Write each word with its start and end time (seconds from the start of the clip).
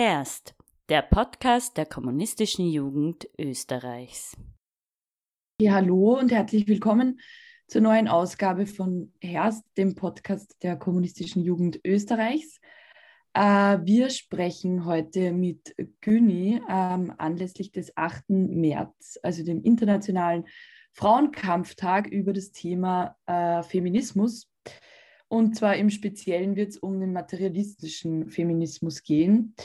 Herst, 0.00 0.54
der 0.88 1.02
Podcast 1.02 1.76
der 1.76 1.84
kommunistischen 1.84 2.68
Jugend 2.68 3.28
Österreichs. 3.36 4.36
Ja, 5.60 5.72
hallo 5.72 6.16
und 6.16 6.30
herzlich 6.30 6.68
willkommen 6.68 7.18
zur 7.66 7.80
neuen 7.80 8.06
Ausgabe 8.06 8.66
von 8.66 9.12
Herst, 9.20 9.64
dem 9.76 9.96
Podcast 9.96 10.54
der 10.62 10.76
kommunistischen 10.76 11.42
Jugend 11.42 11.80
Österreichs. 11.84 12.60
Äh, 13.34 13.40
wir 13.82 14.10
sprechen 14.10 14.84
heute 14.84 15.32
mit 15.32 15.74
Güni 16.00 16.62
ähm, 16.70 17.12
anlässlich 17.18 17.72
des 17.72 17.96
8. 17.96 18.22
März, 18.28 19.18
also 19.24 19.42
dem 19.42 19.64
Internationalen 19.64 20.44
Frauenkampftag, 20.92 22.06
über 22.06 22.32
das 22.32 22.52
Thema 22.52 23.16
äh, 23.26 23.64
Feminismus. 23.64 24.48
Und 25.26 25.56
zwar 25.56 25.76
im 25.76 25.90
Speziellen 25.90 26.54
wird 26.54 26.70
es 26.70 26.78
um 26.78 27.00
den 27.00 27.12
materialistischen 27.12 28.30
Feminismus 28.30 29.02
gehen. 29.02 29.56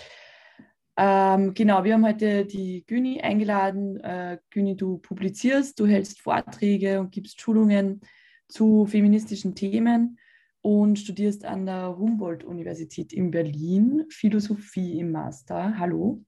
Ähm, 0.95 1.53
genau, 1.55 1.83
wir 1.83 1.93
haben 1.93 2.05
heute 2.05 2.45
die 2.45 2.85
Güni 2.85 3.19
eingeladen. 3.21 3.99
Äh, 3.99 4.37
Güni, 4.51 4.75
du 4.75 4.99
publizierst, 4.99 5.79
du 5.79 5.87
hältst 5.87 6.21
Vorträge 6.21 6.99
und 6.99 7.11
gibst 7.11 7.41
Schulungen 7.41 8.01
zu 8.47 8.85
feministischen 8.85 9.55
Themen 9.55 10.19
und 10.61 10.99
studierst 10.99 11.45
an 11.45 11.65
der 11.65 11.97
Humboldt-Universität 11.97 13.11
in 13.11 13.31
Berlin 13.31 14.05
Philosophie 14.09 14.99
im 14.99 15.11
Master. 15.11 15.77
Hallo. 15.79 16.23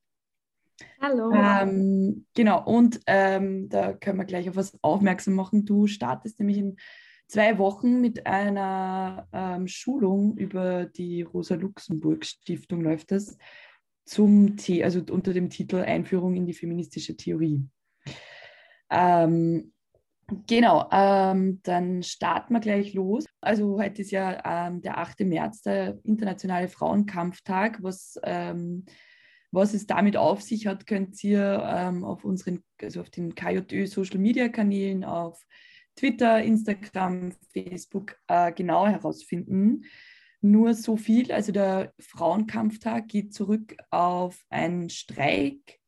Hallo. 1.00 1.32
Ähm, 1.34 2.26
genau, 2.34 2.66
und 2.66 3.00
ähm, 3.06 3.70
da 3.70 3.94
können 3.94 4.18
wir 4.18 4.26
gleich 4.26 4.50
auf 4.50 4.56
was 4.56 4.78
aufmerksam 4.82 5.36
machen. 5.36 5.66
Du 5.66 5.86
startest 5.86 6.40
nämlich 6.40 6.58
in 6.58 6.76
zwei 7.28 7.58
Wochen 7.60 8.02
mit 8.02 8.26
einer 8.26 9.28
ähm, 9.32 9.68
Schulung 9.68 10.36
über 10.38 10.86
die 10.86 11.22
Rosa-Luxemburg-Stiftung 11.22 12.82
läuft 12.82 13.12
das 13.12 13.38
zum 14.06 14.56
T 14.58 14.84
also 14.84 15.02
unter 15.10 15.34
dem 15.34 15.50
Titel 15.50 15.78
Einführung 15.78 16.36
in 16.36 16.46
die 16.46 16.54
feministische 16.54 17.18
Theorie. 17.18 17.68
Ähm, 18.90 19.74
genau, 20.48 20.88
ähm, 20.92 21.60
dann 21.64 22.04
starten 22.04 22.54
wir 22.54 22.60
gleich 22.60 22.94
los. 22.94 23.26
Also 23.42 23.80
heute 23.80 24.04
ist 24.04 24.12
ja 24.12 24.68
ähm, 24.68 24.82
der 24.82 25.00
8. 25.00 25.22
März, 25.22 25.64
der 25.64 26.00
internationale 26.04 26.68
Frauenkampftag. 26.68 27.82
Was, 27.82 28.20
ähm, 28.24 28.86
was 29.52 29.74
es 29.74 29.88
damit 29.88 30.18
auf 30.18 30.42
sich 30.42 30.68
hat, 30.68 30.86
könnt 30.86 31.24
ihr 31.24 31.64
ähm, 31.66 32.04
auf 32.04 32.24
unseren, 32.24 32.64
also 32.82 33.02
auf 33.02 33.10
den 33.10 33.34
KJÖ 33.34 33.88
Social 33.88 34.20
Media 34.20 34.50
Kanälen, 34.50 35.04
auf 35.04 35.44
Twitter, 35.96 36.44
Instagram, 36.44 37.32
Facebook 37.54 38.18
äh, 38.28 38.52
genau 38.52 38.86
herausfinden. 38.86 39.86
Nur 40.46 40.76
so 40.76 40.96
viel, 40.96 41.32
also 41.32 41.52
der 41.52 41.92
Frauenkampftag 41.98 43.08
geht 43.08 43.34
zurück 43.34 43.76
auf 43.90 44.46
einen 44.50 44.92
Streik 44.92 45.80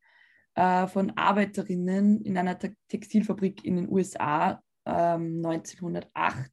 äh, 0.56 0.88
von 0.88 1.12
Arbeiterinnen 1.12 2.22
in 2.24 2.38
einer 2.40 2.58
Textilfabrik 2.88 3.64
in 3.64 3.76
den 3.76 3.88
USA 3.88 4.64
ähm, 4.86 5.46
1908, 5.46 6.50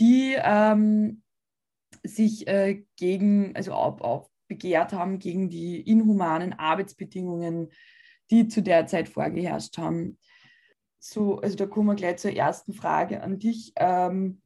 die 0.00 0.34
ähm, 0.36 1.22
sich 2.02 2.48
äh, 2.48 2.82
gegen, 2.96 3.54
also 3.54 3.74
auch, 3.74 4.00
auch 4.00 4.30
begehrt 4.48 4.92
haben 4.92 5.20
gegen 5.20 5.50
die 5.50 5.80
inhumanen 5.80 6.52
Arbeitsbedingungen, 6.52 7.70
die 8.32 8.48
zu 8.48 8.60
der 8.60 8.86
Zeit 8.86 9.08
vorgeherrscht 9.08 9.78
haben 9.78 10.18
so, 10.98 11.38
also 11.38 11.56
da 11.56 11.66
kommen 11.66 11.86
wir 11.86 11.94
gleich 11.94 12.16
zur 12.16 12.32
ersten 12.32 12.72
Frage 12.72 13.22
an 13.22 13.38
dich. 13.38 13.72
Ähm, 13.76 14.42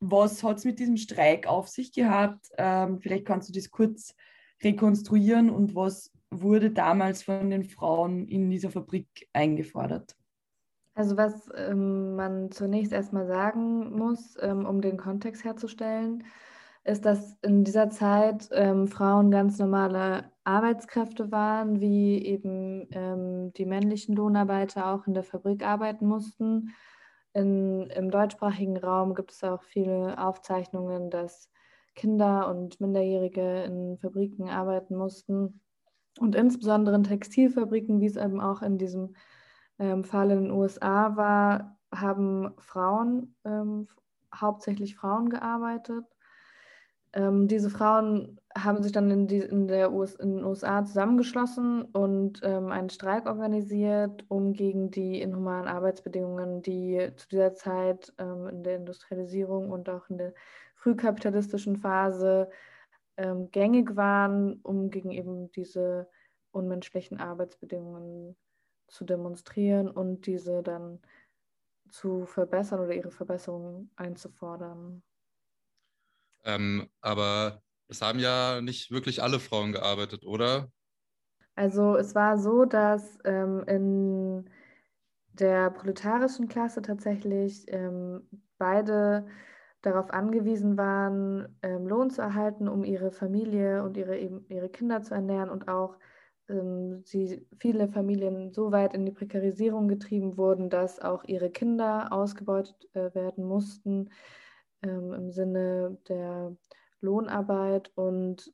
was 0.00 0.42
hat 0.44 0.58
es 0.58 0.64
mit 0.64 0.78
diesem 0.78 0.96
Streik 0.96 1.46
auf 1.46 1.68
sich 1.68 1.92
gehabt? 1.92 2.48
Ähm, 2.56 2.98
vielleicht 3.00 3.26
kannst 3.26 3.48
du 3.48 3.52
das 3.52 3.70
kurz 3.70 4.14
rekonstruieren 4.62 5.50
und 5.50 5.74
was 5.74 6.12
wurde 6.30 6.70
damals 6.70 7.22
von 7.22 7.50
den 7.50 7.64
Frauen 7.64 8.26
in 8.26 8.50
dieser 8.50 8.70
Fabrik 8.70 9.28
eingefordert? 9.32 10.14
Also 10.94 11.16
was 11.16 11.48
ähm, 11.54 12.16
man 12.16 12.50
zunächst 12.50 12.92
erstmal 12.92 13.26
sagen 13.26 13.96
muss, 13.96 14.36
ähm, 14.40 14.66
um 14.66 14.80
den 14.80 14.96
Kontext 14.96 15.44
herzustellen, 15.44 16.24
ist, 16.84 17.04
dass 17.04 17.36
in 17.42 17.64
dieser 17.64 17.90
Zeit 17.90 18.48
ähm, 18.52 18.88
Frauen 18.88 19.30
ganz 19.30 19.58
normale 19.58 20.32
Arbeitskräfte 20.44 21.30
waren, 21.30 21.80
wie 21.80 22.24
eben 22.24 22.88
ähm, 22.90 23.52
die 23.52 23.66
männlichen 23.66 24.16
Lohnarbeiter 24.16 24.86
auch 24.86 25.06
in 25.06 25.14
der 25.14 25.22
Fabrik 25.22 25.64
arbeiten 25.64 26.06
mussten. 26.06 26.74
In, 27.32 27.90
Im 27.90 28.10
deutschsprachigen 28.10 28.76
Raum 28.76 29.14
gibt 29.14 29.32
es 29.32 29.44
auch 29.44 29.62
viele 29.62 30.18
Aufzeichnungen, 30.18 31.10
dass 31.10 31.50
Kinder 31.94 32.48
und 32.48 32.80
Minderjährige 32.80 33.64
in 33.64 33.98
Fabriken 33.98 34.48
arbeiten 34.48 34.96
mussten. 34.96 35.60
Und 36.18 36.34
insbesondere 36.34 36.96
in 36.96 37.04
Textilfabriken, 37.04 38.00
wie 38.00 38.06
es 38.06 38.16
eben 38.16 38.40
auch 38.40 38.62
in 38.62 38.78
diesem 38.78 39.14
ähm, 39.78 40.04
Fall 40.04 40.30
in 40.30 40.44
den 40.44 40.50
USA 40.50 41.16
war, 41.16 41.78
haben 41.94 42.54
Frauen, 42.58 43.36
ähm, 43.44 43.88
hauptsächlich 44.34 44.96
Frauen 44.96 45.28
gearbeitet. 45.30 46.04
Ähm, 47.14 47.48
diese 47.48 47.70
Frauen 47.70 48.38
haben 48.56 48.82
sich 48.82 48.92
dann 48.92 49.10
in, 49.10 49.26
die, 49.26 49.38
in, 49.38 49.68
der 49.68 49.92
US, 49.92 50.14
in 50.14 50.36
den 50.36 50.44
USA 50.44 50.84
zusammengeschlossen 50.84 51.82
und 51.82 52.40
ähm, 52.42 52.70
einen 52.70 52.90
Streik 52.90 53.26
organisiert, 53.26 54.24
um 54.28 54.52
gegen 54.52 54.90
die 54.90 55.20
inhumanen 55.20 55.68
Arbeitsbedingungen, 55.68 56.62
die 56.62 57.10
zu 57.16 57.28
dieser 57.28 57.54
Zeit 57.54 58.12
ähm, 58.18 58.48
in 58.48 58.62
der 58.62 58.76
Industrialisierung 58.76 59.70
und 59.70 59.88
auch 59.88 60.08
in 60.10 60.18
der 60.18 60.34
frühkapitalistischen 60.74 61.76
Phase 61.76 62.50
ähm, 63.16 63.50
gängig 63.50 63.96
waren, 63.96 64.60
um 64.62 64.90
gegen 64.90 65.10
eben 65.10 65.50
diese 65.52 66.08
unmenschlichen 66.50 67.20
Arbeitsbedingungen 67.20 68.36
zu 68.88 69.04
demonstrieren 69.04 69.88
und 69.90 70.26
diese 70.26 70.62
dann 70.62 71.00
zu 71.90 72.26
verbessern 72.26 72.80
oder 72.80 72.94
ihre 72.94 73.10
Verbesserungen 73.10 73.90
einzufordern. 73.96 75.02
Ähm, 76.48 76.88
aber 77.02 77.62
es 77.88 78.00
haben 78.00 78.18
ja 78.18 78.60
nicht 78.62 78.90
wirklich 78.90 79.22
alle 79.22 79.38
Frauen 79.38 79.72
gearbeitet, 79.72 80.24
oder? 80.24 80.70
Also 81.54 81.96
es 81.96 82.14
war 82.14 82.38
so, 82.38 82.64
dass 82.64 83.18
ähm, 83.24 83.64
in 83.66 84.50
der 85.34 85.70
proletarischen 85.70 86.48
Klasse 86.48 86.80
tatsächlich 86.80 87.66
ähm, 87.68 88.22
beide 88.56 89.26
darauf 89.82 90.10
angewiesen 90.10 90.78
waren, 90.78 91.56
ähm, 91.62 91.86
Lohn 91.86 92.10
zu 92.10 92.22
erhalten, 92.22 92.66
um 92.66 92.82
ihre 92.82 93.12
Familie 93.12 93.82
und 93.84 93.96
ihre, 93.96 94.16
ihre 94.16 94.68
Kinder 94.70 95.02
zu 95.02 95.14
ernähren 95.14 95.50
und 95.50 95.68
auch 95.68 95.98
ähm, 96.48 97.02
sie, 97.04 97.46
viele 97.58 97.88
Familien 97.88 98.52
so 98.52 98.72
weit 98.72 98.94
in 98.94 99.04
die 99.04 99.12
Prekarisierung 99.12 99.86
getrieben 99.86 100.38
wurden, 100.38 100.70
dass 100.70 100.98
auch 100.98 101.24
ihre 101.24 101.50
Kinder 101.50 102.12
ausgebeutet 102.12 102.88
äh, 102.94 103.14
werden 103.14 103.44
mussten 103.44 104.10
ähm, 104.82 105.12
im 105.12 105.30
Sinne 105.30 105.98
der 106.08 106.56
Lohnarbeit. 107.00 107.90
Und 107.94 108.52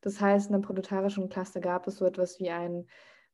das 0.00 0.20
heißt, 0.20 0.50
in 0.50 0.52
der 0.52 0.66
proletarischen 0.66 1.28
Klasse 1.28 1.60
gab 1.60 1.86
es 1.86 1.96
so 1.96 2.04
etwas 2.04 2.38
wie 2.38 2.50
ein 2.50 2.86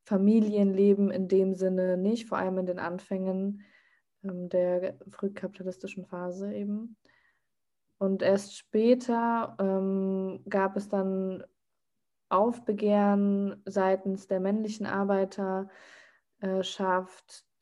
Familienleben 0.05 1.11
in 1.11 1.29
dem 1.29 1.55
Sinne 1.55 1.97
nicht, 1.97 2.29
vor 2.29 2.39
allem 2.39 2.59
in 2.59 2.67
den 2.67 2.79
Anfängen 2.79 3.63
ähm, 4.25 4.49
der 4.49 4.97
frühkapitalistischen 5.11 6.07
Phase 6.07 6.53
eben. 6.55 6.97
Und 7.99 8.23
erst 8.23 8.57
später 8.57 9.57
ähm, 9.61 10.43
gab 10.49 10.77
es 10.77 10.89
dann 10.89 11.45
Aufbegehren 12.31 13.61
seitens 13.67 14.27
der 14.27 14.41
männlichen 14.41 14.87
Arbeiterschaft, 14.87 15.69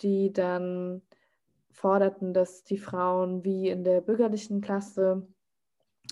die 0.03 0.33
dann 0.33 1.03
forderten, 1.79 2.35
dass 2.35 2.65
die 2.65 2.79
Frauen 2.79 3.45
wie 3.45 3.69
in 3.69 3.85
der 3.85 4.01
bürgerlichen 4.01 4.61
Klasse 4.61 5.27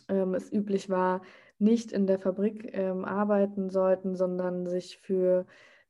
ähm, 0.09 0.35
es 0.35 0.53
üblich 0.53 0.89
war, 0.89 1.23
nicht 1.59 1.93
in 1.93 2.07
der 2.07 2.19
Fabrik 2.19 2.71
ähm, 2.73 3.05
arbeiten 3.05 3.71
sollten, 3.71 4.15
sondern 4.15 4.67
sich 4.67 4.99
für 4.99 5.47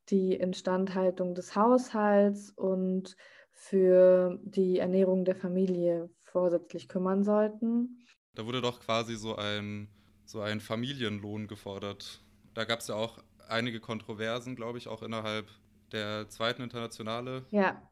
die 0.08 0.34
Instandhaltung 0.34 1.34
des 1.34 1.56
Haushalts 1.56 2.50
und 2.50 3.16
für 3.52 4.38
die 4.44 4.78
Ernährung 4.78 5.24
der 5.24 5.36
Familie 5.36 6.10
vorsätzlich 6.22 6.88
kümmern 6.88 7.24
sollten. 7.24 7.98
Da 8.34 8.46
wurde 8.46 8.60
doch 8.60 8.80
quasi 8.80 9.16
so 9.16 9.36
ein, 9.36 9.88
so 10.24 10.40
ein 10.40 10.60
Familienlohn 10.60 11.48
gefordert. 11.48 12.22
Da 12.54 12.64
gab 12.64 12.80
es 12.80 12.88
ja 12.88 12.94
auch 12.94 13.18
einige 13.48 13.80
Kontroversen, 13.80 14.56
glaube 14.56 14.78
ich, 14.78 14.88
auch 14.88 15.02
innerhalb 15.02 15.48
der 15.92 16.28
zweiten 16.28 16.62
Internationale. 16.62 17.44
Ja, 17.50 17.82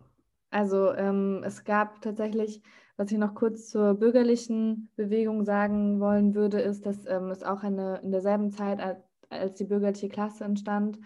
also 0.55 0.95
ähm, 0.95 1.43
es 1.45 1.65
gab 1.65 2.01
tatsächlich, 2.01 2.62
was 2.97 3.11
ich 3.11 3.19
noch 3.19 3.35
kurz 3.35 3.71
zur 3.71 3.95
bürgerlichen 3.95 4.89
Bewegung 4.95 5.45
sagen 5.45 5.99
wollen 5.99 6.37
würde, 6.37 6.61
ist, 6.61 6.87
dass 6.87 7.06
ähm, 7.06 7.33
es 7.33 7.43
auch 7.43 7.65
eine, 7.65 7.99
in 8.05 8.12
derselben 8.12 8.53
Zeit, 8.53 8.81
als, 8.81 8.99
als 9.31 9.55
die 9.55 9.65
bürgerliche 9.65 10.09
Klasse 10.09 10.45
entstand 10.45 11.01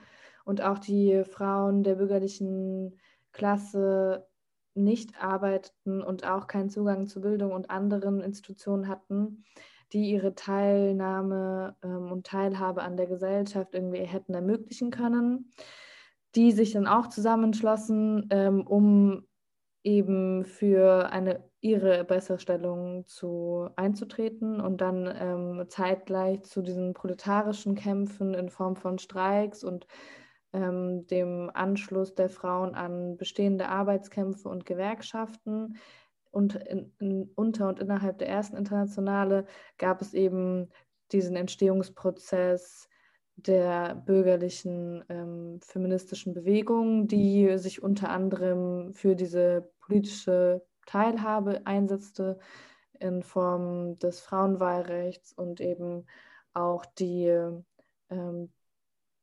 und 0.44 0.60
auch 0.60 0.78
die 0.78 1.24
Frauen 1.24 1.82
der 1.82 1.94
bürgerlichen 1.94 2.98
Klasse 3.32 4.26
nicht 4.74 5.18
arbeiteten 5.18 6.02
und 6.02 6.26
auch 6.26 6.46
keinen 6.46 6.68
Zugang 6.68 7.06
zu 7.06 7.22
Bildung 7.22 7.52
und 7.52 7.70
anderen 7.70 8.20
Institutionen 8.20 8.86
hatten, 8.86 9.44
die 9.94 10.10
ihre 10.10 10.34
Teilnahme 10.34 11.74
ähm, 11.82 12.12
und 12.12 12.26
Teilhabe 12.26 12.82
an 12.82 12.98
der 12.98 13.06
Gesellschaft 13.06 13.72
irgendwie 13.72 14.04
hätten 14.04 14.34
ermöglichen 14.34 14.90
können, 14.90 15.50
die 16.34 16.52
sich 16.52 16.72
dann 16.72 16.86
auch 16.86 17.06
zusammenschlossen, 17.06 18.26
ähm, 18.30 18.66
um 18.66 19.24
eben 19.88 20.44
für 20.44 21.10
eine 21.10 21.42
ihre 21.60 22.04
Besserstellung 22.04 23.06
zu 23.06 23.70
einzutreten 23.74 24.60
und 24.60 24.80
dann 24.80 25.12
ähm, 25.18 25.64
zeitgleich 25.68 26.42
zu 26.44 26.62
diesen 26.62 26.92
proletarischen 26.92 27.74
Kämpfen 27.74 28.34
in 28.34 28.50
Form 28.50 28.76
von 28.76 28.98
Streiks 28.98 29.64
und 29.64 29.86
ähm, 30.52 31.06
dem 31.06 31.50
Anschluss 31.52 32.14
der 32.14 32.28
Frauen 32.28 32.74
an 32.74 33.16
bestehende 33.16 33.68
Arbeitskämpfe 33.68 34.48
und 34.48 34.66
Gewerkschaften. 34.66 35.78
Und 36.30 36.54
in, 36.54 36.92
in, 37.00 37.30
unter 37.34 37.68
und 37.68 37.80
innerhalb 37.80 38.18
der 38.18 38.28
ersten 38.28 38.56
Internationale 38.56 39.46
gab 39.78 40.02
es 40.02 40.12
eben 40.12 40.68
diesen 41.10 41.34
Entstehungsprozess 41.34 42.88
der 43.46 43.94
bürgerlichen 43.94 45.04
ähm, 45.08 45.60
feministischen 45.62 46.34
Bewegung, 46.34 47.06
die 47.06 47.56
sich 47.58 47.82
unter 47.82 48.10
anderem 48.10 48.92
für 48.94 49.14
diese 49.14 49.70
politische 49.80 50.62
Teilhabe 50.86 51.64
einsetzte 51.64 52.38
in 52.98 53.22
Form 53.22 53.98
des 54.00 54.20
Frauenwahlrechts 54.20 55.32
und 55.32 55.60
eben 55.60 56.06
auch 56.52 56.84
die 56.84 57.32
ähm, 58.10 58.52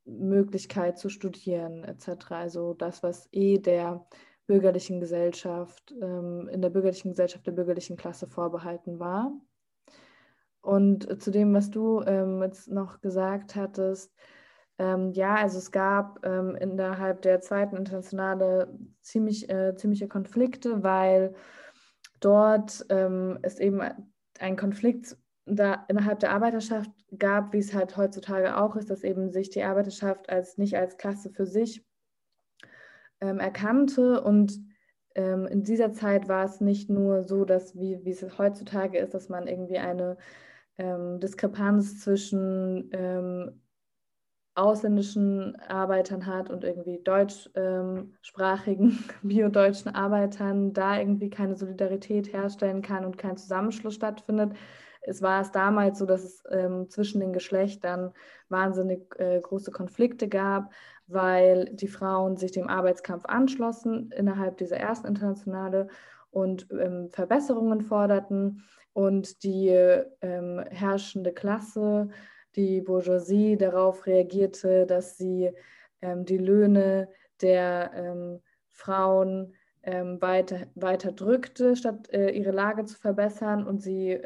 Möglichkeit 0.06 0.98
zu 0.98 1.10
studieren 1.10 1.84
etc. 1.84 2.32
Also 2.32 2.74
das, 2.74 3.04
was 3.04 3.28
eh 3.34 3.58
der 3.58 4.08
bürgerlichen 4.48 5.02
Gesellschaft, 5.02 5.94
ähm, 6.02 6.48
in 6.50 6.62
der 6.62 6.70
bürgerlichen 6.70 7.12
Gesellschaft 7.12 7.46
der 7.48 7.52
bürgerlichen 7.52 7.98
Klasse 7.98 8.28
vorbehalten 8.28 9.00
war. 9.00 9.34
Und 10.66 11.22
zu 11.22 11.30
dem, 11.30 11.54
was 11.54 11.70
du 11.70 12.02
ähm, 12.02 12.42
jetzt 12.42 12.70
noch 12.70 13.00
gesagt 13.00 13.56
hattest, 13.56 14.12
ähm, 14.80 15.12
ja, 15.12 15.36
also 15.36 15.60
es 15.60 15.72
gab 15.72 16.26
ähm, 16.26 16.56
innerhalb 16.56 17.22
der 17.22 17.40
zweiten 17.40 17.78
Internationale 17.78 18.76
ziemlich, 19.02 19.48
äh, 19.50 19.76
ziemliche 19.76 20.08
Konflikte, 20.08 20.84
weil 20.84 21.36
dort 22.20 22.84
ähm, 22.90 23.38
es 23.44 23.60
eben 23.60 23.82
ein 24.40 24.58
Konflikt 24.58 25.16
da 25.46 25.86
innerhalb 25.88 26.20
der 26.20 26.32
Arbeiterschaft 26.32 26.90
gab, 27.20 27.54
wie 27.54 27.60
es 27.60 27.76
halt 27.76 27.96
heutzutage 27.96 28.58
auch 28.58 28.76
ist, 28.76 28.90
dass 28.90 29.04
eben 29.04 29.30
sich 29.30 29.52
die 29.52 29.64
Arbeiterschaft 29.64 30.30
als 30.30 30.58
nicht 30.58 30.76
als 30.76 30.98
Klasse 30.98 31.30
für 31.30 31.46
sich 31.46 31.86
ähm, 33.22 33.40
erkannte. 33.40 34.20
Und 34.22 34.60
ähm, 35.14 35.46
in 35.46 35.64
dieser 35.64 35.94
Zeit 35.94 36.28
war 36.28 36.44
es 36.46 36.60
nicht 36.60 36.90
nur 36.90 37.24
so, 37.24 37.46
dass 37.46 37.76
wie, 37.76 38.04
wie 38.04 38.10
es 38.10 38.40
heutzutage 38.40 38.98
ist, 38.98 39.14
dass 39.14 39.30
man 39.30 39.48
irgendwie 39.48 39.78
eine 39.78 40.18
ähm, 40.78 41.20
Diskrepanz 41.20 42.02
zwischen 42.02 42.90
ähm, 42.92 43.62
ausländischen 44.56 45.58
Arbeitern 45.68 46.26
hat 46.26 46.50
und 46.50 46.64
irgendwie 46.64 47.02
deutschsprachigen, 47.04 48.90
ähm, 48.90 49.04
biodeutschen 49.22 49.94
Arbeitern 49.94 50.74
da 50.74 50.98
irgendwie 50.98 51.30
keine 51.30 51.56
Solidarität 51.56 52.32
herstellen 52.32 52.82
kann 52.82 53.06
und 53.06 53.18
kein 53.18 53.38
Zusammenschluss 53.38 53.96
stattfindet. 53.96 54.54
Es 55.02 55.22
war 55.22 55.42
es 55.42 55.52
damals 55.52 56.00
so, 56.00 56.06
dass 56.06 56.24
es 56.24 56.44
ähm, 56.50 56.90
zwischen 56.90 57.20
den 57.20 57.34
Geschlechtern 57.34 58.14
wahnsinnig 58.50 59.14
äh, 59.20 59.40
große 59.40 59.72
Konflikte 59.72 60.28
gab, 60.28 60.72
weil 61.08 61.70
die 61.74 61.90
Frauen 61.90 62.38
sich 62.38 62.52
dem 62.52 62.70
Arbeitskampf 62.70 63.26
anschlossen 63.26 64.12
innerhalb 64.12 64.58
dieser 64.58 64.78
ersten 64.78 65.08
Internationale 65.08 65.90
und 66.36 66.68
ähm, 66.72 67.10
Verbesserungen 67.12 67.82
forderten. 67.82 68.64
Und 68.92 69.44
die 69.44 69.70
ähm, 69.70 70.64
herrschende 70.70 71.34
Klasse 71.34 72.10
die 72.56 72.82
Bourgeoisie 72.82 73.58
darauf 73.58 74.06
reagierte, 74.06 74.86
dass 74.86 75.18
sie 75.18 75.52
ähm, 76.02 76.24
die 76.26 76.38
Löhne 76.38 77.10
der 77.42 77.92
ähm, 77.94 78.42
Frauen 78.70 79.54
ähm, 79.84 80.22
weiter, 80.22 80.68
weiter 80.76 81.12
drückte, 81.12 81.76
statt 81.76 82.10
äh, 82.12 82.30
ihre 82.30 82.52
Lage 82.52 82.86
zu 82.86 82.98
verbessern. 82.98 83.66
Und 83.66 83.82
sie 83.82 84.20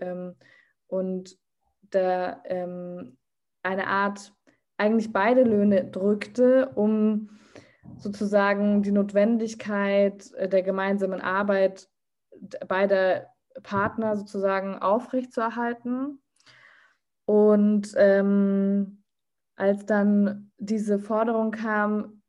und 0.87 1.37
da 1.91 2.41
eine 3.63 3.87
Art 3.87 4.33
eigentlich 4.77 5.11
beide 5.11 5.43
Löhne 5.43 5.85
drückte, 5.85 6.69
um 6.75 7.29
sozusagen 7.97 8.81
die 8.81 8.91
Notwendigkeit 8.91 10.31
äh, 10.33 10.47
der 10.47 10.63
gemeinsamen 10.63 11.21
Arbeit 11.21 11.89
beider 12.67 13.27
Partner 13.63 14.15
sozusagen 14.15 14.79
aufrechtzuerhalten. 14.79 16.21
Und 17.25 17.93
ähm, 17.97 19.03
als 19.55 19.85
dann 19.85 20.51
diese 20.57 20.99
Forderung 20.99 21.51
kam, 21.51 22.21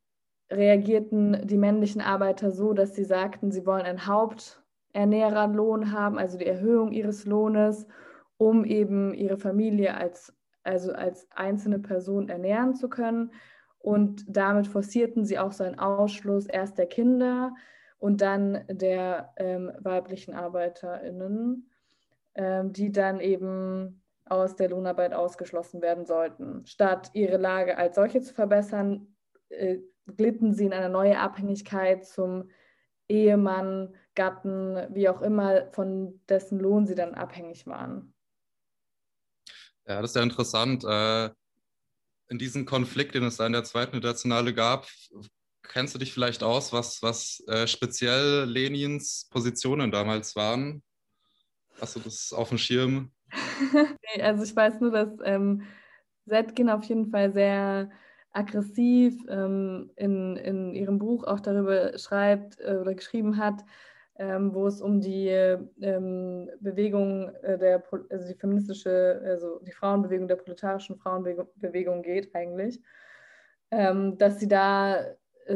reagierten 0.51 1.47
die 1.47 1.57
männlichen 1.57 2.01
Arbeiter 2.01 2.51
so, 2.51 2.73
dass 2.73 2.95
sie 2.95 3.05
sagten, 3.05 3.53
sie 3.53 3.65
wollen 3.67 3.87
einen 3.87 4.07
Haupternährerlohn 4.07 5.93
haben, 5.93 6.19
also 6.19 6.37
die 6.37 6.47
Erhöhung 6.47 6.93
ihres 6.93 7.25
Lohnes, 7.25 7.87
um 8.37 8.65
eben 8.65 9.15
ihre 9.15 9.39
Familie 9.39 9.97
als, 9.97 10.35
also 10.65 10.93
als 10.93 11.29
einzelne 11.31 11.79
Person 11.79 12.29
ernähren 12.29 12.75
zu 12.75 12.89
können. 12.89 13.33
Und 13.79 14.25
damit 14.29 14.67
forcierten 14.67 15.25
sie 15.25 15.39
auch 15.39 15.53
so 15.53 15.65
einen 15.65 15.79
Ausschluss 15.79 16.47
erst 16.47 16.79
der 16.79 16.87
Kinder 16.87 17.55
und 18.01 18.23
dann 18.23 18.65
der 18.69 19.33
ähm, 19.37 19.71
weiblichen 19.79 20.35
ArbeiterInnen, 20.35 21.71
ähm, 22.35 22.73
die 22.73 22.91
dann 22.91 23.21
eben 23.21 24.03
aus 24.25 24.57
der 24.57 24.71
Lohnarbeit 24.71 25.13
ausgeschlossen 25.13 25.83
werden 25.83 26.07
sollten. 26.07 26.65
Statt 26.67 27.11
ihre 27.13 27.37
Lage 27.37 27.77
als 27.77 27.97
solche 27.97 28.23
zu 28.23 28.35
verbessern, 28.35 29.15
äh, 29.51 29.79
glitten 30.17 30.55
sie 30.55 30.65
in 30.65 30.73
eine 30.73 30.89
neue 30.89 31.19
Abhängigkeit 31.19 32.07
zum 32.07 32.51
Ehemann, 33.09 33.95
Gatten, 34.15 34.77
wie 34.95 35.09
auch 35.09 35.21
immer, 35.21 35.71
von 35.73 36.21
dessen 36.29 36.59
Lohn 36.59 36.87
sie 36.87 36.95
dann 36.95 37.15
abhängig 37.15 37.67
waren. 37.67 38.15
Ja, 39.87 40.01
das 40.01 40.11
ist 40.11 40.17
ja 40.17 40.23
interessant. 40.23 40.85
Äh, 40.85 41.31
in 42.29 42.39
diesem 42.39 42.65
Konflikt, 42.65 43.15
den 43.15 43.25
es 43.25 43.37
da 43.37 43.47
in 43.47 43.53
der 43.53 43.65
zweiten 43.65 43.97
Internationale 43.97 44.55
gab, 44.55 44.87
kennst 45.71 45.95
du 45.95 45.99
dich 45.99 46.13
vielleicht 46.13 46.43
aus, 46.43 46.73
was, 46.73 47.03
was 47.03 47.43
äh, 47.47 47.67
speziell 47.67 48.45
Lenins 48.45 49.29
Positionen 49.31 49.91
damals 49.91 50.35
waren? 50.35 50.83
Hast 51.81 51.97
du 51.97 52.01
das 52.01 52.33
auf 52.33 52.49
dem 52.49 52.59
Schirm? 52.59 53.13
nee, 53.73 54.23
also 54.23 54.43
ich 54.43 54.55
weiß 54.55 54.81
nur, 54.81 54.91
dass 54.91 55.09
ähm, 55.25 55.63
Zetkin 56.29 56.69
auf 56.69 56.85
jeden 56.85 57.11
Fall 57.11 57.33
sehr 57.33 57.91
aggressiv 58.33 59.15
ähm, 59.29 59.91
in, 59.97 60.37
in 60.37 60.75
ihrem 60.75 60.99
Buch 60.99 61.25
auch 61.25 61.41
darüber 61.41 61.97
schreibt 61.99 62.61
äh, 62.61 62.77
oder 62.81 62.95
geschrieben 62.95 63.37
hat, 63.37 63.65
ähm, 64.19 64.53
wo 64.53 64.67
es 64.67 64.81
um 64.81 65.01
die 65.01 65.29
ähm, 65.29 66.51
Bewegung 66.61 67.33
äh, 67.43 67.59
der, 67.59 67.83
also 68.11 68.29
die 68.29 68.39
feministische, 68.39 69.23
also 69.25 69.61
die 69.61 69.73
Frauenbewegung 69.73 70.27
der 70.27 70.37
proletarischen 70.37 70.97
Frauenbewegung 70.97 72.03
geht 72.03 72.35
eigentlich, 72.35 72.81
ähm, 73.71 74.19
dass 74.19 74.41
sie 74.41 74.49
da 74.49 75.05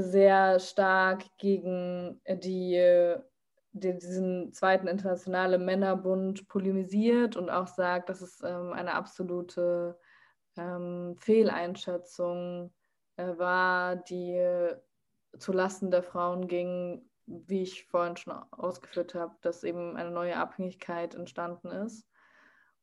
sehr 0.00 0.58
stark 0.58 1.24
gegen 1.38 2.20
die 2.26 3.16
diesen 3.74 4.52
zweiten 4.52 4.86
internationalen 4.86 5.64
Männerbund 5.64 6.46
polemisiert 6.48 7.36
und 7.36 7.50
auch 7.50 7.66
sagt, 7.66 8.08
dass 8.08 8.20
es 8.20 8.40
ähm, 8.42 8.72
eine 8.72 8.94
absolute 8.94 9.98
ähm, 10.56 11.16
Fehleinschätzung 11.18 12.72
äh, 13.16 13.36
war, 13.36 13.96
die 13.96 14.32
äh, 14.34 14.76
zulasten 15.38 15.90
der 15.90 16.04
Frauen 16.04 16.46
ging, 16.46 17.10
wie 17.26 17.62
ich 17.62 17.86
vorhin 17.86 18.16
schon 18.16 18.34
ausgeführt 18.52 19.14
habe, 19.16 19.34
dass 19.40 19.64
eben 19.64 19.96
eine 19.96 20.12
neue 20.12 20.36
Abhängigkeit 20.36 21.16
entstanden 21.16 21.68
ist. 21.68 22.06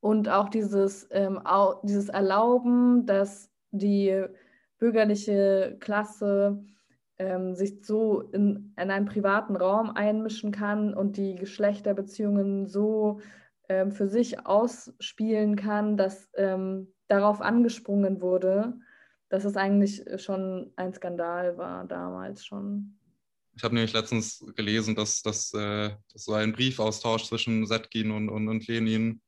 Und 0.01 0.27
auch 0.27 0.49
dieses, 0.49 1.07
ähm, 1.11 1.45
au 1.45 1.79
dieses 1.83 2.09
Erlauben, 2.09 3.05
dass 3.05 3.49
die 3.69 4.25
bürgerliche 4.77 5.77
Klasse 5.79 6.65
ähm, 7.21 7.53
sich 7.53 7.85
so 7.85 8.21
in, 8.21 8.73
in 8.77 8.89
einen 8.89 9.05
privaten 9.05 9.55
Raum 9.55 9.91
einmischen 9.91 10.51
kann 10.51 10.95
und 10.95 11.17
die 11.17 11.35
Geschlechterbeziehungen 11.35 12.65
so 12.65 13.21
ähm, 13.69 13.91
für 13.91 14.07
sich 14.07 14.47
ausspielen 14.47 15.55
kann, 15.55 15.97
dass 15.97 16.29
ähm, 16.35 16.91
darauf 17.07 17.39
angesprungen 17.39 18.21
wurde, 18.21 18.73
dass 19.29 19.45
es 19.45 19.55
eigentlich 19.55 20.03
schon 20.17 20.73
ein 20.75 20.93
Skandal 20.93 21.59
war 21.59 21.85
damals 21.85 22.43
schon. 22.43 22.97
Ich 23.55 23.63
habe 23.63 23.75
nämlich 23.75 23.93
letztens 23.93 24.43
gelesen, 24.55 24.95
dass, 24.95 25.21
dass, 25.21 25.53
äh, 25.53 25.91
dass 26.11 26.23
so 26.23 26.33
ein 26.33 26.53
Briefaustausch 26.53 27.25
zwischen 27.25 27.67
Setkin 27.67 28.09
und, 28.09 28.29
und, 28.29 28.47
und 28.47 28.65
Lenin, 28.65 29.21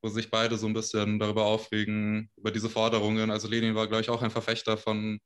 wo 0.00 0.08
sich 0.08 0.30
beide 0.30 0.56
so 0.56 0.66
ein 0.66 0.72
bisschen 0.72 1.18
darüber 1.18 1.44
aufregen, 1.44 2.30
über 2.36 2.50
diese 2.50 2.70
Forderungen. 2.70 3.30
Also 3.30 3.46
Lenin 3.46 3.74
war, 3.74 3.88
glaube 3.88 4.00
ich, 4.00 4.08
auch 4.08 4.22
ein 4.22 4.30
Verfechter 4.30 4.78
von 4.78 5.20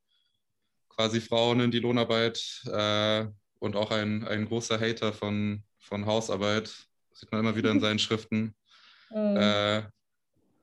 quasi 0.99 1.21
Frauen 1.21 1.61
in 1.61 1.71
die 1.71 1.79
Lohnarbeit 1.79 2.65
äh, 2.67 3.25
und 3.61 3.77
auch 3.77 3.93
ein, 3.93 4.27
ein 4.27 4.47
großer 4.47 4.81
Hater 4.81 5.13
von, 5.13 5.63
von 5.79 6.07
Hausarbeit. 6.07 6.75
Das 7.11 7.21
sieht 7.21 7.31
man 7.31 7.41
immer 7.41 7.55
wieder 7.55 7.71
in 7.71 7.79
seinen 7.87 8.01
Schriften. 8.01 8.53
Mhm. 9.11 9.37
Äh, 9.37 9.83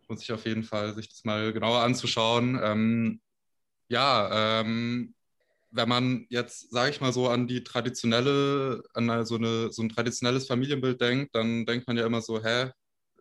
lohnt 0.10 0.20
sich 0.20 0.34
auf 0.34 0.46
jeden 0.46 0.64
Fall, 0.64 0.94
sich 0.94 1.08
das 1.08 1.24
mal 1.24 1.54
genauer 1.54 1.80
anzuschauen. 1.80 2.60
Ähm, 2.62 3.22
ja, 3.88 4.60
ähm, 4.60 5.16
wenn 5.72 5.88
man 5.88 6.26
jetzt, 6.28 6.70
sage 6.70 6.92
ich 6.92 7.00
mal 7.00 7.14
so, 7.14 7.30
an 7.30 7.48
die 7.48 7.64
traditionelle, 7.64 8.84
an 8.94 9.26
so, 9.26 9.36
eine, 9.36 9.72
so 9.72 9.84
ein 9.84 9.90
traditionelles 9.90 10.48
Familienbild 10.48 11.00
denkt, 11.00 11.34
dann 11.34 11.66
denkt 11.66 11.88
man 11.88 11.96
ja 11.96 12.06
immer 12.06 12.22
so, 12.22 12.44
hä, 12.44 12.72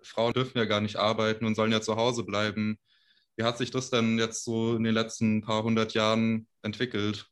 Frauen 0.02 0.32
dürfen 0.32 0.58
ja 0.58 0.64
gar 0.64 0.80
nicht 0.80 0.96
arbeiten 0.96 1.46
und 1.46 1.54
sollen 1.54 1.70
ja 1.70 1.80
zu 1.80 1.94
Hause 1.94 2.24
bleiben. 2.24 2.76
Wie 3.36 3.44
hat 3.44 3.58
sich 3.58 3.70
das 3.70 3.90
denn 3.90 4.18
jetzt 4.18 4.44
so 4.44 4.76
in 4.76 4.84
den 4.84 4.94
letzten 4.94 5.40
paar 5.42 5.62
hundert 5.64 5.94
Jahren 5.94 6.46
entwickelt? 6.62 7.30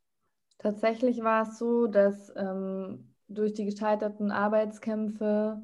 Tatsächlich 0.58 1.22
war 1.22 1.42
es 1.42 1.58
so, 1.58 1.86
dass 1.86 2.32
ähm, 2.36 3.14
durch 3.28 3.52
die 3.52 3.64
gescheiterten 3.64 4.30
Arbeitskämpfe 4.30 5.62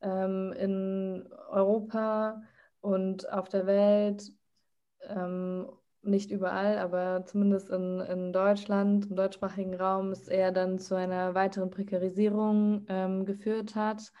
ähm, 0.00 0.52
in 0.52 1.28
Europa 1.50 2.42
und 2.80 3.30
auf 3.32 3.48
der 3.48 3.66
Welt 3.66 4.32
ähm, 5.08 5.70
nicht 6.02 6.30
überall, 6.30 6.78
aber 6.78 7.24
zumindest 7.26 7.68
in, 7.70 8.00
in 8.00 8.32
Deutschland, 8.32 9.10
im 9.10 9.16
deutschsprachigen 9.16 9.74
Raum, 9.74 10.12
es 10.12 10.28
eher 10.28 10.52
dann 10.52 10.78
zu 10.78 10.94
einer 10.94 11.34
weiteren 11.34 11.70
Prekarisierung 11.70 12.86
ähm, 12.88 13.26
geführt 13.26 13.74
hat 13.74 14.12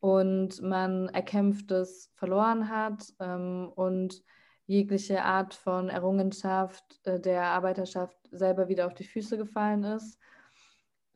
und 0.00 0.60
man 0.62 1.08
Erkämpftes 1.08 2.10
verloren 2.16 2.68
hat 2.68 3.12
ähm, 3.20 3.70
und 3.74 4.22
jegliche 4.68 5.24
Art 5.24 5.54
von 5.54 5.88
Errungenschaft 5.88 7.00
äh, 7.04 7.18
der 7.18 7.42
Arbeiterschaft 7.44 8.16
selber 8.30 8.68
wieder 8.68 8.86
auf 8.86 8.94
die 8.94 9.04
Füße 9.04 9.36
gefallen 9.36 9.82
ist, 9.82 10.18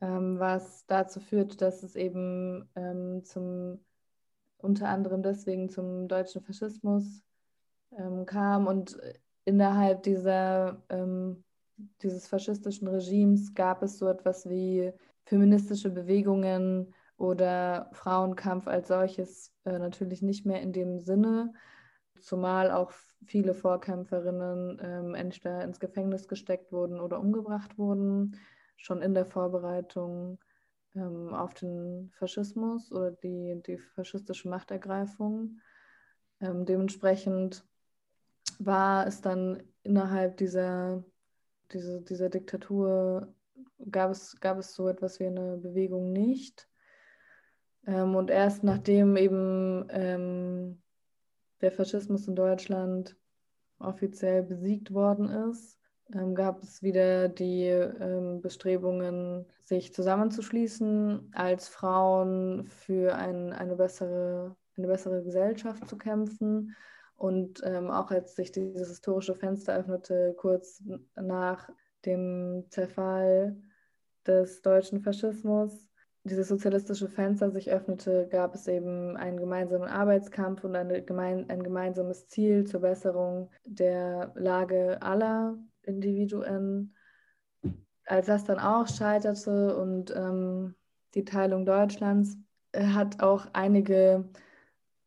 ähm, 0.01 0.39
was 0.39 0.85
dazu 0.87 1.19
führt, 1.19 1.61
dass 1.61 1.83
es 1.83 1.95
eben 1.95 2.67
ähm, 2.75 3.23
zum 3.23 3.79
unter 4.57 4.89
anderem 4.89 5.21
deswegen 5.21 5.69
zum 5.69 6.07
deutschen 6.07 6.41
Faschismus 6.41 7.21
ähm, 7.91 8.25
kam 8.25 8.65
und 8.65 8.97
innerhalb 9.45 10.03
dieser, 10.03 10.81
dieses 12.01 12.27
faschistischen 12.27 12.87
Regimes 12.87 13.53
gab 13.53 13.83
es 13.83 13.97
so 13.97 14.07
etwas 14.07 14.47
wie 14.49 14.93
feministische 15.25 15.89
Bewegungen 15.89 16.93
oder 17.17 17.89
Frauenkampf 17.91 18.67
als 18.67 18.87
solches 18.87 19.53
äh, 19.65 19.77
natürlich 19.79 20.21
nicht 20.21 20.45
mehr 20.45 20.61
in 20.61 20.71
dem 20.71 20.99
Sinne, 20.99 21.53
zumal 22.23 22.71
auch 22.71 22.91
viele 23.25 23.53
Vorkämpferinnen 23.53 24.79
ähm, 24.81 25.15
entweder 25.15 25.63
ins 25.63 25.79
Gefängnis 25.79 26.27
gesteckt 26.27 26.71
wurden 26.71 26.99
oder 26.99 27.19
umgebracht 27.19 27.77
wurden, 27.77 28.37
schon 28.77 29.01
in 29.01 29.13
der 29.13 29.25
Vorbereitung 29.25 30.39
ähm, 30.95 31.33
auf 31.33 31.53
den 31.53 32.11
Faschismus 32.13 32.91
oder 32.91 33.11
die, 33.11 33.61
die 33.65 33.77
faschistische 33.77 34.47
Machtergreifung. 34.49 35.59
Ähm, 36.39 36.65
dementsprechend 36.65 37.65
war 38.59 39.05
es 39.05 39.21
dann 39.21 39.61
innerhalb 39.83 40.37
dieser, 40.37 41.03
dieser, 41.73 42.01
dieser 42.01 42.29
Diktatur, 42.29 43.33
gab 43.91 44.11
es, 44.11 44.39
gab 44.39 44.57
es 44.59 44.73
so 44.73 44.87
etwas 44.87 45.19
wie 45.19 45.25
eine 45.25 45.57
Bewegung 45.57 46.13
nicht. 46.13 46.69
Ähm, 47.85 48.15
und 48.15 48.29
erst 48.29 48.63
nachdem 48.63 49.17
eben 49.17 49.87
ähm, 49.89 50.82
der 51.63 51.71
Faschismus 51.71 52.27
in 52.27 52.35
Deutschland 52.35 53.15
offiziell 53.79 54.43
besiegt 54.43 54.93
worden 54.93 55.29
ist, 55.49 55.79
ähm, 56.13 56.35
gab 56.35 56.61
es 56.61 56.83
wieder 56.83 57.29
die 57.29 57.63
ähm, 57.63 58.41
Bestrebungen, 58.41 59.45
sich 59.63 59.93
zusammenzuschließen, 59.93 61.31
als 61.33 61.69
Frauen 61.69 62.65
für 62.67 63.15
ein, 63.15 63.53
eine, 63.53 63.75
bessere, 63.75 64.55
eine 64.77 64.87
bessere 64.87 65.23
Gesellschaft 65.23 65.87
zu 65.87 65.97
kämpfen. 65.97 66.75
Und 67.15 67.61
ähm, 67.63 67.89
auch 67.89 68.11
als 68.11 68.35
sich 68.35 68.51
dieses 68.51 68.89
historische 68.89 69.35
Fenster 69.35 69.77
öffnete, 69.77 70.35
kurz 70.37 70.83
nach 71.15 71.69
dem 72.05 72.65
Zerfall 72.69 73.55
des 74.27 74.61
deutschen 74.61 75.01
Faschismus, 75.01 75.87
dieses 76.23 76.47
sozialistische 76.47 77.09
Fenster 77.09 77.51
sich 77.51 77.69
öffnete, 77.69 78.27
gab 78.29 78.55
es 78.55 78.67
eben 78.67 79.17
einen 79.17 79.37
gemeinsamen 79.37 79.89
Arbeitskampf 79.89 80.63
und 80.63 80.75
eine 80.75 81.01
gemein, 81.01 81.49
ein 81.49 81.63
gemeinsames 81.63 82.27
Ziel 82.27 82.65
zur 82.65 82.81
Besserung 82.81 83.49
der 83.65 84.31
Lage 84.35 85.01
aller 85.01 85.57
Individuen. 85.81 86.95
Als 88.05 88.27
das 88.27 88.45
dann 88.45 88.59
auch 88.59 88.87
scheiterte 88.87 89.75
und 89.77 90.13
ähm, 90.15 90.75
die 91.13 91.25
Teilung 91.25 91.65
Deutschlands, 91.65 92.37
äh, 92.71 92.85
hat 92.87 93.21
auch 93.21 93.47
einige 93.53 94.29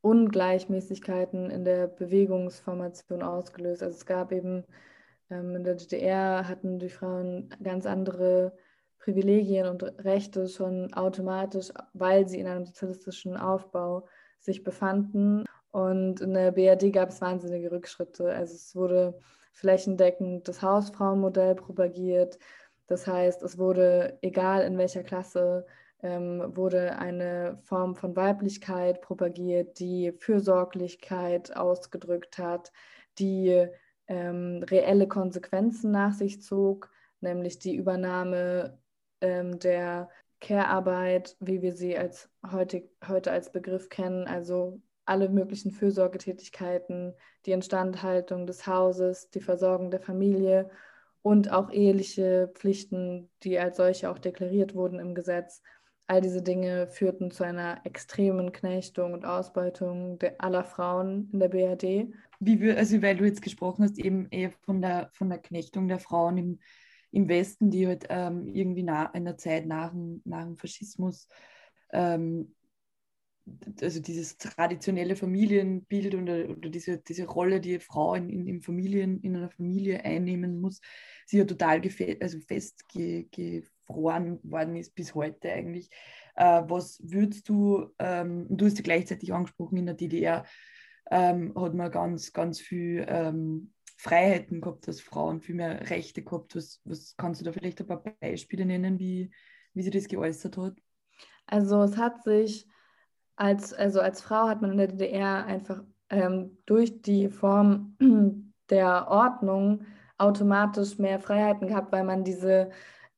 Ungleichmäßigkeiten 0.03 1.51
in 1.51 1.65
der 1.65 1.89
Bewegungsformation 1.89 3.23
ausgelöst. 3.23 3.83
Also 3.83 3.97
es 3.97 4.07
gab 4.07 4.33
eben 4.33 4.65
ähm, 5.31 5.57
in 5.57 5.65
der 5.65 5.75
DDR 5.75 6.47
hatten 6.49 6.79
die 6.79 6.91
Frauen 6.91 7.49
ganz 7.63 7.87
andere 7.87 8.53
Privilegien 9.07 9.69
und 9.69 9.85
Rechte 10.05 10.49
schon 10.49 10.93
automatisch, 10.93 11.71
weil 11.93 12.27
sie 12.27 12.41
in 12.41 12.49
einem 12.49 12.67
sozialistischen 12.67 13.37
Aufbau 13.37 14.09
sich 14.41 14.65
befanden. 14.65 15.45
Und 15.71 16.21
in 16.21 16.35
der 16.35 16.51
BRD 16.51 16.93
gab 16.93 17.11
es 17.11 17.21
wahnsinnige 17.21 17.71
Rückschritte. 17.71 18.29
Also 18.33 18.55
es 18.55 18.75
wurde 18.75 19.17
flächendeckend 19.53 20.49
das 20.49 20.61
Hausfrauenmodell 20.61 21.55
propagiert. 21.55 22.41
Das 22.89 23.07
heißt, 23.07 23.45
es 23.45 23.59
wurde, 23.59 24.19
egal 24.23 24.63
in 24.63 24.77
welcher 24.77 25.05
Klasse, 25.05 25.67
ähm, 26.03 26.43
wurde 26.57 26.99
eine 26.99 27.61
Form 27.63 27.95
von 27.95 28.17
Weiblichkeit 28.17 29.03
propagiert, 29.03 29.79
die 29.79 30.15
Fürsorglichkeit 30.19 31.57
ausgedrückt 31.57 32.39
hat, 32.39 32.73
die 33.21 33.69
ähm, 34.09 34.65
reelle 34.69 35.07
Konsequenzen 35.07 35.93
nach 35.93 36.13
sich 36.13 36.43
zog, 36.43 36.91
nämlich 37.21 37.61
die 37.61 37.77
Übernahme 37.77 38.81
ähm, 39.21 39.59
der 39.59 40.09
Care-Arbeit, 40.41 41.37
wie 41.41 41.63
wir 41.63 41.73
sie 41.73 41.97
als 41.97 42.29
heute, 42.51 42.89
heute 43.07 43.33
als 43.33 43.53
Begriff 43.53 43.89
kennen, 43.89 44.27
also 44.27 44.81
alle 45.05 45.29
möglichen 45.29 45.71
Fürsorgetätigkeiten, 45.71 47.15
die 47.47 47.53
Instandhaltung 47.53 48.47
des 48.47 48.67
Hauses, 48.67 49.31
die 49.31 49.41
Versorgung 49.41 49.91
der 49.91 50.01
Familie 50.01 50.71
und 51.23 51.51
auch 51.53 51.71
eheliche 51.71 52.51
Pflichten, 52.55 53.31
die 53.43 53.59
als 53.59 53.77
solche 53.77 54.11
auch 54.11 54.19
deklariert 54.19 54.75
wurden 54.75 54.99
im 54.99 55.15
Gesetz 55.15 55.63
All 56.09 56.21
diese 56.21 56.41
Dinge 56.41 56.87
führten 56.87 57.33
zu 57.33 57.43
einer 57.43 57.81
extremen 57.83 58.53
Knechtung 58.53 59.13
und 59.13 59.25
Ausbeutung 59.25 60.21
aller 60.39 60.63
Frauen 60.63 61.29
in 61.33 61.41
der 61.41 61.49
BRD. 61.49 62.13
Wie 62.39 62.71
also 62.71 63.03
weil 63.03 63.17
du 63.17 63.25
jetzt 63.25 63.43
gesprochen 63.43 63.83
hast, 63.83 63.99
eben 63.99 64.29
eher 64.31 64.53
von 64.63 64.81
der, 64.81 65.11
von 65.15 65.29
der 65.29 65.39
Knechtung 65.39 65.89
der 65.89 65.99
Frauen 65.99 66.39
im, 66.39 66.59
im 67.13 67.29
Westen, 67.29 67.71
die 67.71 67.87
halt 67.87 68.07
ähm, 68.09 68.47
irgendwie 68.47 68.81
in 68.81 69.25
der 69.25 69.37
Zeit 69.37 69.67
nach, 69.67 69.93
nach 70.25 70.45
dem 70.45 70.57
Faschismus, 70.57 71.29
ähm, 71.93 72.55
also 73.81 74.01
dieses 74.01 74.37
traditionelle 74.39 75.15
Familienbild 75.15 76.15
oder, 76.15 76.49
oder 76.51 76.69
diese, 76.69 76.99
diese 76.99 77.27
Rolle, 77.27 77.61
die 77.61 77.79
Frau 77.79 78.15
in, 78.15 78.29
in, 78.29 78.47
in, 78.47 78.63
Familien, 78.63 79.21
in 79.21 79.37
einer 79.37 79.51
Familie 79.51 80.05
einnehmen 80.05 80.61
muss, 80.61 80.81
sie 81.27 81.39
ja 81.39 81.45
total 81.45 81.81
also 82.21 82.41
festgelegt 82.41 83.37
gefroren 83.87 84.41
worden 84.43 84.77
ist 84.77 84.95
bis 84.95 85.15
heute 85.15 85.53
eigentlich. 85.53 85.91
Äh, 86.35 86.63
was 86.67 87.01
würdest 87.03 87.49
du, 87.49 87.87
ähm, 87.99 88.47
du 88.51 88.67
hast 88.67 88.79
ja 88.79 88.83
gleichzeitig 88.83 89.33
angesprochen, 89.33 89.79
in 89.79 89.87
der 89.87 89.95
DDR 89.95 90.45
ähm, 91.11 91.55
hat 91.57 91.75
man 91.75 91.91
ganz, 91.91 92.33
ganz 92.33 92.61
viel 92.61 93.07
ähm, 93.09 93.73
Freiheiten 93.97 94.61
gehabt 94.61 94.87
als 94.89 95.01
Frauen, 95.01 95.41
viel 95.41 95.55
mehr 95.55 95.91
Rechte 95.91 96.23
gehabt. 96.23 96.55
Was, 96.55 96.81
was 96.85 97.17
kannst 97.17 97.41
du 97.41 97.45
da 97.45 97.53
vielleicht 97.53 97.81
ein 97.81 97.87
paar 97.87 98.03
Beispiele 98.21 98.67
nennen, 98.67 98.99
wie, 98.99 99.31
wie 99.73 99.83
sich 99.83 99.93
das 99.93 100.09
geäußert 100.09 100.57
hat? 100.59 100.75
Also 101.47 101.83
es 101.83 101.97
hat 101.97 102.23
sich 102.23 102.69
als, 103.37 103.73
also 103.73 104.01
als 104.01 104.21
Frau 104.21 104.49
hat 104.49 104.63
man 104.63 104.73
in 104.73 104.79
der 104.79 104.89
DDR 104.89 105.45
einfach 105.47 105.83
ähm, 106.11 106.59
durch 106.67 107.03
die 107.03 107.29
Form 107.29 107.97
der 108.71 109.09
Ordnung 109.09 109.85
automatisch 110.19 110.99
mehr 110.99 111.21
Freiheiten 111.21 111.69
gehabt, 111.69 111.93
weil 111.93 112.05
man 112.05 112.25
diese 112.25 112.71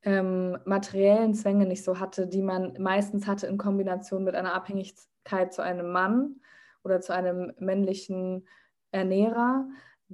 ähm, 0.03 0.57
materiellen 0.65 1.33
Zwänge 1.33 1.65
nicht 1.65 1.83
so 1.83 1.99
hatte, 1.99 2.27
die 2.27 2.41
man 2.41 2.73
meistens 2.79 3.27
hatte 3.27 3.47
in 3.47 3.57
Kombination 3.57 4.23
mit 4.23 4.35
einer 4.35 4.53
Abhängigkeit 4.53 5.53
zu 5.53 5.61
einem 5.61 5.91
Mann 5.91 6.41
oder 6.83 7.01
zu 7.01 7.13
einem 7.13 7.53
männlichen 7.59 8.47
Ernährer. 8.91 9.67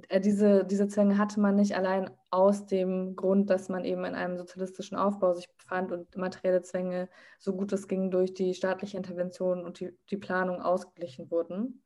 Äh, 0.08 0.20
diese, 0.20 0.64
diese 0.64 0.88
Zwänge 0.88 1.18
hatte 1.18 1.40
man 1.40 1.56
nicht 1.56 1.76
allein 1.76 2.10
aus 2.30 2.66
dem 2.66 3.16
Grund, 3.16 3.50
dass 3.50 3.68
man 3.68 3.84
eben 3.84 4.04
in 4.04 4.14
einem 4.14 4.36
sozialistischen 4.36 4.96
Aufbau 4.96 5.34
sich 5.34 5.48
befand 5.56 5.92
und 5.92 6.16
materielle 6.16 6.62
Zwänge, 6.62 7.08
so 7.38 7.54
gut 7.54 7.72
es 7.72 7.88
ging, 7.88 8.10
durch 8.10 8.34
die 8.34 8.54
staatliche 8.54 8.96
Intervention 8.96 9.64
und 9.64 9.80
die, 9.80 9.96
die 10.10 10.16
Planung 10.16 10.60
ausgeglichen 10.60 11.30
wurden. 11.30 11.82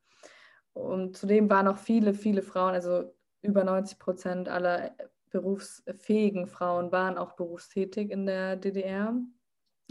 Und 0.72 1.16
zudem 1.16 1.50
waren 1.50 1.68
auch 1.68 1.78
viele, 1.78 2.14
viele 2.14 2.42
Frauen, 2.42 2.74
also 2.74 3.14
über 3.42 3.64
90 3.64 3.98
Prozent 3.98 4.48
aller 4.48 4.94
berufsfähigen 5.30 6.46
Frauen 6.46 6.92
waren 6.92 7.16
auch 7.16 7.32
berufstätig 7.32 8.10
in 8.10 8.26
der 8.26 8.56
DDR. 8.56 9.14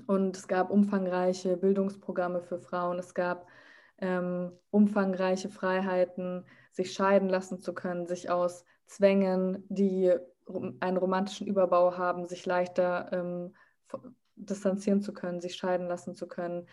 Und 0.08 0.38
es 0.38 0.48
gab 0.48 0.70
umfangreiche 0.70 1.58
Bildungsprogramme 1.58 2.42
für 2.42 2.60
Frauen. 2.60 3.00
Es 3.00 3.14
gab 3.14 3.48
ähm, 3.98 4.52
umfangreiche 4.70 5.50
Freiheiten, 5.50 6.46
sich 6.72 6.94
scheiden 6.94 7.30
lassen 7.30 7.60
zu 7.60 7.74
können, 7.74 8.08
sich 8.08 8.30
aus 8.30 8.66
Zwängen, 8.86 9.64
die 9.70 10.14
einen 10.80 10.98
romantischen 10.98 11.48
Überbau 11.48 11.98
haben, 11.98 12.26
sich 12.26 12.46
leichter 12.46 13.10
ähm, 13.12 13.56
distanzieren 14.36 15.02
zu 15.02 15.14
können, 15.14 15.42
sich 15.42 15.56
scheiden 15.56 15.88
lassen 15.88 16.16
zu 16.16 16.28
können. 16.28 16.68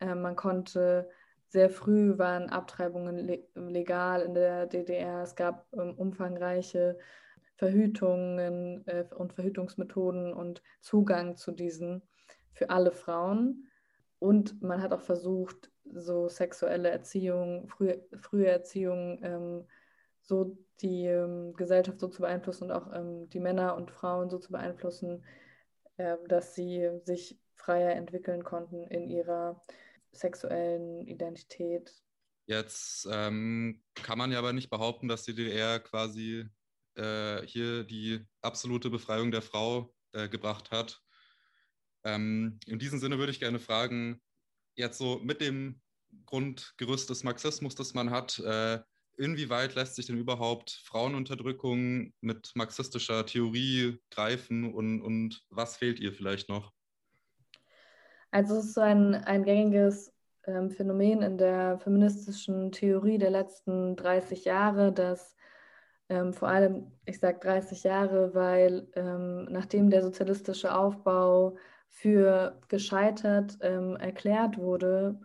Äh, 0.00 0.14
man 0.14 0.36
konnte 0.36 1.08
sehr 1.48 1.70
früh 1.70 2.16
waren 2.16 2.48
Abtreibungen 2.48 3.18
le 3.18 3.44
legal 3.54 4.22
in 4.22 4.34
der 4.34 4.66
DDR. 4.66 5.22
Es 5.22 5.36
gab 5.36 5.66
ähm, 5.74 5.94
umfangreiche 5.96 6.98
Verhütungen 7.56 8.86
äh, 8.86 9.04
und 9.14 9.34
Verhütungsmethoden 9.34 10.32
und 10.32 10.62
Zugang 10.80 11.36
zu 11.36 11.52
diesen 11.52 12.02
für 12.52 12.70
alle 12.70 12.90
Frauen. 12.90 13.68
Und 14.22 14.62
man 14.62 14.80
hat 14.80 14.92
auch 14.92 15.00
versucht, 15.00 15.72
so 15.84 16.28
sexuelle 16.28 16.90
Erziehung, 16.90 17.68
frühe, 17.68 18.06
frühe 18.20 18.46
Erziehung, 18.46 19.18
ähm, 19.24 19.66
so 20.20 20.56
die 20.80 21.06
ähm, 21.06 21.54
Gesellschaft 21.54 21.98
so 21.98 22.06
zu 22.06 22.22
beeinflussen 22.22 22.70
und 22.70 22.70
auch 22.70 22.92
ähm, 22.94 23.28
die 23.30 23.40
Männer 23.40 23.74
und 23.74 23.90
Frauen 23.90 24.30
so 24.30 24.38
zu 24.38 24.52
beeinflussen, 24.52 25.24
äh, 25.96 26.16
dass 26.28 26.54
sie 26.54 26.88
sich 27.02 27.36
freier 27.56 27.96
entwickeln 27.96 28.44
konnten 28.44 28.84
in 28.84 29.10
ihrer 29.10 29.60
sexuellen 30.12 31.04
Identität. 31.08 31.92
Jetzt 32.46 33.08
ähm, 33.10 33.82
kann 33.94 34.18
man 34.18 34.30
ja 34.30 34.38
aber 34.38 34.52
nicht 34.52 34.70
behaupten, 34.70 35.08
dass 35.08 35.24
die 35.24 35.34
DDR 35.34 35.80
quasi 35.80 36.48
äh, 36.94 37.42
hier 37.44 37.82
die 37.82 38.24
absolute 38.40 38.88
Befreiung 38.88 39.32
der 39.32 39.42
Frau 39.42 39.92
äh, 40.12 40.28
gebracht 40.28 40.70
hat. 40.70 41.02
Ähm, 42.04 42.58
in 42.66 42.78
diesem 42.78 42.98
Sinne 42.98 43.18
würde 43.18 43.32
ich 43.32 43.40
gerne 43.40 43.58
fragen, 43.58 44.20
jetzt 44.74 44.98
so 44.98 45.20
mit 45.22 45.40
dem 45.40 45.80
Grundgerüst 46.26 47.08
des 47.10 47.24
Marxismus, 47.24 47.74
das 47.74 47.94
man 47.94 48.10
hat, 48.10 48.38
äh, 48.40 48.80
inwieweit 49.16 49.74
lässt 49.74 49.96
sich 49.96 50.06
denn 50.06 50.18
überhaupt 50.18 50.70
Frauenunterdrückung 50.84 52.12
mit 52.20 52.52
marxistischer 52.54 53.26
Theorie 53.26 53.98
greifen 54.10 54.72
und, 54.72 55.00
und 55.02 55.44
was 55.50 55.76
fehlt 55.76 56.00
ihr 56.00 56.12
vielleicht 56.12 56.48
noch? 56.48 56.72
Also 58.30 58.56
es 58.56 58.66
ist 58.66 58.74
so 58.74 58.80
ein, 58.80 59.14
ein 59.14 59.44
gängiges 59.44 60.12
ähm, 60.46 60.70
Phänomen 60.70 61.22
in 61.22 61.38
der 61.38 61.78
feministischen 61.78 62.72
Theorie 62.72 63.18
der 63.18 63.30
letzten 63.30 63.94
30 63.96 64.44
Jahre, 64.44 64.92
dass 64.92 65.36
ähm, 66.08 66.32
vor 66.32 66.48
allem, 66.48 66.92
ich 67.04 67.20
sage 67.20 67.38
30 67.40 67.84
Jahre, 67.84 68.34
weil 68.34 68.88
ähm, 68.96 69.44
nachdem 69.50 69.90
der 69.90 70.02
sozialistische 70.02 70.74
Aufbau 70.74 71.56
für 71.92 72.58
gescheitert 72.68 73.58
ähm, 73.60 73.96
erklärt 73.96 74.58
wurde, 74.58 75.20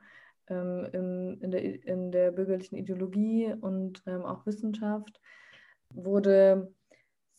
ähm, 0.48 0.88
in, 0.92 1.42
in, 1.42 1.52
der, 1.52 1.88
in 1.88 2.12
der 2.12 2.32
bürgerlichen 2.32 2.78
Ideologie 2.78 3.54
und 3.60 4.04
ähm, 4.06 4.24
auch 4.24 4.46
Wissenschaft, 4.46 5.20
wurde 5.94 6.72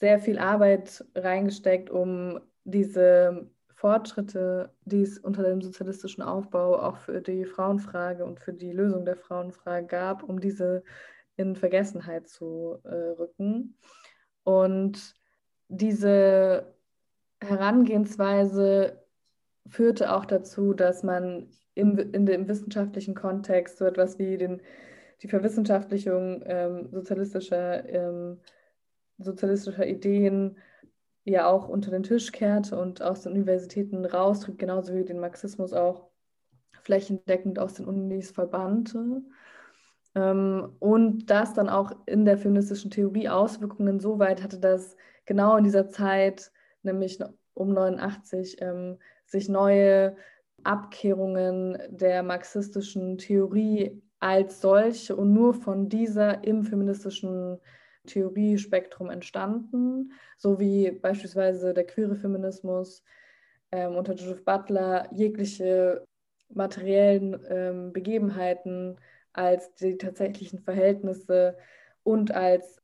sehr 0.00 0.18
viel 0.18 0.38
Arbeit 0.38 1.04
reingesteckt, 1.14 1.90
um 1.90 2.40
diese 2.64 3.50
Fortschritte, 3.74 4.74
die 4.84 5.02
es 5.02 5.18
unter 5.18 5.42
dem 5.42 5.60
sozialistischen 5.60 6.22
Aufbau 6.22 6.80
auch 6.80 6.96
für 6.96 7.20
die 7.20 7.44
Frauenfrage 7.44 8.24
und 8.24 8.40
für 8.40 8.52
die 8.52 8.72
Lösung 8.72 9.04
der 9.04 9.16
Frauenfrage 9.16 9.86
gab, 9.86 10.22
um 10.22 10.40
diese 10.40 10.82
in 11.36 11.54
Vergessenheit 11.54 12.28
zu 12.28 12.78
äh, 12.82 12.88
rücken. 12.88 13.76
Und 14.42 15.14
diese 15.68 16.74
Herangehensweise 17.40 19.04
führte 19.68 20.12
auch 20.14 20.24
dazu, 20.24 20.72
dass 20.74 21.02
man 21.02 21.48
im, 21.74 21.98
in 21.98 22.26
dem 22.26 22.48
wissenschaftlichen 22.48 23.14
Kontext 23.14 23.78
so 23.78 23.84
etwas 23.84 24.18
wie 24.18 24.36
den, 24.36 24.60
die 25.22 25.28
Verwissenschaftlichung 25.28 26.42
ähm, 26.46 26.88
sozialistischer, 26.90 27.88
ähm, 27.88 28.40
sozialistischer 29.18 29.86
Ideen 29.86 30.58
ja 31.24 31.46
auch 31.46 31.68
unter 31.68 31.90
den 31.90 32.02
Tisch 32.02 32.32
kehrte 32.32 32.78
und 32.78 33.02
aus 33.02 33.22
den 33.22 33.32
Universitäten 33.32 34.04
raustritt, 34.04 34.58
genauso 34.58 34.94
wie 34.94 35.04
den 35.04 35.20
Marxismus 35.20 35.72
auch 35.72 36.08
flächendeckend 36.82 37.58
aus 37.58 37.74
den 37.74 37.86
Unis 37.86 38.30
verbannte. 38.30 39.22
Ähm, 40.14 40.76
und 40.78 41.26
das 41.26 41.54
dann 41.54 41.68
auch 41.68 41.92
in 42.06 42.24
der 42.24 42.38
feministischen 42.38 42.90
Theorie 42.90 43.28
Auswirkungen 43.28 44.00
so 44.00 44.18
weit 44.18 44.42
hatte, 44.42 44.58
dass 44.58 44.96
genau 45.26 45.56
in 45.56 45.64
dieser 45.64 45.88
Zeit, 45.88 46.50
nämlich 46.82 47.18
um 47.54 47.72
89, 47.72 48.56
ähm, 48.60 48.98
sich 49.28 49.48
neue 49.48 50.16
Abkehrungen 50.64 51.78
der 51.88 52.22
marxistischen 52.22 53.18
Theorie 53.18 54.02
als 54.20 54.60
solche 54.60 55.14
und 55.14 55.32
nur 55.32 55.54
von 55.54 55.88
dieser 55.88 56.42
im 56.44 56.64
feministischen 56.64 57.58
Theoriespektrum 58.06 59.10
entstanden, 59.10 60.12
so 60.36 60.58
wie 60.58 60.90
beispielsweise 60.90 61.74
der 61.74 61.86
queere 61.86 62.16
Feminismus 62.16 63.04
ähm, 63.70 63.96
unter 63.96 64.14
Judith 64.14 64.44
Butler 64.44 65.08
jegliche 65.12 66.04
materiellen 66.48 67.38
ähm, 67.48 67.92
Begebenheiten 67.92 68.98
als 69.32 69.74
die 69.74 69.98
tatsächlichen 69.98 70.58
Verhältnisse 70.58 71.56
und 72.02 72.34
als 72.34 72.80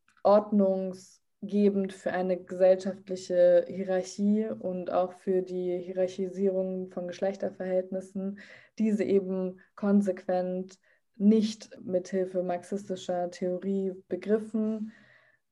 ordnungsgebend 1.44 1.92
für 1.92 2.12
eine 2.12 2.36
gesellschaftliche 2.36 3.64
Hierarchie 3.68 4.46
und 4.46 4.90
auch 4.90 5.12
für 5.12 5.42
die 5.42 5.78
Hierarchisierung 5.78 6.90
von 6.90 7.06
Geschlechterverhältnissen, 7.06 8.38
diese 8.78 9.04
eben 9.04 9.60
konsequent 9.76 10.78
nicht 11.16 11.70
mithilfe 11.84 12.42
marxistischer 12.42 13.30
Theorie 13.30 13.92
begriffen, 14.08 14.92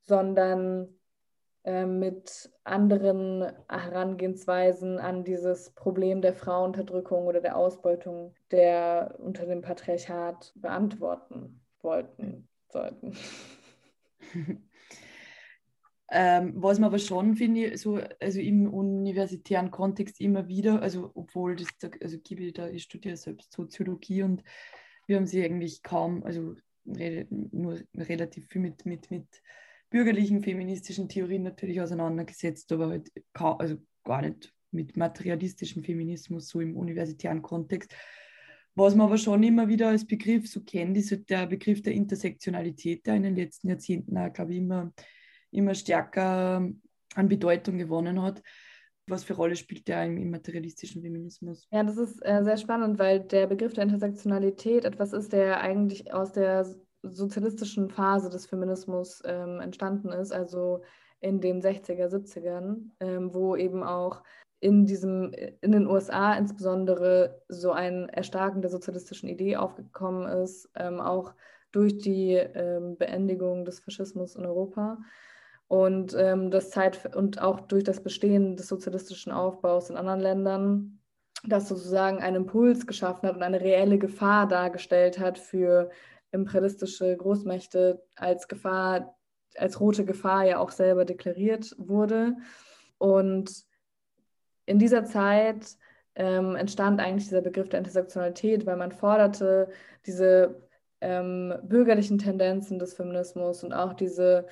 sondern 0.00 0.88
äh, 1.64 1.86
mit 1.86 2.50
anderen 2.64 3.52
Herangehensweisen 3.68 4.98
an 4.98 5.22
dieses 5.24 5.70
Problem 5.70 6.20
der 6.20 6.34
Frauenunterdrückung 6.34 7.26
oder 7.26 7.40
der 7.40 7.56
Ausbeutung 7.56 8.34
der 8.50 9.14
unter 9.18 9.46
dem 9.46 9.62
Patriarchat 9.62 10.52
beantworten 10.56 11.60
wollten, 11.80 12.48
sollten. 12.68 13.16
Ähm, 16.14 16.52
was 16.56 16.78
man 16.78 16.88
aber 16.88 16.98
schon 16.98 17.36
finde, 17.36 17.78
so, 17.78 17.98
also 18.20 18.38
im 18.38 18.66
universitären 18.66 19.70
Kontext 19.70 20.20
immer 20.20 20.46
wieder, 20.46 20.82
also 20.82 21.10
obwohl 21.14 21.56
das, 21.56 21.68
also 22.02 22.18
Gibi, 22.18 22.52
da, 22.52 22.68
ich 22.68 22.82
studiere 22.82 23.16
selbst 23.16 23.50
Soziologie 23.50 24.22
und 24.22 24.42
wir 25.06 25.16
haben 25.16 25.26
sie 25.26 25.42
eigentlich 25.42 25.82
kaum, 25.82 26.22
also 26.22 26.54
nur 26.84 27.80
relativ 27.96 28.46
viel 28.48 28.60
mit, 28.60 28.84
mit, 28.84 29.10
mit 29.10 29.26
bürgerlichen 29.88 30.42
feministischen 30.42 31.08
Theorien 31.08 31.44
natürlich 31.44 31.80
auseinandergesetzt, 31.80 32.70
aber 32.72 32.88
halt 32.88 33.10
kaum, 33.32 33.58
also 33.58 33.76
gar 34.04 34.20
nicht 34.20 34.52
mit 34.70 34.96
materialistischem 34.98 35.82
Feminismus 35.82 36.48
so 36.48 36.60
im 36.60 36.76
universitären 36.76 37.40
Kontext. 37.40 37.94
Was 38.74 38.94
man 38.94 39.06
aber 39.06 39.16
schon 39.16 39.42
immer 39.42 39.68
wieder 39.68 39.88
als 39.88 40.06
Begriff 40.06 40.46
so 40.46 40.62
kennt, 40.62 40.96
ist 40.98 41.10
halt 41.10 41.30
der 41.30 41.46
Begriff 41.46 41.80
der 41.82 41.94
Intersektionalität, 41.94 43.06
der 43.06 43.16
in 43.16 43.22
den 43.22 43.36
letzten 43.36 43.68
Jahrzehnten, 43.68 44.14
glaube 44.32 44.52
ich, 44.52 44.58
immer, 44.58 44.92
immer 45.52 45.74
stärker 45.74 46.68
an 47.14 47.28
Bedeutung 47.28 47.78
gewonnen 47.78 48.20
hat. 48.22 48.42
Was 49.08 49.24
für 49.24 49.34
Rolle 49.34 49.56
spielt 49.56 49.88
der 49.88 50.04
im, 50.04 50.16
im 50.16 50.30
materialistischen 50.30 51.02
Feminismus? 51.02 51.66
Ja, 51.70 51.82
das 51.82 51.96
ist 51.96 52.24
äh, 52.24 52.42
sehr 52.44 52.56
spannend, 52.56 52.98
weil 52.98 53.20
der 53.20 53.46
Begriff 53.46 53.72
der 53.74 53.84
Intersektionalität 53.84 54.84
etwas 54.84 55.12
ist, 55.12 55.32
der 55.32 55.60
eigentlich 55.60 56.12
aus 56.14 56.32
der 56.32 56.66
sozialistischen 57.02 57.90
Phase 57.90 58.30
des 58.30 58.46
Feminismus 58.46 59.22
ähm, 59.24 59.60
entstanden 59.60 60.10
ist, 60.10 60.32
also 60.32 60.82
in 61.20 61.40
den 61.40 61.60
60er, 61.60 62.08
70ern, 62.08 62.90
ähm, 63.00 63.34
wo 63.34 63.56
eben 63.56 63.82
auch 63.82 64.22
in 64.60 64.86
diesem, 64.86 65.32
in 65.60 65.72
den 65.72 65.88
USA 65.88 66.34
insbesondere 66.34 67.42
so 67.48 67.72
ein 67.72 68.08
Erstarken 68.08 68.62
der 68.62 68.70
sozialistischen 68.70 69.28
Idee 69.28 69.56
aufgekommen 69.56 70.28
ist, 70.44 70.70
ähm, 70.76 71.00
auch 71.00 71.34
durch 71.72 71.98
die 71.98 72.34
ähm, 72.34 72.96
Beendigung 72.96 73.64
des 73.64 73.80
Faschismus 73.80 74.36
in 74.36 74.46
Europa 74.46 74.98
und 75.72 76.14
ähm, 76.18 76.50
das 76.50 76.68
Zeit 76.68 77.16
und 77.16 77.40
auch 77.40 77.60
durch 77.60 77.82
das 77.82 78.02
Bestehen 78.02 78.56
des 78.56 78.68
sozialistischen 78.68 79.32
Aufbaus 79.32 79.88
in 79.88 79.96
anderen 79.96 80.20
Ländern, 80.20 81.00
das 81.44 81.66
sozusagen 81.66 82.18
einen 82.18 82.36
Impuls 82.36 82.86
geschaffen 82.86 83.26
hat 83.26 83.36
und 83.36 83.42
eine 83.42 83.62
reelle 83.62 83.96
Gefahr 83.96 84.46
dargestellt 84.46 85.18
hat 85.18 85.38
für 85.38 85.88
imperialistische 86.30 87.16
Großmächte 87.16 88.02
als 88.16 88.48
Gefahr, 88.48 89.16
als 89.56 89.80
rote 89.80 90.04
Gefahr 90.04 90.44
ja 90.44 90.58
auch 90.58 90.72
selber 90.72 91.06
deklariert 91.06 91.74
wurde. 91.78 92.36
Und 92.98 93.64
in 94.66 94.78
dieser 94.78 95.06
Zeit 95.06 95.64
ähm, 96.16 96.54
entstand 96.54 97.00
eigentlich 97.00 97.28
dieser 97.30 97.40
Begriff 97.40 97.70
der 97.70 97.78
Intersektionalität, 97.78 98.66
weil 98.66 98.76
man 98.76 98.92
forderte, 98.92 99.70
diese 100.04 100.68
ähm, 101.00 101.54
bürgerlichen 101.62 102.18
Tendenzen 102.18 102.78
des 102.78 102.92
Feminismus 102.92 103.64
und 103.64 103.72
auch 103.72 103.94
diese, 103.94 104.46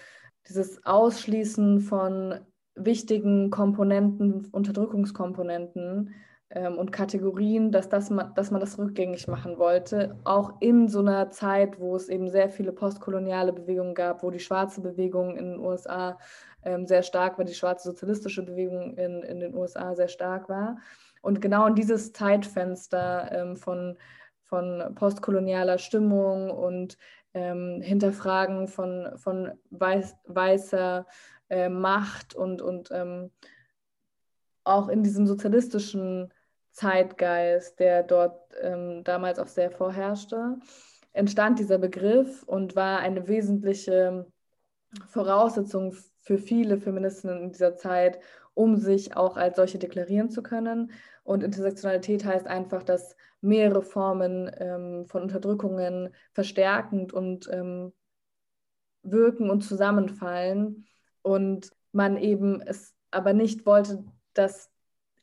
dieses 0.49 0.85
Ausschließen 0.85 1.81
von 1.81 2.41
wichtigen 2.75 3.51
Komponenten, 3.51 4.47
Unterdrückungskomponenten 4.53 6.15
ähm, 6.51 6.79
und 6.79 6.93
Kategorien, 6.93 7.71
dass, 7.73 7.89
das 7.89 8.11
man, 8.11 8.35
dass 8.35 8.51
man 8.51 8.61
das 8.61 8.79
rückgängig 8.79 9.29
machen 9.29 9.59
wollte, 9.59 10.17
auch 10.25 10.55
in 10.61 10.89
so 10.89 11.01
einer 11.01 11.31
Zeit, 11.31 11.79
wo 11.79 11.95
es 11.97 12.09
eben 12.09 12.29
sehr 12.29 12.49
viele 12.49 12.73
postkoloniale 12.73 13.53
Bewegungen 13.53 13.95
gab, 13.95 14.23
wo 14.23 14.31
die 14.31 14.41
schwarze 14.41 14.81
Bewegung 14.81 15.37
in 15.37 15.53
den 15.53 15.61
USA 15.61 16.19
ähm, 16.65 16.87
sehr 16.87 17.03
stark 17.03 17.39
war, 17.39 17.45
die 17.45 17.55
schwarze 17.55 17.91
sozialistische 17.91 18.43
Bewegung 18.43 18.97
in, 18.97 19.23
in 19.23 19.41
den 19.41 19.55
USA 19.55 19.95
sehr 19.95 20.09
stark 20.09 20.49
war. 20.49 20.79
Und 21.23 21.41
genau 21.41 21.67
in 21.67 21.75
dieses 21.75 22.13
Zeitfenster 22.13 23.31
ähm, 23.33 23.57
von, 23.57 23.99
von 24.43 24.95
postkolonialer 24.95 25.79
Stimmung 25.79 26.51
und 26.51 26.97
ähm, 27.35 27.81
Hinterfragen 27.83 28.69
von, 28.69 29.13
von 29.17 29.53
weiß, 29.71 30.17
weißer 30.25 31.07
äh, 31.49 31.69
Macht 31.69 32.35
und, 32.35 32.63
und 32.63 32.91
ähm, 32.93 33.31
auch 34.65 34.89
in 34.89 35.03
diesem 35.03 35.27
sozialistischen 35.27 36.33
Zeitgeist, 36.73 37.79
der 37.81 38.03
dort 38.03 38.55
ähm, 38.61 39.03
damals 39.05 39.39
auch 39.39 39.49
sehr 39.49 39.71
vorherrschte, 39.71 40.59
entstand 41.13 41.59
dieser 41.59 41.79
Begriff 41.79 42.43
und 42.45 42.77
war 42.77 43.01
eine 43.01 43.27
wesentliche 43.27 44.27
Voraussetzung 45.07 45.95
für 46.21 46.39
viele 46.39 46.79
Feministinnen 46.79 47.43
in 47.43 47.53
dieser 47.53 47.77
Zeit, 47.77 48.21
um 48.55 48.77
sich 48.77 49.17
auch 49.17 49.37
als 49.37 49.57
solche 49.57 49.79
deklarieren 49.79 50.31
zu 50.31 50.43
können. 50.43 50.93
Und 51.25 51.43
Intersektionalität 51.43 52.25
heißt 52.25 52.47
einfach, 52.47 52.83
dass 52.83 53.17
mehrere 53.41 53.83
Formen 53.83 54.51
ähm, 54.59 55.07
von 55.07 55.23
Unterdrückungen 55.23 56.15
verstärkend 56.33 57.13
und 57.13 57.49
ähm, 57.53 57.93
wirken 59.03 59.51
und 59.51 59.63
zusammenfallen. 59.63 60.87
Und 61.23 61.71
man 61.93 62.17
eben 62.17 62.61
es 62.61 62.95
aber 63.11 63.33
nicht 63.33 63.67
wollte, 63.67 64.05
dass 64.35 64.71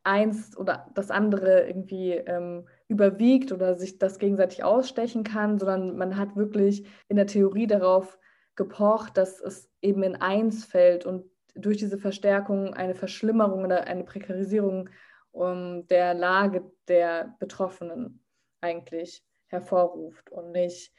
eins 0.04 0.58
oder 0.58 0.90
das 0.96 1.12
andere 1.12 1.68
irgendwie 1.68 2.14
ähm, 2.14 2.68
überwiegt 2.88 3.52
oder 3.52 3.76
sich 3.76 3.98
das 3.98 4.20
gegenseitig 4.20 4.64
ausstechen 4.64 5.24
kann, 5.24 5.60
sondern 5.60 5.98
man 5.98 6.18
hat 6.18 6.36
wirklich 6.36 6.88
in 7.10 7.18
der 7.18 7.28
Theorie 7.28 7.68
darauf 7.68 8.18
gepocht, 8.56 9.18
dass 9.18 9.42
es 9.42 9.70
eben 9.82 10.04
in 10.04 10.16
eins 10.16 10.66
fällt 10.66 11.06
und 11.06 11.26
durch 11.56 11.78
diese 11.78 11.98
Verstärkung 11.98 12.74
eine 12.74 12.96
Verschlimmerung 12.96 13.66
oder 13.66 13.86
eine 13.86 14.04
Prekarisierung 14.04 14.90
um, 15.38 15.88
der 15.88 16.14
Lage 16.14 16.72
der 16.88 17.36
Betroffenen 17.40 18.24
eigentlich 18.62 19.24
hervorruft 19.48 20.30
und 20.32 20.52
nicht 20.52 20.92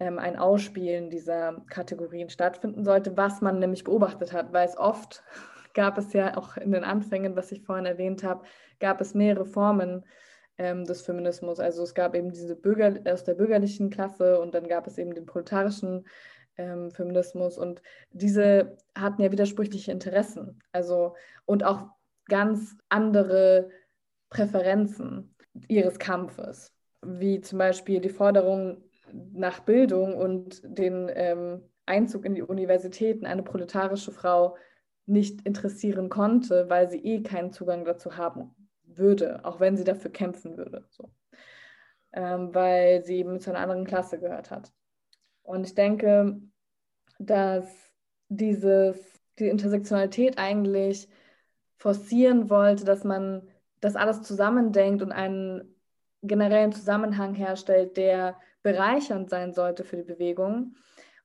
ähm, 0.00 0.18
ein 0.18 0.36
Ausspielen 0.36 1.10
dieser 1.10 1.62
Kategorien 1.70 2.28
stattfinden 2.28 2.84
sollte, 2.84 3.16
was 3.16 3.40
man 3.40 3.58
nämlich 3.58 3.84
beobachtet 3.84 4.32
hat, 4.32 4.52
weil 4.52 4.66
es 4.66 4.76
oft 4.76 5.22
gab 5.74 5.98
es 5.98 6.12
ja 6.12 6.36
auch 6.36 6.56
in 6.56 6.72
den 6.72 6.84
Anfängen, 6.84 7.36
was 7.36 7.52
ich 7.52 7.62
vorhin 7.62 7.86
erwähnt 7.86 8.22
habe, 8.22 8.44
gab 8.80 9.00
es 9.00 9.14
mehrere 9.14 9.44
Formen 9.44 10.04
ähm, 10.58 10.84
des 10.84 11.02
Feminismus. 11.02 11.60
Also 11.60 11.82
es 11.82 11.94
gab 11.94 12.14
eben 12.14 12.30
diese 12.30 12.56
Bürger 12.56 12.94
aus 13.12 13.24
der 13.24 13.34
bürgerlichen 13.34 13.90
Klasse 13.90 14.40
und 14.40 14.54
dann 14.54 14.68
gab 14.68 14.86
es 14.86 14.98
eben 14.98 15.14
den 15.14 15.26
proletarischen 15.26 16.06
ähm, 16.56 16.90
Feminismus 16.90 17.58
und 17.58 17.82
diese 18.12 18.76
hatten 18.96 19.22
ja 19.22 19.32
widersprüchliche 19.32 19.90
Interessen. 19.90 20.60
Also 20.72 21.16
und 21.44 21.64
auch 21.64 21.88
ganz 22.26 22.76
andere 22.88 23.70
Präferenzen 24.30 25.34
ihres 25.68 25.98
Kampfes, 25.98 26.72
wie 27.02 27.40
zum 27.40 27.58
Beispiel 27.58 28.00
die 28.00 28.08
Forderung 28.08 28.82
nach 29.12 29.60
Bildung 29.60 30.16
und 30.16 30.60
den 30.64 31.10
ähm, 31.14 31.62
Einzug 31.86 32.24
in 32.24 32.34
die 32.34 32.42
Universitäten. 32.42 33.26
Eine 33.26 33.42
proletarische 33.42 34.10
Frau 34.10 34.56
nicht 35.06 35.46
interessieren 35.46 36.08
konnte, 36.08 36.68
weil 36.68 36.88
sie 36.88 36.98
eh 36.98 37.22
keinen 37.22 37.52
Zugang 37.52 37.84
dazu 37.84 38.16
haben 38.16 38.54
würde, 38.84 39.44
auch 39.44 39.60
wenn 39.60 39.76
sie 39.76 39.84
dafür 39.84 40.10
kämpfen 40.10 40.56
würde. 40.56 40.86
So. 40.90 41.10
Ähm, 42.12 42.54
weil 42.54 43.04
sie 43.04 43.18
eben 43.18 43.40
zu 43.40 43.50
einer 43.50 43.60
anderen 43.60 43.84
Klasse 43.84 44.18
gehört 44.18 44.50
hat. 44.50 44.72
Und 45.42 45.66
ich 45.66 45.74
denke, 45.74 46.40
dass 47.18 47.66
dieses, 48.28 48.96
die 49.38 49.48
Intersektionalität 49.48 50.38
eigentlich 50.38 51.08
forcieren 51.84 52.48
wollte, 52.48 52.86
dass 52.86 53.04
man 53.04 53.42
das 53.82 53.94
alles 53.94 54.22
zusammendenkt 54.22 55.02
und 55.02 55.12
einen 55.12 55.76
generellen 56.22 56.72
Zusammenhang 56.72 57.34
herstellt, 57.34 57.98
der 57.98 58.40
bereichernd 58.62 59.28
sein 59.28 59.52
sollte 59.52 59.84
für 59.84 59.98
die 59.98 60.02
Bewegung. 60.14 60.76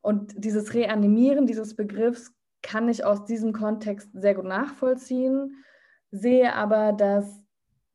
Und 0.02 0.34
dieses 0.36 0.74
Reanimieren 0.74 1.45
dieses 1.45 1.78
Begriffs 1.78 2.34
kann 2.62 2.89
ich 2.89 3.06
aus 3.06 3.24
diesem 3.24 3.54
Kontext 3.54 4.10
sehr 4.12 4.36
gut 4.36 4.43
nachvollziehen, 4.43 5.63
sehe 6.12 6.54
aber, 6.54 6.91
dass 6.91 7.41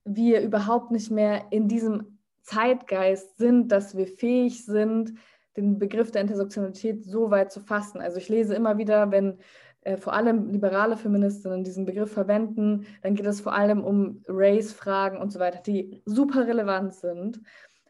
wir 0.06 0.40
überhaupt 0.40 0.90
nicht 0.90 1.10
mehr 1.10 1.48
in 1.50 1.68
diesem 1.68 2.18
Zeitgeist 2.40 3.36
sind, 3.36 3.72
dass 3.72 3.94
wir 3.94 4.06
fähig 4.06 4.64
sind, 4.64 5.12
den 5.58 5.78
Begriff 5.78 6.12
der 6.12 6.22
Intersektionalität 6.22 7.04
so 7.04 7.30
weit 7.30 7.52
zu 7.52 7.60
fassen. 7.60 8.00
Also 8.00 8.16
ich 8.16 8.30
lese 8.30 8.54
immer 8.54 8.78
wieder, 8.78 9.10
wenn 9.10 9.38
äh, 9.84 9.96
vor 9.96 10.14
allem 10.14 10.50
liberale 10.50 10.96
Feministinnen 10.96 11.64
diesen 11.64 11.86
Begriff 11.86 12.12
verwenden, 12.12 12.86
dann 13.02 13.14
geht 13.14 13.26
es 13.26 13.40
vor 13.40 13.54
allem 13.54 13.84
um 13.84 14.22
Race-Fragen 14.26 15.18
und 15.18 15.30
so 15.30 15.38
weiter, 15.38 15.60
die 15.60 16.02
super 16.06 16.46
relevant 16.46 16.94
sind, 16.94 17.40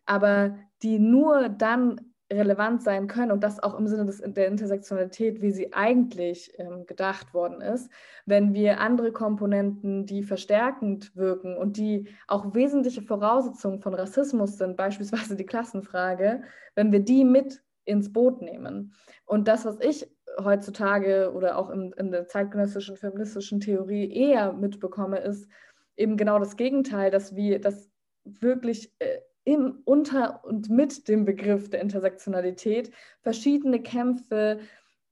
aber 0.05 0.57
die 0.83 0.99
nur 0.99 1.49
dann 1.49 2.01
relevant 2.33 2.83
sein 2.83 3.07
können 3.07 3.31
und 3.31 3.45
das 3.45 3.63
auch 3.63 3.79
im 3.79 3.87
Sinne 3.87 4.07
des, 4.07 4.23
der 4.25 4.49
Intersektionalität, 4.49 5.41
wie 5.43 5.51
sie 5.51 5.73
eigentlich 5.73 6.53
ähm, 6.59 6.87
gedacht 6.87 7.35
worden 7.35 7.61
ist, 7.61 7.91
wenn 8.27 8.55
wir 8.55 8.81
andere 8.81 9.13
Komponenten, 9.13 10.07
die 10.07 10.23
verstärkend 10.23 11.15
wirken 11.15 11.57
und 11.57 11.77
die 11.77 12.09
auch 12.27 12.55
wesentliche 12.55 13.03
Voraussetzungen 13.03 13.81
von 13.81 13.95
Rassismus 13.95 14.59
sind, 14.59 14.77
beispielsweise 14.77 15.37
die 15.37 15.47
Klassenfrage, 15.47 16.43
wenn 16.75 16.93
wir 16.93 17.01
die 17.01 17.25
mit 17.25 17.63
ins 17.85 18.13
Boot 18.13 18.41
nehmen. 18.41 18.95
Und 19.27 19.47
das, 19.47 19.65
was 19.65 19.79
ich 19.81 20.09
heutzutage 20.43 21.33
oder 21.33 21.59
auch 21.59 21.71
in, 21.71 21.93
in 21.93 22.11
der 22.11 22.27
zeitgenössischen 22.27 22.97
feministischen 22.97 23.61
Theorie 23.61 24.13
eher 24.13 24.53
mitbekomme, 24.53 25.19
ist 25.19 25.49
eben 25.97 26.17
genau 26.17 26.39
das 26.39 26.57
Gegenteil, 26.57 27.11
dass 27.11 27.37
wir 27.37 27.61
das 27.61 27.91
wirklich 28.25 28.93
äh, 28.99 29.19
im, 29.45 29.83
unter 29.85 30.45
und 30.45 30.71
mit 30.71 31.07
dem 31.09 31.25
Begriff 31.25 31.69
der 31.69 31.81
Intersektionalität 31.81 32.91
verschiedene 33.21 33.81
Kämpfe 33.81 34.61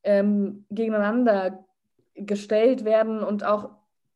ähm, 0.02 0.64
gegeneinander 0.70 1.64
gestellt 2.14 2.84
werden 2.84 3.22
und 3.22 3.44
auch 3.44 3.70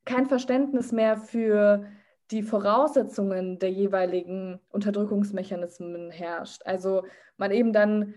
kein 0.05 0.27
Verständnis 0.27 0.93
mehr 0.93 1.17
für 1.17 1.87
die 2.31 2.43
Voraussetzungen 2.43 3.59
der 3.59 3.71
jeweiligen 3.71 4.61
Unterdrückungsmechanismen 4.71 6.11
herrscht. 6.11 6.63
Also 6.65 7.05
man 7.37 7.51
eben 7.51 7.73
dann 7.73 8.15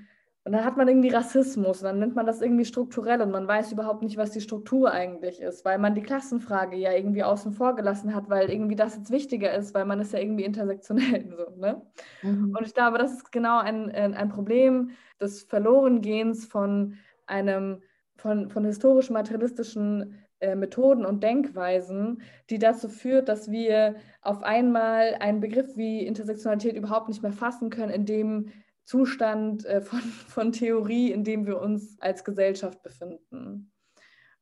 und 0.50 0.54
dann 0.54 0.66
hat 0.66 0.78
man 0.78 0.88
irgendwie 0.88 1.10
Rassismus 1.10 1.78
und 1.82 1.84
dann 1.84 2.00
nennt 2.00 2.16
man 2.16 2.26
das 2.26 2.42
irgendwie 2.42 2.66
strukturell 2.66 3.22
und 3.22 3.30
man 3.30 3.48
weiß 3.48 3.72
überhaupt 3.72 4.02
nicht, 4.02 4.18
was 4.18 4.32
die 4.32 4.42
Struktur 4.42 4.92
eigentlich 4.92 5.40
ist, 5.40 5.64
weil 5.64 5.78
man 5.78 5.94
die 5.94 6.02
Klassenfrage 6.02 6.76
ja 6.76 6.92
irgendwie 6.92 7.24
außen 7.24 7.52
vor 7.52 7.76
gelassen 7.76 8.16
hat, 8.16 8.32
weil 8.32 8.50
irgendwie 8.50 8.76
das 8.76 8.96
jetzt 8.96 9.12
wichtiger 9.12 9.54
ist, 9.54 9.76
weil 9.76 9.86
man 9.86 10.00
ist 10.00 10.12
ja 10.12 10.18
irgendwie 10.18 10.46
intersektionell. 10.46 11.30
So, 11.38 11.56
ne? 11.56 11.84
Mhm. 12.24 12.56
Und 12.58 12.66
ich 12.66 12.74
glaube, 12.74 12.98
das 12.98 13.14
ist 13.14 13.32
genau 13.32 13.60
ein, 13.60 13.92
ein 13.92 14.30
Problem 14.30 14.90
des 15.22 15.44
Verlorengehens 15.44 16.48
von 16.48 16.96
einem, 17.28 17.84
von, 18.16 18.50
von 18.50 18.66
historisch-materialistischen 18.66 20.16
äh, 20.40 20.56
Methoden 20.56 21.06
und 21.06 21.22
Denkweisen, 21.22 22.24
die 22.50 22.58
dazu 22.58 22.90
führt, 22.90 23.30
dass 23.30 23.52
wir 23.52 23.98
auf 24.24 24.42
einmal 24.42 25.16
einen 25.20 25.42
Begriff 25.42 25.78
wie 25.78 26.08
Intersektionalität 26.08 26.76
überhaupt 26.76 27.08
nicht 27.08 27.22
mehr 27.22 27.34
fassen 27.34 27.70
können, 27.70 27.92
indem 27.92 28.52
Zustand 28.90 29.66
äh, 29.66 29.82
von, 29.82 30.00
von 30.28 30.52
Theorie, 30.52 31.12
in 31.12 31.24
dem 31.24 31.46
wir 31.46 31.62
uns 31.62 31.96
als 32.02 32.24
Gesellschaft 32.24 32.82
befinden. 32.82 33.72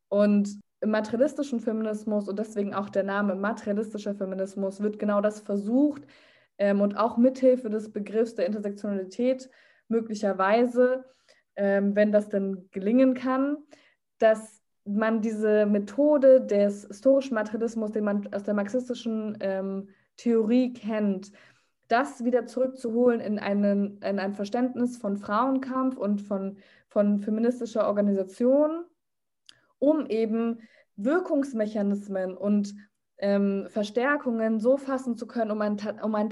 Und 0.07 0.59
im 0.79 0.91
materialistischen 0.91 1.59
Feminismus 1.59 2.29
und 2.29 2.39
deswegen 2.39 2.73
auch 2.73 2.89
der 2.89 3.03
Name 3.03 3.35
materialistischer 3.35 4.15
Feminismus 4.15 4.79
wird 4.79 4.99
genau 4.99 5.19
das 5.19 5.41
versucht 5.41 6.03
ähm, 6.59 6.79
und 6.79 6.95
auch 6.95 7.17
mithilfe 7.17 7.69
des 7.69 7.91
Begriffs 7.91 8.35
der 8.35 8.45
Intersektionalität 8.45 9.49
möglicherweise, 9.89 11.03
ähm, 11.57 11.93
wenn 11.95 12.13
das 12.13 12.29
denn 12.29 12.69
gelingen 12.71 13.15
kann, 13.15 13.57
dass 14.17 14.61
man 14.85 15.21
diese 15.21 15.65
Methode 15.65 16.39
des 16.45 16.87
historischen 16.87 17.33
Materialismus, 17.33 17.91
den 17.91 18.05
man 18.05 18.33
aus 18.33 18.43
der 18.43 18.53
marxistischen 18.53 19.37
ähm, 19.41 19.89
Theorie 20.15 20.71
kennt, 20.71 21.33
das 21.87 22.23
wieder 22.23 22.45
zurückzuholen 22.45 23.19
in, 23.19 23.39
einen, 23.39 24.01
in 24.01 24.19
ein 24.19 24.33
Verständnis 24.33 24.97
von 24.97 25.17
Frauenkampf 25.17 25.97
und 25.97 26.21
von, 26.21 26.57
von 26.87 27.19
feministischer 27.19 27.87
Organisation, 27.87 28.85
um 29.79 30.05
eben 30.07 30.59
Wirkungsmechanismen 30.95 32.35
und 32.35 32.73
ähm, 33.19 33.67
Verstärkungen 33.69 34.59
so 34.59 34.77
fassen 34.77 35.17
zu 35.17 35.27
können, 35.27 35.51
um, 35.51 35.61
ein, 35.61 35.77
um, 36.03 36.15
ein 36.15 36.29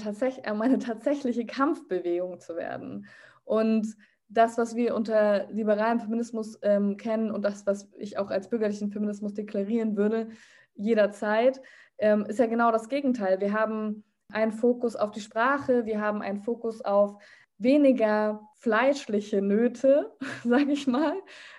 um 0.51 0.61
eine 0.61 0.79
tatsächliche 0.79 1.45
Kampfbewegung 1.45 2.39
zu 2.39 2.55
werden. 2.55 3.07
Und 3.43 3.95
das, 4.27 4.57
was 4.57 4.75
wir 4.75 4.95
unter 4.95 5.47
liberalem 5.51 5.99
Feminismus 5.99 6.57
ähm, 6.63 6.97
kennen 6.97 7.31
und 7.31 7.43
das, 7.43 7.65
was 7.65 7.87
ich 7.97 8.17
auch 8.17 8.31
als 8.31 8.49
bürgerlichen 8.49 8.91
Feminismus 8.91 9.33
deklarieren 9.33 9.95
würde, 9.95 10.29
jederzeit, 10.75 11.61
ähm, 11.97 12.25
ist 12.25 12.39
ja 12.39 12.47
genau 12.47 12.71
das 12.71 12.89
Gegenteil. 12.89 13.39
Wir 13.39 13.53
haben 13.53 14.03
einen 14.31 14.51
Fokus 14.51 14.95
auf 14.95 15.11
die 15.11 15.21
Sprache, 15.21 15.85
wir 15.85 16.01
haben 16.01 16.21
einen 16.21 16.39
Fokus 16.39 16.81
auf 16.81 17.17
weniger 17.57 18.47
fleischliche 18.55 19.41
Nöte, 19.41 20.11
sage 20.43 20.71
ich 20.71 20.87
mal, 20.87 21.15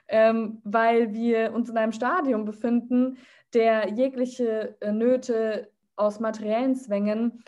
ähm, 0.08 0.60
weil 0.64 1.12
wir 1.12 1.52
uns 1.52 1.70
in 1.70 1.78
einem 1.78 1.92
Stadium 1.92 2.44
befinden, 2.44 3.18
der 3.54 3.90
jegliche 3.90 4.76
äh, 4.80 4.92
Nöte 4.92 5.70
aus 5.96 6.20
materiellen 6.20 6.74
Zwängen 6.74 7.42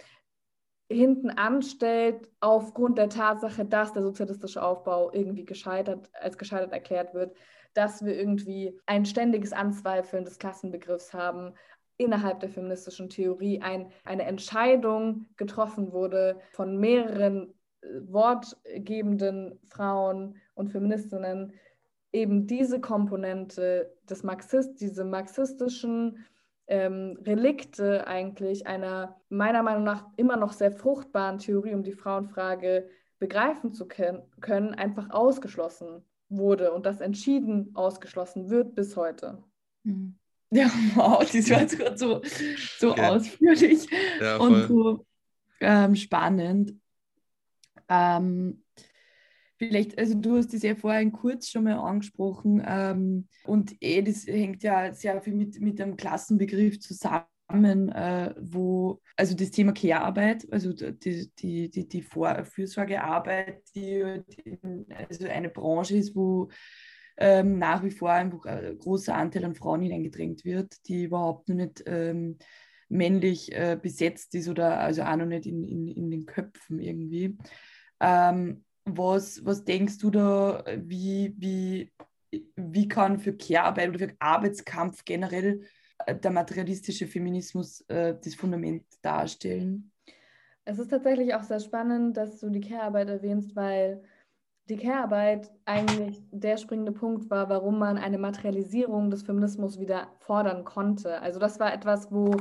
hinten 0.91 1.29
anstellt 1.31 2.29
aufgrund 2.41 2.97
der 2.97 3.11
Tatsache, 3.11 3.65
dass 3.65 3.93
der 3.93 4.03
sozialistische 4.03 4.63
Aufbau 4.63 5.13
irgendwie 5.13 5.45
gescheitert, 5.45 6.09
als 6.15 6.39
gescheitert 6.39 6.73
erklärt 6.73 7.13
wird, 7.13 7.37
dass 7.75 8.03
wir 8.05 8.19
irgendwie 8.19 8.81
ein 8.87 9.05
ständiges 9.05 9.53
Anzweifeln 9.53 10.25
des 10.25 10.39
Klassenbegriffs 10.39 11.13
haben, 11.13 11.53
innerhalb 11.99 12.41
der 12.41 12.49
feministischen 12.49 13.11
Theorie 13.11 13.61
ein, 13.61 13.91
eine 14.05 14.25
Entscheidung 14.25 15.27
getroffen 15.37 15.93
wurde 15.93 16.41
von 16.53 16.79
mehreren 16.79 17.53
äh, 17.83 17.87
wortgebenden 18.07 19.59
Frauen 19.69 20.37
und 20.55 20.71
Feministinnen, 20.71 21.53
eben 22.13 22.47
diese 22.47 22.81
Komponente 22.81 23.93
des 24.09 24.23
Marxist, 24.23 24.81
diese 24.81 25.05
marxistischen 25.05 26.25
ähm, 26.69 27.19
Relikte 27.23 28.07
eigentlich 28.07 28.67
einer 28.67 29.21
meiner 29.29 29.63
Meinung 29.63 29.85
nach 29.85 30.07
immer 30.17 30.37
noch 30.37 30.53
sehr 30.53 30.73
fruchtbaren 30.73 31.39
Theorie 31.39 31.75
um 31.75 31.83
die 31.83 31.93
Frauenfrage 31.93 32.89
begreifen 33.19 33.73
zu 33.73 33.89
können, 33.89 34.75
einfach 34.75 35.11
ausgeschlossen 35.11 36.05
wurde 36.29 36.73
und 36.73 36.87
das 36.87 37.01
entschieden 37.01 37.73
ausgeschlossen 37.75 38.49
wird 38.49 38.75
bis 38.75 38.97
heute. 38.97 39.43
Mhm. 39.83 40.17
Ja, 40.51 40.71
wow, 40.95 41.19
das 41.21 41.51
war 41.51 41.61
jetzt 41.61 41.79
gerade 41.79 41.99
so, 41.99 42.23
so 42.79 42.93
okay. 42.93 43.07
ausführlich 43.07 43.87
ja, 44.21 44.37
und 44.39 44.69
so 44.69 45.07
ähm, 45.61 45.95
spannend. 45.95 46.75
Ähm, 47.89 48.63
vielleicht, 49.57 49.99
also 49.99 50.15
du 50.15 50.37
hast 50.37 50.55
das 50.55 50.63
ja 50.63 50.75
vorhin 50.75 51.13
kurz 51.13 51.49
schon 51.49 51.65
mal 51.65 51.79
angesprochen 51.79 52.63
ähm, 52.67 53.29
und 53.45 53.77
eh, 53.81 54.03
das 54.03 54.27
hängt 54.27 54.63
ja 54.63 54.93
sehr 54.93 55.21
viel 55.21 55.35
mit, 55.35 55.61
mit 55.61 55.79
dem 55.79 55.97
Klassenbegriff 55.97 56.79
zusammen, 56.81 57.89
äh, 57.91 58.35
wo, 58.41 59.01
also 59.17 59.35
das 59.35 59.51
Thema 59.51 59.73
Care-Arbeit, 59.73 60.47
also 60.51 60.73
die, 60.73 61.31
die, 61.39 61.71
die, 61.71 61.89
die 61.89 62.03
Vor 62.03 62.45
Fürsorgearbeit, 62.45 63.63
die, 63.75 64.23
die 64.29 64.59
also 65.09 65.27
eine 65.27 65.49
Branche 65.49 65.97
ist, 65.97 66.15
wo 66.15 66.49
ähm, 67.19 67.59
nach 67.59 67.83
wie 67.83 67.91
vor 67.91 68.13
ein 68.13 68.31
großer 68.31 69.15
Anteil 69.15 69.45
an 69.45 69.55
Frauen 69.55 69.83
hineingedrängt 69.83 70.45
wird, 70.45 70.87
die 70.87 71.05
überhaupt 71.05 71.49
noch 71.49 71.57
nicht 71.57 71.83
ähm, 71.87 72.39
männlich 72.89 73.53
äh, 73.53 73.79
besetzt 73.81 74.35
ist 74.35 74.49
oder 74.49 74.79
also 74.81 75.03
auch 75.03 75.17
noch 75.17 75.27
nicht 75.27 75.47
in, 75.47 75.65
in, 75.65 75.89
in 75.89 76.11
den 76.11 76.27
Köpfen 76.27 76.79
irgendwie. 76.79 77.37
Ähm, 78.01 78.65
was, 78.85 79.45
was 79.45 79.65
denkst 79.65 79.99
du 79.99 80.11
da, 80.11 80.65
wie, 80.77 81.35
wie, 81.37 81.93
wie 82.57 82.89
kann 82.89 83.19
für 83.19 83.37
Care-Arbeit 83.37 83.89
oder 83.91 83.99
für 83.99 84.15
Arbeitskampf 84.19 85.05
generell 85.05 85.63
äh, 86.07 86.15
der 86.15 86.31
materialistische 86.31 87.07
Feminismus 87.07 87.83
äh, 87.89 88.17
das 88.23 88.35
Fundament 88.35 88.85
darstellen? 89.03 89.93
Es 90.65 90.79
ist 90.79 90.89
tatsächlich 90.89 91.35
auch 91.35 91.43
sehr 91.43 91.61
spannend, 91.61 92.17
dass 92.17 92.39
du 92.39 92.49
die 92.51 92.61
Care-Arbeit 92.61 93.09
erwähnst, 93.09 93.57
weil 93.57 94.03
die 94.69 94.77
Care-Arbeit 94.77 95.51
eigentlich 95.65 96.23
der 96.31 96.57
springende 96.57 96.93
Punkt 96.93 97.31
war, 97.31 97.49
warum 97.49 97.79
man 97.79 97.97
eine 97.97 98.19
Materialisierung 98.19 99.11
des 99.11 99.23
Feminismus 99.23 99.79
wieder 99.81 100.09
fordern 100.19 100.65
konnte. 100.65 101.21
Also 101.23 101.39
das 101.39 101.59
war 101.59 101.73
etwas, 101.73 102.13
wo 102.13 102.37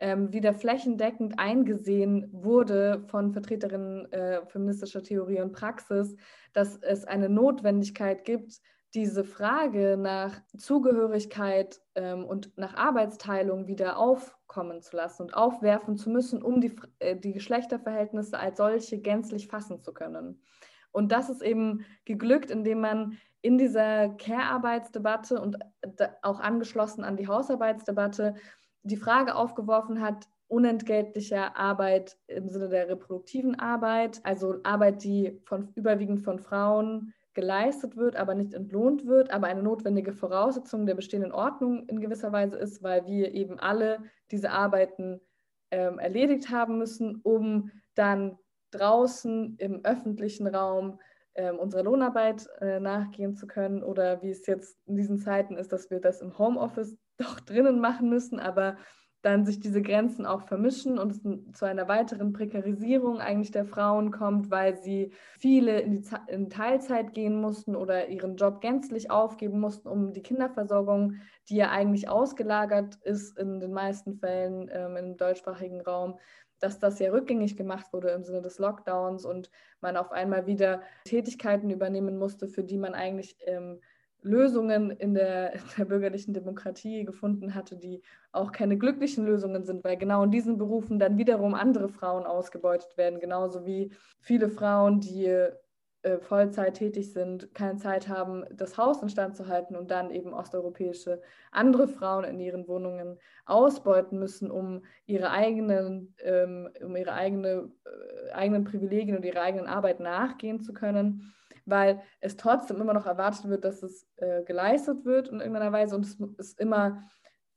ähm, 0.00 0.32
wieder 0.32 0.54
flächendeckend 0.54 1.38
eingesehen 1.38 2.28
wurde 2.32 3.02
von 3.06 3.32
Vertreterinnen 3.32 4.10
äh, 4.12 4.44
feministischer 4.46 5.02
Theorie 5.02 5.40
und 5.40 5.52
Praxis, 5.52 6.16
dass 6.52 6.76
es 6.78 7.04
eine 7.04 7.28
Notwendigkeit 7.28 8.24
gibt, 8.24 8.60
diese 8.94 9.22
Frage 9.22 9.96
nach 9.96 10.40
Zugehörigkeit 10.56 11.80
ähm, 11.94 12.24
und 12.24 12.56
nach 12.58 12.74
Arbeitsteilung 12.74 13.68
wieder 13.68 13.98
aufkommen 13.98 14.82
zu 14.82 14.96
lassen 14.96 15.22
und 15.22 15.34
aufwerfen 15.34 15.96
zu 15.96 16.10
müssen, 16.10 16.42
um 16.42 16.60
die, 16.60 16.74
äh, 16.98 17.14
die 17.14 17.32
Geschlechterverhältnisse 17.32 18.38
als 18.38 18.56
solche 18.56 18.98
gänzlich 18.98 19.46
fassen 19.46 19.80
zu 19.80 19.92
können. 19.92 20.42
Und 20.92 21.12
das 21.12 21.30
ist 21.30 21.42
eben 21.42 21.84
geglückt, 22.04 22.50
indem 22.50 22.80
man 22.80 23.18
in 23.42 23.58
dieser 23.58 24.10
Care-Arbeitsdebatte 24.10 25.40
und 25.40 25.58
auch 26.22 26.40
angeschlossen 26.40 27.04
an 27.04 27.16
die 27.16 27.28
Hausarbeitsdebatte 27.28 28.34
die 28.82 28.96
Frage 28.96 29.34
aufgeworfen 29.34 30.00
hat, 30.00 30.28
unentgeltlicher 30.48 31.56
Arbeit 31.56 32.18
im 32.26 32.48
Sinne 32.48 32.68
der 32.68 32.88
reproduktiven 32.88 33.58
Arbeit, 33.58 34.20
also 34.24 34.56
Arbeit, 34.64 35.04
die 35.04 35.40
von, 35.44 35.68
überwiegend 35.74 36.22
von 36.22 36.40
Frauen 36.40 37.14
geleistet 37.34 37.96
wird, 37.96 38.16
aber 38.16 38.34
nicht 38.34 38.54
entlohnt 38.54 39.06
wird, 39.06 39.30
aber 39.30 39.46
eine 39.46 39.62
notwendige 39.62 40.12
Voraussetzung 40.12 40.86
der 40.86 40.96
bestehenden 40.96 41.32
Ordnung 41.32 41.86
in 41.88 42.00
gewisser 42.00 42.32
Weise 42.32 42.58
ist, 42.58 42.82
weil 42.82 43.06
wir 43.06 43.32
eben 43.32 43.60
alle 43.60 44.02
diese 44.32 44.50
Arbeiten 44.50 45.20
ähm, 45.70 46.00
erledigt 46.00 46.50
haben 46.50 46.78
müssen, 46.78 47.20
um 47.22 47.70
dann 47.94 48.36
draußen 48.70 49.56
im 49.58 49.84
öffentlichen 49.84 50.46
Raum 50.46 50.98
ähm, 51.34 51.58
unserer 51.58 51.84
Lohnarbeit 51.84 52.48
äh, 52.60 52.80
nachgehen 52.80 53.34
zu 53.36 53.46
können 53.46 53.82
oder 53.82 54.22
wie 54.22 54.30
es 54.30 54.46
jetzt 54.46 54.76
in 54.86 54.96
diesen 54.96 55.18
Zeiten 55.18 55.56
ist, 55.56 55.72
dass 55.72 55.90
wir 55.90 56.00
das 56.00 56.20
im 56.20 56.36
Homeoffice 56.38 56.96
doch 57.18 57.40
drinnen 57.40 57.80
machen 57.80 58.08
müssen, 58.08 58.40
aber 58.40 58.76
dann 59.22 59.44
sich 59.44 59.60
diese 59.60 59.82
Grenzen 59.82 60.24
auch 60.24 60.42
vermischen 60.42 60.98
und 60.98 61.12
es 61.12 61.20
zu 61.52 61.66
einer 61.66 61.88
weiteren 61.88 62.32
Prekarisierung 62.32 63.20
eigentlich 63.20 63.50
der 63.50 63.66
Frauen 63.66 64.10
kommt, 64.10 64.50
weil 64.50 64.76
sie 64.76 65.12
viele 65.38 65.80
in, 65.80 66.02
in 66.28 66.48
Teilzeit 66.48 67.12
gehen 67.12 67.38
mussten 67.38 67.76
oder 67.76 68.08
ihren 68.08 68.36
Job 68.36 68.60
gänzlich 68.60 69.10
aufgeben 69.10 69.60
mussten, 69.60 69.88
um 69.88 70.12
die 70.12 70.22
Kinderversorgung, 70.22 71.16
die 71.48 71.56
ja 71.56 71.70
eigentlich 71.70 72.08
ausgelagert 72.08 72.96
ist 73.02 73.38
in 73.38 73.60
den 73.60 73.72
meisten 73.72 74.16
Fällen 74.16 74.70
ähm, 74.72 74.96
im 74.96 75.16
deutschsprachigen 75.16 75.82
Raum, 75.82 76.18
dass 76.60 76.78
das 76.78 76.98
ja 76.98 77.10
rückgängig 77.10 77.56
gemacht 77.56 77.92
wurde 77.92 78.10
im 78.10 78.22
Sinne 78.22 78.42
des 78.42 78.58
Lockdowns 78.58 79.24
und 79.24 79.50
man 79.80 79.96
auf 79.96 80.12
einmal 80.12 80.46
wieder 80.46 80.82
Tätigkeiten 81.04 81.70
übernehmen 81.70 82.18
musste, 82.18 82.48
für 82.48 82.62
die 82.62 82.78
man 82.78 82.94
eigentlich 82.94 83.36
ähm, 83.46 83.80
Lösungen 84.22 84.90
in 84.90 85.14
der, 85.14 85.52
in 85.54 85.60
der, 85.78 85.84
bürgerlichen 85.86 86.34
Demokratie 86.34 87.04
gefunden 87.04 87.54
hatte, 87.54 87.76
die 87.76 88.02
auch 88.32 88.52
keine 88.52 88.76
glücklichen 88.76 89.24
Lösungen 89.24 89.64
sind, 89.64 89.82
weil 89.84 89.96
genau 89.96 90.22
in 90.24 90.30
diesen 90.30 90.58
Berufen 90.58 90.98
dann 90.98 91.18
wiederum 91.18 91.54
andere 91.54 91.88
Frauen 91.88 92.26
ausgebeutet 92.26 92.96
werden, 92.96 93.20
genauso 93.20 93.64
wie 93.64 93.92
viele 94.20 94.48
Frauen, 94.48 95.00
die 95.00 95.48
äh, 96.02 96.18
Vollzeit 96.18 96.74
tätig 96.74 97.12
sind, 97.12 97.54
keine 97.54 97.76
Zeit 97.76 98.08
haben, 98.08 98.44
das 98.50 98.78
Haus 98.78 99.02
instand 99.02 99.36
zu 99.36 99.48
halten 99.48 99.76
und 99.76 99.90
dann 99.90 100.10
eben 100.10 100.32
osteuropäische 100.32 101.20
andere 101.50 101.88
Frauen 101.88 102.24
in 102.24 102.40
ihren 102.40 102.66
Wohnungen 102.68 103.18
ausbeuten 103.44 104.18
müssen, 104.18 104.50
um 104.50 104.82
ihre 105.06 105.30
eigenen, 105.30 106.14
ähm, 106.22 106.70
um 106.82 106.96
ihre 106.96 107.12
eigene, 107.12 107.70
äh, 107.84 108.32
eigenen 108.32 108.64
Privilegien 108.64 109.16
und 109.16 109.24
ihre 109.24 109.42
eigenen 109.42 109.66
Arbeit 109.66 110.00
nachgehen 110.00 110.60
zu 110.60 110.72
können, 110.72 111.34
weil 111.66 112.00
es 112.20 112.36
trotzdem 112.36 112.80
immer 112.80 112.94
noch 112.94 113.06
erwartet 113.06 113.48
wird, 113.48 113.64
dass 113.64 113.82
es 113.82 114.08
äh, 114.16 114.42
geleistet 114.44 115.04
wird 115.04 115.28
in 115.28 115.40
irgendeiner 115.40 115.72
Weise 115.72 115.96
und 115.96 116.06
es 116.06 116.18
ist 116.38 116.60
immer 116.60 117.02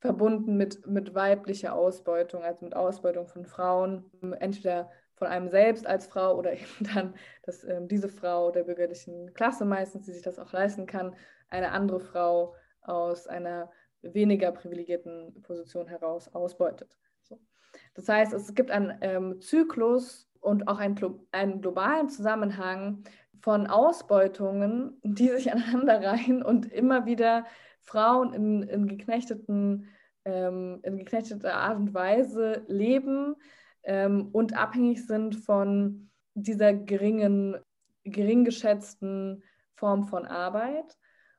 verbunden 0.00 0.58
mit, 0.58 0.86
mit 0.86 1.14
weiblicher 1.14 1.74
Ausbeutung, 1.74 2.42
also 2.42 2.62
mit 2.62 2.76
Ausbeutung 2.76 3.26
von 3.26 3.46
Frauen, 3.46 4.04
entweder 4.38 4.90
von 5.14 5.28
einem 5.28 5.48
selbst 5.48 5.86
als 5.86 6.06
Frau 6.06 6.36
oder 6.36 6.52
eben 6.54 6.92
dann, 6.94 7.14
dass 7.42 7.64
ähm, 7.64 7.88
diese 7.88 8.08
Frau 8.08 8.50
der 8.50 8.64
bürgerlichen 8.64 9.32
Klasse 9.34 9.64
meistens, 9.64 10.06
die 10.06 10.12
sich 10.12 10.22
das 10.22 10.38
auch 10.38 10.52
leisten 10.52 10.86
kann, 10.86 11.14
eine 11.50 11.72
andere 11.72 12.00
Frau 12.00 12.54
aus 12.82 13.26
einer 13.26 13.70
weniger 14.02 14.52
privilegierten 14.52 15.40
Position 15.42 15.86
heraus 15.86 16.28
ausbeutet. 16.34 16.98
So. 17.22 17.40
Das 17.94 18.08
heißt, 18.08 18.32
es 18.34 18.54
gibt 18.54 18.70
einen 18.70 18.98
ähm, 19.00 19.40
Zyklus 19.40 20.28
und 20.40 20.68
auch 20.68 20.78
einen, 20.78 20.96
einen 21.32 21.62
globalen 21.62 22.08
Zusammenhang 22.08 23.04
von 23.40 23.66
Ausbeutungen, 23.66 25.00
die 25.02 25.28
sich 25.28 25.52
aneinanderreihen 25.52 26.42
und 26.42 26.70
immer 26.70 27.06
wieder 27.06 27.46
Frauen 27.80 28.32
in, 28.32 28.62
in 28.62 28.86
geknechteten 28.86 29.88
ähm, 30.24 30.80
in 30.82 30.96
geknechteter 30.98 31.54
Art 31.54 31.76
und 31.76 31.94
Weise 31.94 32.64
leben, 32.66 33.36
ähm, 33.84 34.28
und 34.32 34.56
abhängig 34.56 35.06
sind 35.06 35.36
von 35.36 36.10
dieser 36.34 36.74
geringen, 36.74 37.56
gering 38.04 38.44
geschätzten 38.44 39.42
Form 39.74 40.04
von 40.04 40.26
Arbeit. 40.26 40.96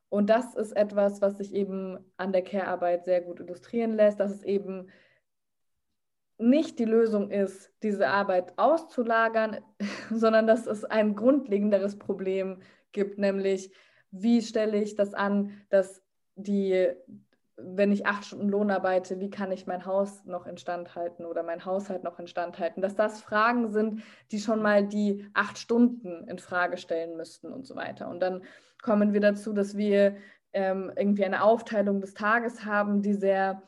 Und 0.10 0.30
das 0.30 0.56
ist 0.56 0.72
etwas, 0.72 1.22
was 1.22 1.38
sich 1.38 1.54
eben 1.54 2.00
an 2.18 2.32
der 2.32 2.44
Care-Arbeit 2.44 3.06
sehr 3.06 3.22
gut 3.22 3.40
illustrieren 3.40 3.94
lässt, 3.94 4.20
dass 4.20 4.32
es 4.32 4.44
eben 4.44 4.90
nicht 6.38 6.80
die 6.80 6.86
Lösung 6.86 7.32
ist, 7.32 7.74
diese 7.82 8.08
Arbeit 8.08 8.58
auszulagern, 8.58 9.60
sondern 10.12 10.48
dass 10.48 10.68
es 10.68 10.86
ein 10.86 11.16
grundlegenderes 11.16 11.98
Problem 11.98 12.62
gibt, 12.92 13.18
nämlich 13.18 13.74
wie 14.12 14.42
stelle 14.42 14.82
ich 14.82 14.96
das 14.96 15.14
an, 15.14 15.62
dass 15.70 16.02
die 16.36 16.90
wenn 17.58 17.92
ich 17.92 18.06
acht 18.06 18.26
Stunden 18.26 18.50
Lohn 18.50 18.70
arbeite, 18.70 19.20
wie 19.20 19.30
kann 19.30 19.52
ich 19.52 19.66
mein 19.66 19.86
Haus 19.86 20.26
noch 20.26 20.46
instand 20.46 20.96
halten 20.96 21.26
oder 21.26 21.42
mein 21.42 21.64
Haushalt 21.64 22.04
noch 22.04 22.20
instand 22.20 22.60
halten? 22.60 22.82
Dass 22.82 22.96
das 22.96 23.22
Fragen 23.22 23.72
sind, 23.72 24.04
die 24.32 24.40
schon 24.40 24.62
mal 24.62 24.86
die 24.86 25.26
acht 25.34 25.58
Stunden 25.58 26.28
in 26.28 26.38
Frage 26.40 26.78
stellen 26.78 27.16
müssten 27.16 27.54
und 27.54 27.66
so 27.66 27.76
weiter. 27.76 28.10
Und 28.10 28.20
dann 28.20 28.44
kommen 28.82 29.14
wir 29.14 29.22
dazu, 29.22 29.54
dass 29.54 29.78
wir 29.78 30.18
ähm, 30.52 30.92
irgendwie 30.96 31.26
eine 31.26 31.44
Aufteilung 31.44 32.02
des 32.02 32.14
Tages 32.14 32.66
haben, 32.66 33.02
die 33.02 33.14
sehr, 33.14 33.62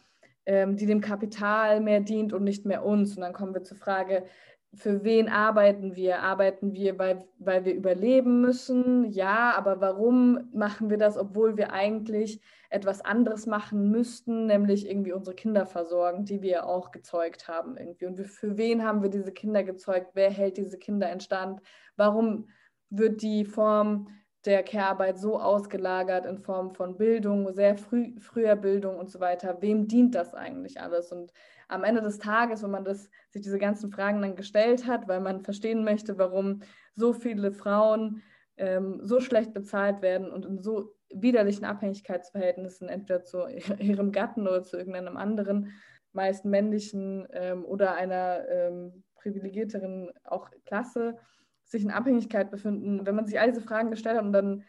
ähm, 0.45 0.75
die 0.75 0.85
dem 0.85 1.01
Kapital 1.01 1.79
mehr 1.79 2.01
dient 2.01 2.33
und 2.33 2.43
nicht 2.43 2.65
mehr 2.65 2.83
uns. 2.83 3.15
Und 3.15 3.21
dann 3.21 3.33
kommen 3.33 3.53
wir 3.53 3.63
zur 3.63 3.77
Frage, 3.77 4.25
für 4.73 5.03
wen 5.03 5.29
arbeiten 5.29 5.95
wir? 5.95 6.19
Arbeiten 6.19 6.73
wir, 6.73 6.99
weil, 6.99 7.25
weil 7.39 7.65
wir 7.65 7.73
überleben 7.73 8.41
müssen? 8.41 9.05
Ja, 9.05 9.53
aber 9.55 9.81
warum 9.81 10.49
machen 10.53 10.89
wir 10.89 10.97
das, 10.97 11.17
obwohl 11.17 11.57
wir 11.57 11.73
eigentlich 11.73 12.41
etwas 12.69 13.01
anderes 13.01 13.45
machen 13.45 13.89
müssten, 13.91 14.45
nämlich 14.45 14.89
irgendwie 14.89 15.13
unsere 15.13 15.35
Kinder 15.35 15.65
versorgen, 15.65 16.25
die 16.25 16.41
wir 16.41 16.65
auch 16.65 16.91
gezeugt 16.91 17.47
haben 17.47 17.77
irgendwie. 17.77 18.05
Und 18.05 18.19
für 18.19 18.57
wen 18.57 18.83
haben 18.83 19.01
wir 19.01 19.09
diese 19.09 19.31
Kinder 19.31 19.63
gezeugt? 19.63 20.11
Wer 20.13 20.29
hält 20.29 20.57
diese 20.57 20.77
Kinder 20.77 21.11
in 21.11 21.21
Stand? 21.21 21.61
Warum 21.95 22.49
wird 22.89 23.21
die 23.21 23.45
Form 23.45 24.09
der 24.45 24.63
Care-Arbeit 24.63 25.17
so 25.17 25.39
ausgelagert 25.39 26.25
in 26.25 26.39
Form 26.39 26.71
von 26.71 26.97
Bildung, 26.97 27.51
sehr 27.53 27.77
früh, 27.77 28.13
früher 28.19 28.55
Bildung 28.55 28.97
und 28.97 29.09
so 29.09 29.19
weiter? 29.19 29.61
Wem 29.61 29.87
dient 29.87 30.13
das 30.15 30.33
eigentlich 30.33 30.79
alles? 30.81 31.11
Und 31.11 31.31
am 31.67 31.83
Ende 31.83 32.01
des 32.01 32.17
Tages, 32.17 32.63
wenn 32.63 32.71
man 32.71 32.85
das, 32.85 33.09
sich 33.29 33.41
diese 33.41 33.59
ganzen 33.59 33.91
Fragen 33.91 34.21
dann 34.21 34.35
gestellt 34.35 34.87
hat, 34.87 35.07
weil 35.07 35.19
man 35.19 35.43
verstehen 35.43 35.83
möchte, 35.83 36.17
warum 36.17 36.61
so 36.95 37.13
viele 37.13 37.51
Frauen 37.51 38.21
ähm, 38.57 38.99
so 39.03 39.19
schlecht 39.19 39.53
bezahlt 39.53 40.01
werden 40.01 40.31
und 40.31 40.45
in 40.45 40.61
so 40.61 40.93
widerlichen 41.09 41.65
Abhängigkeitsverhältnissen, 41.65 42.89
entweder 42.89 43.23
zu 43.23 43.45
ihrem 43.79 44.11
Gatten 44.11 44.47
oder 44.47 44.63
zu 44.63 44.77
irgendeinem 44.77 45.17
anderen, 45.17 45.73
meist 46.13 46.45
männlichen 46.45 47.27
ähm, 47.31 47.65
oder 47.65 47.93
einer 47.95 48.47
ähm, 48.49 49.03
privilegierteren 49.15 50.09
auch 50.23 50.49
Klasse, 50.65 51.17
sich 51.65 51.83
in 51.83 51.91
Abhängigkeit 51.91 52.49
befinden. 52.49 53.05
Wenn 53.05 53.15
man 53.15 53.27
sich 53.27 53.39
all 53.39 53.51
diese 53.51 53.61
Fragen 53.61 53.91
gestellt 53.91 54.17
hat 54.17 54.25
und 54.25 54.33
dann 54.33 54.63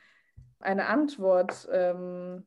eine 0.60 0.86
Antwort 0.86 1.68
ähm, 1.72 2.46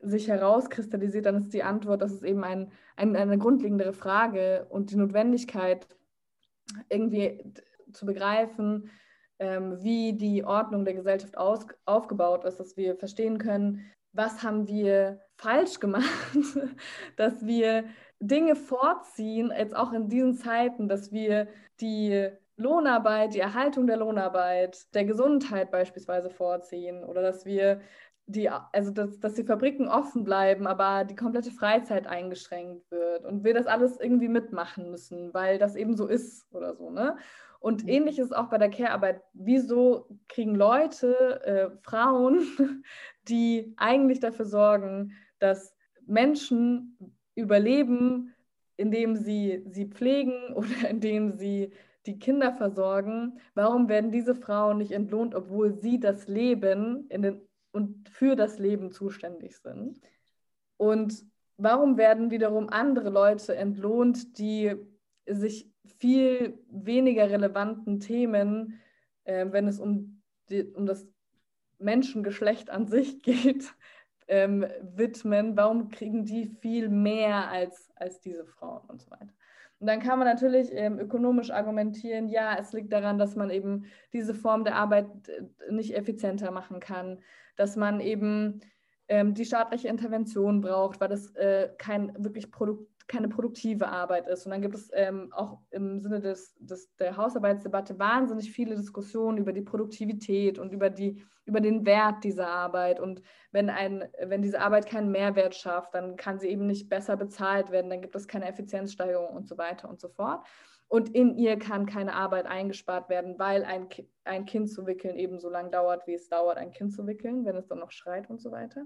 sich 0.00 0.28
herauskristallisiert, 0.28 1.26
dann 1.26 1.36
ist 1.36 1.52
die 1.54 1.62
Antwort, 1.62 2.02
dass 2.02 2.12
es 2.12 2.22
eben 2.22 2.44
ein, 2.44 2.70
ein, 2.96 3.16
eine 3.16 3.38
grundlegendere 3.38 3.92
Frage 3.92 4.66
und 4.68 4.90
die 4.90 4.96
Notwendigkeit, 4.96 5.86
irgendwie 6.88 7.44
zu 7.92 8.06
begreifen, 8.06 8.90
ähm, 9.38 9.82
wie 9.82 10.14
die 10.14 10.44
Ordnung 10.44 10.84
der 10.84 10.94
Gesellschaft 10.94 11.36
aus, 11.36 11.66
aufgebaut 11.84 12.44
ist, 12.44 12.58
dass 12.58 12.76
wir 12.76 12.96
verstehen 12.96 13.38
können, 13.38 13.84
was 14.12 14.42
haben 14.42 14.68
wir 14.68 15.20
falsch 15.36 15.80
gemacht, 15.80 16.08
dass 17.16 17.44
wir 17.44 17.84
Dinge 18.20 18.56
vorziehen, 18.56 19.52
jetzt 19.56 19.74
auch 19.74 19.92
in 19.92 20.08
diesen 20.08 20.34
Zeiten, 20.34 20.88
dass 20.88 21.12
wir 21.12 21.48
die 21.80 22.30
Lohnarbeit, 22.56 23.34
die 23.34 23.40
Erhaltung 23.40 23.88
der 23.88 23.96
Lohnarbeit, 23.96 24.94
der 24.94 25.04
Gesundheit 25.04 25.72
beispielsweise 25.72 26.30
vorziehen 26.30 27.04
oder 27.04 27.20
dass 27.20 27.44
wir 27.44 27.80
die, 28.26 28.48
also 28.48 28.90
dass, 28.90 29.20
dass 29.20 29.34
die 29.34 29.44
Fabriken 29.44 29.88
offen 29.88 30.24
bleiben, 30.24 30.66
aber 30.66 31.04
die 31.04 31.14
komplette 31.14 31.50
Freizeit 31.50 32.06
eingeschränkt 32.06 32.90
wird 32.90 33.24
und 33.24 33.44
wir 33.44 33.54
das 33.54 33.66
alles 33.66 34.00
irgendwie 34.00 34.28
mitmachen 34.28 34.90
müssen, 34.90 35.32
weil 35.34 35.58
das 35.58 35.76
eben 35.76 35.96
so 35.96 36.06
ist 36.06 36.52
oder 36.54 36.74
so, 36.74 36.90
ne? 36.90 37.16
Und 37.60 37.84
mhm. 37.84 37.88
ähnlich 37.88 38.18
ist 38.18 38.26
es 38.26 38.32
auch 38.32 38.48
bei 38.48 38.58
der 38.58 38.70
Care-Arbeit. 38.70 39.22
Wieso 39.32 40.06
kriegen 40.28 40.54
Leute, 40.54 41.42
äh, 41.44 41.70
Frauen, 41.82 42.46
die 43.28 43.72
eigentlich 43.76 44.20
dafür 44.20 44.44
sorgen, 44.44 45.12
dass 45.38 45.74
Menschen 46.06 47.16
überleben, 47.34 48.34
indem 48.76 49.16
sie 49.16 49.64
sie 49.70 49.86
pflegen 49.86 50.52
oder 50.54 50.88
indem 50.90 51.32
sie 51.32 51.72
die 52.06 52.18
Kinder 52.18 52.52
versorgen, 52.52 53.38
warum 53.54 53.88
werden 53.88 54.10
diese 54.10 54.34
Frauen 54.34 54.76
nicht 54.76 54.92
entlohnt, 54.92 55.34
obwohl 55.34 55.72
sie 55.72 55.98
das 55.98 56.28
Leben 56.28 57.06
in 57.08 57.22
den 57.22 57.40
und 57.74 58.08
für 58.08 58.36
das 58.36 58.58
Leben 58.60 58.92
zuständig 58.92 59.58
sind. 59.58 60.00
Und 60.76 61.26
warum 61.56 61.98
werden 61.98 62.30
wiederum 62.30 62.68
andere 62.68 63.10
Leute 63.10 63.56
entlohnt, 63.56 64.38
die 64.38 64.76
sich 65.26 65.68
viel 65.98 66.58
weniger 66.70 67.28
relevanten 67.28 67.98
Themen, 67.98 68.80
äh, 69.24 69.46
wenn 69.50 69.66
es 69.66 69.80
um, 69.80 70.22
die, 70.48 70.62
um 70.62 70.86
das 70.86 71.06
Menschengeschlecht 71.78 72.70
an 72.70 72.86
sich 72.86 73.22
geht, 73.22 73.74
ähm, 74.28 74.64
widmen? 74.80 75.56
Warum 75.56 75.88
kriegen 75.88 76.24
die 76.24 76.46
viel 76.46 76.88
mehr 76.88 77.50
als, 77.50 77.90
als 77.96 78.20
diese 78.20 78.44
Frauen 78.44 78.88
und 78.88 79.02
so 79.02 79.10
weiter? 79.10 79.34
Und 79.80 79.88
dann 79.88 80.00
kann 80.00 80.20
man 80.20 80.28
natürlich 80.28 80.68
ähm, 80.72 81.00
ökonomisch 81.00 81.50
argumentieren, 81.50 82.28
ja, 82.28 82.56
es 82.56 82.72
liegt 82.72 82.92
daran, 82.92 83.18
dass 83.18 83.34
man 83.34 83.50
eben 83.50 83.86
diese 84.12 84.32
Form 84.32 84.62
der 84.62 84.76
Arbeit 84.76 85.08
äh, 85.28 85.72
nicht 85.72 85.96
effizienter 85.96 86.52
machen 86.52 86.78
kann, 86.78 87.18
dass 87.56 87.76
man 87.76 88.00
eben 88.00 88.60
ähm, 89.08 89.34
die 89.34 89.44
staatliche 89.44 89.88
Intervention 89.88 90.60
braucht, 90.60 91.00
weil 91.00 91.08
das 91.08 91.34
äh, 91.36 91.70
kein 91.78 92.12
wirklich 92.18 92.50
Produkt, 92.50 92.88
keine 93.06 93.28
produktive 93.28 93.88
Arbeit 93.88 94.26
ist. 94.28 94.46
Und 94.46 94.52
dann 94.52 94.62
gibt 94.62 94.74
es 94.74 94.90
ähm, 94.94 95.30
auch 95.32 95.58
im 95.70 96.00
Sinne 96.00 96.20
des, 96.20 96.54
des, 96.58 96.94
der 96.96 97.16
Hausarbeitsdebatte 97.16 97.98
wahnsinnig 97.98 98.50
viele 98.50 98.76
Diskussionen 98.76 99.38
über 99.38 99.52
die 99.52 99.60
Produktivität 99.60 100.58
und 100.58 100.72
über, 100.72 100.88
die, 100.88 101.22
über 101.44 101.60
den 101.60 101.84
Wert 101.84 102.24
dieser 102.24 102.48
Arbeit. 102.48 103.00
Und 103.00 103.20
wenn, 103.52 103.68
ein, 103.68 104.08
wenn 104.22 104.40
diese 104.40 104.60
Arbeit 104.60 104.86
keinen 104.86 105.10
Mehrwert 105.10 105.54
schafft, 105.54 105.94
dann 105.94 106.16
kann 106.16 106.38
sie 106.38 106.48
eben 106.48 106.66
nicht 106.66 106.88
besser 106.88 107.16
bezahlt 107.18 107.70
werden, 107.70 107.90
dann 107.90 108.00
gibt 108.00 108.16
es 108.16 108.26
keine 108.26 108.48
Effizienzsteigerung 108.48 109.36
und 109.36 109.46
so 109.46 109.58
weiter 109.58 109.90
und 109.90 110.00
so 110.00 110.08
fort. 110.08 110.46
Und 110.94 111.12
in 111.12 111.36
ihr 111.36 111.58
kann 111.58 111.86
keine 111.86 112.14
Arbeit 112.14 112.46
eingespart 112.46 113.08
werden, 113.08 113.36
weil 113.36 113.64
ein, 113.64 113.88
ein 114.22 114.44
Kind 114.44 114.70
zu 114.70 114.86
wickeln 114.86 115.16
eben 115.16 115.40
so 115.40 115.50
lange 115.50 115.70
dauert, 115.70 116.06
wie 116.06 116.14
es 116.14 116.28
dauert, 116.28 116.56
ein 116.56 116.70
Kind 116.70 116.92
zu 116.92 117.04
wickeln, 117.04 117.44
wenn 117.44 117.56
es 117.56 117.66
dann 117.66 117.80
noch 117.80 117.90
schreit 117.90 118.30
und 118.30 118.40
so 118.40 118.52
weiter. 118.52 118.84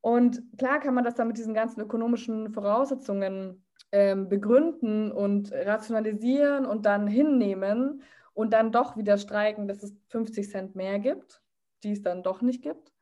Und 0.00 0.44
klar 0.56 0.78
kann 0.78 0.94
man 0.94 1.02
das 1.02 1.16
dann 1.16 1.26
mit 1.26 1.38
diesen 1.38 1.54
ganzen 1.54 1.80
ökonomischen 1.80 2.52
Voraussetzungen 2.52 3.64
ähm, 3.90 4.28
begründen 4.28 5.10
und 5.10 5.50
rationalisieren 5.52 6.64
und 6.64 6.86
dann 6.86 7.08
hinnehmen 7.08 8.02
und 8.32 8.52
dann 8.52 8.70
doch 8.70 8.96
wieder 8.96 9.18
streiken, 9.18 9.66
dass 9.66 9.82
es 9.82 9.96
50 10.10 10.48
Cent 10.48 10.76
mehr 10.76 11.00
gibt, 11.00 11.42
die 11.82 11.90
es 11.90 12.02
dann 12.02 12.22
doch 12.22 12.42
nicht 12.42 12.62
gibt, 12.62 12.92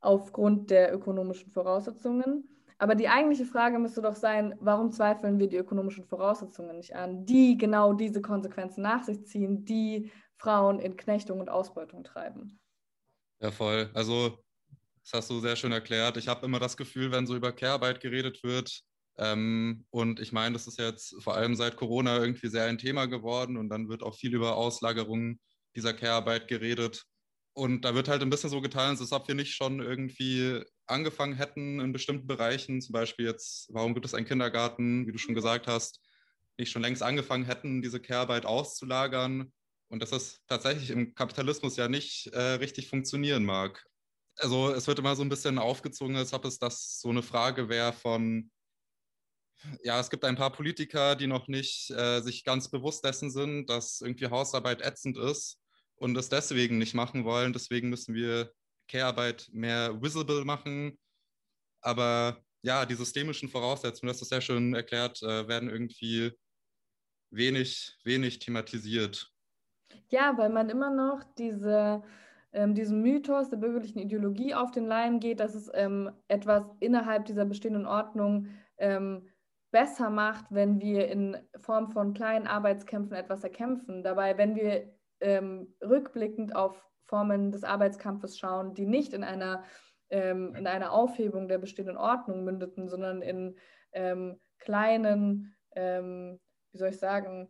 aufgrund 0.00 0.70
der 0.70 0.94
ökonomischen 0.94 1.50
Voraussetzungen. 1.50 2.48
Aber 2.80 2.94
die 2.94 3.10
eigentliche 3.10 3.44
Frage 3.44 3.78
müsste 3.78 4.00
doch 4.00 4.16
sein, 4.16 4.54
warum 4.58 4.90
zweifeln 4.90 5.38
wir 5.38 5.48
die 5.48 5.58
ökonomischen 5.58 6.06
Voraussetzungen 6.06 6.78
nicht 6.78 6.96
an, 6.96 7.26
die 7.26 7.58
genau 7.58 7.92
diese 7.92 8.22
Konsequenzen 8.22 8.80
nach 8.80 9.04
sich 9.04 9.26
ziehen, 9.26 9.66
die 9.66 10.10
Frauen 10.38 10.80
in 10.80 10.96
Knechtung 10.96 11.40
und 11.40 11.50
Ausbeutung 11.50 12.04
treiben? 12.04 12.58
Ja, 13.38 13.50
voll. 13.50 13.90
Also, 13.92 14.38
das 15.02 15.12
hast 15.12 15.30
du 15.30 15.40
sehr 15.40 15.56
schön 15.56 15.72
erklärt. 15.72 16.16
Ich 16.16 16.26
habe 16.26 16.46
immer 16.46 16.58
das 16.58 16.74
Gefühl, 16.74 17.12
wenn 17.12 17.26
so 17.26 17.36
über 17.36 17.52
Care-Arbeit 17.52 18.00
geredet 18.00 18.42
wird, 18.42 18.82
ähm, 19.18 19.84
und 19.90 20.18
ich 20.18 20.32
meine, 20.32 20.54
das 20.54 20.66
ist 20.66 20.78
jetzt 20.78 21.22
vor 21.22 21.34
allem 21.34 21.54
seit 21.56 21.76
Corona 21.76 22.16
irgendwie 22.16 22.48
sehr 22.48 22.64
ein 22.64 22.78
Thema 22.78 23.04
geworden 23.04 23.58
und 23.58 23.68
dann 23.68 23.90
wird 23.90 24.02
auch 24.02 24.14
viel 24.14 24.34
über 24.34 24.56
Auslagerungen 24.56 25.38
dieser 25.76 25.92
Care-Arbeit 25.92 26.48
geredet. 26.48 27.04
Und 27.60 27.82
da 27.82 27.94
wird 27.94 28.08
halt 28.08 28.22
ein 28.22 28.30
bisschen 28.30 28.48
so 28.48 28.62
getan, 28.62 28.96
als 28.96 29.12
ob 29.12 29.28
wir 29.28 29.34
nicht 29.34 29.54
schon 29.54 29.80
irgendwie 29.80 30.64
angefangen 30.86 31.34
hätten 31.34 31.78
in 31.78 31.92
bestimmten 31.92 32.26
Bereichen, 32.26 32.80
zum 32.80 32.94
Beispiel 32.94 33.26
jetzt, 33.26 33.68
warum 33.70 33.92
gibt 33.92 34.06
es 34.06 34.14
einen 34.14 34.24
Kindergarten, 34.24 35.06
wie 35.06 35.12
du 35.12 35.18
schon 35.18 35.34
gesagt 35.34 35.66
hast, 35.66 36.00
nicht 36.56 36.70
schon 36.70 36.80
längst 36.80 37.02
angefangen 37.02 37.44
hätten, 37.44 37.82
diese 37.82 38.00
Care-Arbeit 38.00 38.46
auszulagern? 38.46 39.52
Und 39.88 40.00
dass 40.00 40.08
das 40.08 40.40
tatsächlich 40.46 40.88
im 40.88 41.14
Kapitalismus 41.14 41.76
ja 41.76 41.86
nicht 41.86 42.28
äh, 42.28 42.40
richtig 42.52 42.88
funktionieren 42.88 43.44
mag. 43.44 43.84
Also 44.36 44.72
es 44.72 44.86
wird 44.86 44.98
immer 44.98 45.14
so 45.14 45.20
ein 45.20 45.28
bisschen 45.28 45.58
aufgezogen, 45.58 46.16
als 46.16 46.32
ob 46.32 46.46
es 46.46 46.58
das 46.58 46.98
so 46.98 47.10
eine 47.10 47.22
Frage 47.22 47.68
wäre 47.68 47.92
von, 47.92 48.50
ja, 49.82 50.00
es 50.00 50.08
gibt 50.08 50.24
ein 50.24 50.36
paar 50.36 50.52
Politiker, 50.52 51.14
die 51.14 51.26
noch 51.26 51.46
nicht 51.46 51.90
äh, 51.90 52.22
sich 52.22 52.42
ganz 52.42 52.70
bewusst 52.70 53.04
dessen 53.04 53.30
sind, 53.30 53.68
dass 53.68 54.00
irgendwie 54.00 54.28
Hausarbeit 54.28 54.80
ätzend 54.80 55.18
ist 55.18 55.59
und 56.00 56.16
es 56.16 56.28
deswegen 56.28 56.78
nicht 56.78 56.94
machen 56.94 57.24
wollen. 57.24 57.52
Deswegen 57.52 57.90
müssen 57.90 58.14
wir 58.14 58.50
Care-Arbeit 58.88 59.48
mehr 59.52 60.00
visible 60.02 60.44
machen. 60.44 60.98
Aber 61.82 62.42
ja, 62.62 62.84
die 62.86 62.94
systemischen 62.94 63.48
Voraussetzungen, 63.48 64.08
das 64.08 64.22
ist 64.22 64.30
sehr 64.30 64.40
schön 64.40 64.74
erklärt, 64.74 65.22
äh, 65.22 65.46
werden 65.46 65.68
irgendwie 65.68 66.32
wenig, 67.30 67.98
wenig 68.04 68.38
thematisiert. 68.38 69.30
Ja, 70.08 70.36
weil 70.36 70.50
man 70.50 70.68
immer 70.70 70.90
noch 70.90 71.22
diese, 71.38 72.02
ähm, 72.52 72.74
diesem 72.74 73.02
Mythos 73.02 73.50
der 73.50 73.58
bürgerlichen 73.58 74.00
Ideologie 74.00 74.54
auf 74.54 74.70
den 74.70 74.86
Leim 74.86 75.20
geht, 75.20 75.40
dass 75.40 75.54
es 75.54 75.70
ähm, 75.74 76.10
etwas 76.28 76.64
innerhalb 76.80 77.26
dieser 77.26 77.44
bestehenden 77.44 77.86
Ordnung 77.86 78.48
ähm, 78.78 79.28
besser 79.70 80.10
macht, 80.10 80.46
wenn 80.50 80.80
wir 80.80 81.08
in 81.08 81.36
Form 81.60 81.92
von 81.92 82.14
kleinen 82.14 82.46
Arbeitskämpfen 82.46 83.16
etwas 83.16 83.44
erkämpfen. 83.44 84.02
Dabei, 84.02 84.36
wenn 84.36 84.56
wir 84.56 84.92
ähm, 85.20 85.74
rückblickend 85.82 86.54
auf 86.54 86.84
Formen 87.06 87.52
des 87.52 87.64
Arbeitskampfes 87.64 88.38
schauen, 88.38 88.74
die 88.74 88.86
nicht 88.86 89.12
in 89.12 89.24
einer 89.24 89.64
ähm, 90.10 90.54
in 90.54 90.66
einer 90.66 90.92
Aufhebung 90.92 91.48
der 91.48 91.58
bestehenden 91.58 91.96
Ordnung 91.96 92.44
mündeten, 92.44 92.88
sondern 92.88 93.22
in 93.22 93.56
ähm, 93.92 94.38
kleinen, 94.58 95.54
ähm, 95.74 96.40
wie 96.72 96.78
soll 96.78 96.88
ich 96.88 96.98
sagen, 96.98 97.48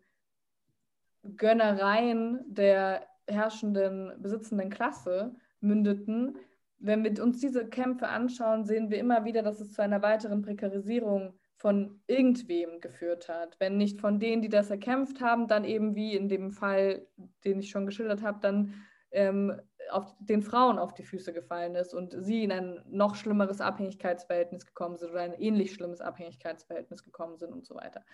Gönnereien 1.36 2.40
der 2.46 3.06
herrschenden, 3.26 4.12
besitzenden 4.22 4.70
Klasse 4.70 5.34
mündeten. 5.60 6.38
Wenn 6.78 7.04
wir 7.04 7.22
uns 7.22 7.40
diese 7.40 7.68
Kämpfe 7.68 8.08
anschauen, 8.08 8.64
sehen 8.64 8.90
wir 8.90 8.98
immer 8.98 9.24
wieder, 9.24 9.42
dass 9.42 9.60
es 9.60 9.72
zu 9.72 9.82
einer 9.82 10.02
weiteren 10.02 10.42
Prekarisierung 10.42 11.38
von 11.60 12.00
irgendwem 12.06 12.80
geführt 12.80 13.28
hat. 13.28 13.60
Wenn 13.60 13.76
nicht 13.76 14.00
von 14.00 14.18
denen, 14.18 14.40
die 14.40 14.48
das 14.48 14.70
erkämpft 14.70 15.20
haben, 15.20 15.46
dann 15.46 15.64
eben 15.64 15.94
wie 15.94 16.16
in 16.16 16.30
dem 16.30 16.50
Fall, 16.50 17.06
den 17.44 17.60
ich 17.60 17.68
schon 17.68 17.84
geschildert 17.84 18.22
habe, 18.22 18.38
dann 18.40 18.72
ähm, 19.10 19.60
auf 19.90 20.16
den 20.20 20.40
Frauen 20.40 20.78
auf 20.78 20.94
die 20.94 21.02
Füße 21.02 21.34
gefallen 21.34 21.74
ist 21.74 21.92
und 21.92 22.16
sie 22.18 22.44
in 22.44 22.52
ein 22.52 22.80
noch 22.88 23.14
schlimmeres 23.14 23.60
Abhängigkeitsverhältnis 23.60 24.64
gekommen 24.64 24.96
sind 24.96 25.10
oder 25.10 25.20
ein 25.20 25.34
ähnlich 25.34 25.74
schlimmes 25.74 26.00
Abhängigkeitsverhältnis 26.00 27.04
gekommen 27.04 27.36
sind 27.36 27.52
und 27.52 27.66
so 27.66 27.74
weiter. 27.74 28.06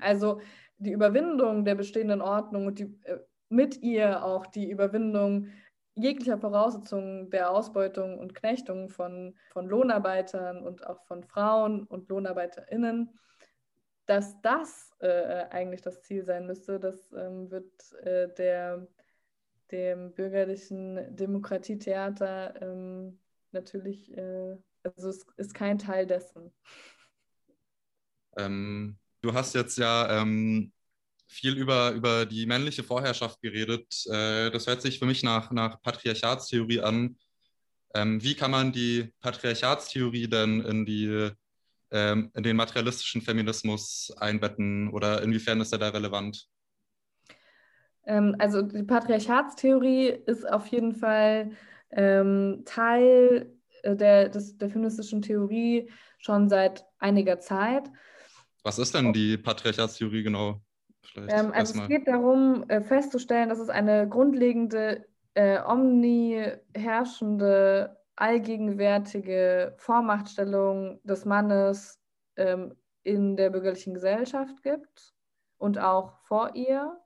Also 0.00 0.40
die 0.78 0.92
Überwindung 0.92 1.66
der 1.66 1.74
bestehenden 1.74 2.22
Ordnung 2.22 2.68
und 2.68 2.78
die, 2.78 2.98
äh, 3.02 3.18
mit 3.50 3.82
ihr 3.82 4.24
auch 4.24 4.46
die 4.46 4.70
Überwindung 4.70 5.48
jeglicher 5.94 6.38
Voraussetzungen 6.38 7.30
der 7.30 7.50
Ausbeutung 7.50 8.18
und 8.18 8.34
Knechtung 8.34 8.88
von, 8.88 9.36
von 9.52 9.68
Lohnarbeitern 9.68 10.62
und 10.62 10.86
auch 10.86 11.04
von 11.04 11.22
Frauen 11.22 11.84
und 11.84 12.08
LohnarbeiterInnen, 12.08 13.10
dass 14.06 14.40
das 14.42 14.90
äh, 15.00 15.46
eigentlich 15.50 15.82
das 15.82 16.02
Ziel 16.02 16.24
sein 16.24 16.46
müsste, 16.46 16.78
das 16.80 17.12
ähm, 17.12 17.50
wird 17.50 17.92
äh, 18.02 18.28
der, 18.34 18.86
dem 19.70 20.12
bürgerlichen 20.12 21.16
Demokratietheater 21.16 22.60
ähm, 22.60 23.18
natürlich, 23.52 24.14
äh, 24.16 24.56
also 24.82 25.08
es 25.08 25.24
ist 25.36 25.54
kein 25.54 25.78
Teil 25.78 26.06
dessen. 26.06 26.52
Ähm, 28.36 28.98
du 29.22 29.32
hast 29.32 29.54
jetzt 29.54 29.78
ja 29.78 30.20
ähm, 30.20 30.73
viel 31.34 31.56
über, 31.56 31.90
über 31.90 32.26
die 32.26 32.46
männliche 32.46 32.84
Vorherrschaft 32.84 33.40
geredet. 33.42 34.06
Äh, 34.06 34.50
das 34.50 34.66
hört 34.66 34.82
sich 34.82 34.98
für 34.98 35.06
mich 35.06 35.22
nach, 35.22 35.50
nach 35.50 35.82
Patriarchatstheorie 35.82 36.80
an. 36.80 37.16
Ähm, 37.94 38.22
wie 38.22 38.34
kann 38.34 38.50
man 38.50 38.72
die 38.72 39.12
Patriarchatstheorie 39.20 40.28
denn 40.28 40.60
in, 40.60 40.86
die, 40.86 41.30
ähm, 41.90 42.30
in 42.34 42.42
den 42.42 42.56
materialistischen 42.56 43.20
Feminismus 43.20 44.12
einbetten 44.18 44.88
oder 44.90 45.22
inwiefern 45.22 45.60
ist 45.60 45.72
er 45.72 45.78
da 45.78 45.88
relevant? 45.88 46.48
Ähm, 48.06 48.36
also 48.38 48.62
die 48.62 48.82
Patriarchatstheorie 48.84 50.08
ist 50.26 50.48
auf 50.48 50.66
jeden 50.68 50.94
Fall 50.94 51.50
ähm, 51.90 52.62
Teil 52.64 53.52
äh, 53.82 53.96
der, 53.96 54.28
des, 54.28 54.56
der 54.56 54.70
feministischen 54.70 55.22
Theorie 55.22 55.90
schon 56.18 56.48
seit 56.48 56.84
einiger 56.98 57.40
Zeit. 57.40 57.90
Was 58.62 58.78
ist 58.78 58.94
denn 58.94 59.12
die 59.12 59.36
Patriarchatstheorie 59.36 60.22
genau? 60.22 60.60
Ähm, 61.16 61.52
also 61.52 61.80
es 61.80 61.88
geht 61.88 62.08
darum, 62.08 62.64
äh, 62.68 62.80
festzustellen, 62.80 63.48
dass 63.48 63.58
es 63.58 63.68
eine 63.68 64.08
grundlegende, 64.08 65.06
äh, 65.34 65.60
omniherrschende, 65.62 67.96
allgegenwärtige 68.16 69.74
Vormachtstellung 69.78 71.00
des 71.02 71.24
Mannes 71.24 72.00
ähm, 72.36 72.74
in 73.02 73.36
der 73.36 73.50
bürgerlichen 73.50 73.94
Gesellschaft 73.94 74.62
gibt 74.62 75.14
und 75.58 75.78
auch 75.78 76.20
vor 76.20 76.54
ihr 76.54 76.96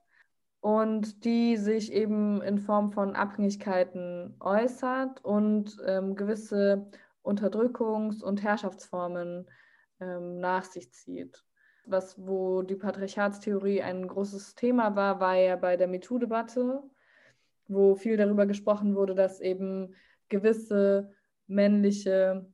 und 0.61 1.25
die 1.25 1.57
sich 1.57 1.93
eben 1.93 2.43
in 2.43 2.59
Form 2.59 2.91
von 2.91 3.17
Abhängigkeiten 3.17 4.37
äußert 4.41 5.25
und 5.25 5.79
ähm, 5.87 6.15
gewisse 6.15 6.91
Unterdrückungs- 7.23 8.23
und 8.23 8.43
Herrschaftsformen 8.43 9.49
ähm, 10.01 10.41
nach 10.41 10.65
sich 10.65 10.93
zieht 10.93 11.43
was, 11.91 12.17
wo 12.19 12.63
die 12.63 12.77
Patriarchatstheorie 12.77 13.83
ein 13.83 14.07
großes 14.07 14.55
Thema 14.55 14.95
war, 14.97 15.21
war 15.21 15.37
ja 15.37 15.57
bei 15.57 15.77
der 15.77 15.89
MeToo-Debatte, 15.89 16.83
wo 17.69 17.95
viel 17.95 18.17
darüber 18.17 18.47
gesprochen 18.47 18.95
wurde, 18.95 19.15
dass 19.15 19.41
eben 19.41 19.95
gewisse 20.29 21.13
männliche, 21.47 22.47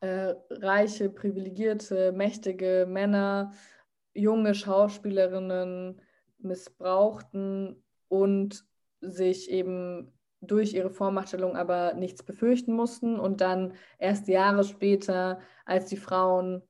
äh, 0.00 0.34
reiche, 0.50 1.10
privilegierte, 1.10 2.12
mächtige 2.12 2.86
Männer 2.88 3.52
junge 4.14 4.54
Schauspielerinnen 4.54 6.00
missbrauchten 6.38 7.82
und 8.08 8.64
sich 9.00 9.50
eben 9.50 10.12
durch 10.40 10.74
ihre 10.74 10.90
Vormachtstellung 10.90 11.56
aber 11.56 11.94
nichts 11.94 12.22
befürchten 12.22 12.72
mussten. 12.72 13.18
Und 13.18 13.40
dann 13.40 13.74
erst 13.98 14.28
Jahre 14.28 14.64
später, 14.64 15.40
als 15.64 15.86
die 15.86 15.96
Frauen 15.96 16.62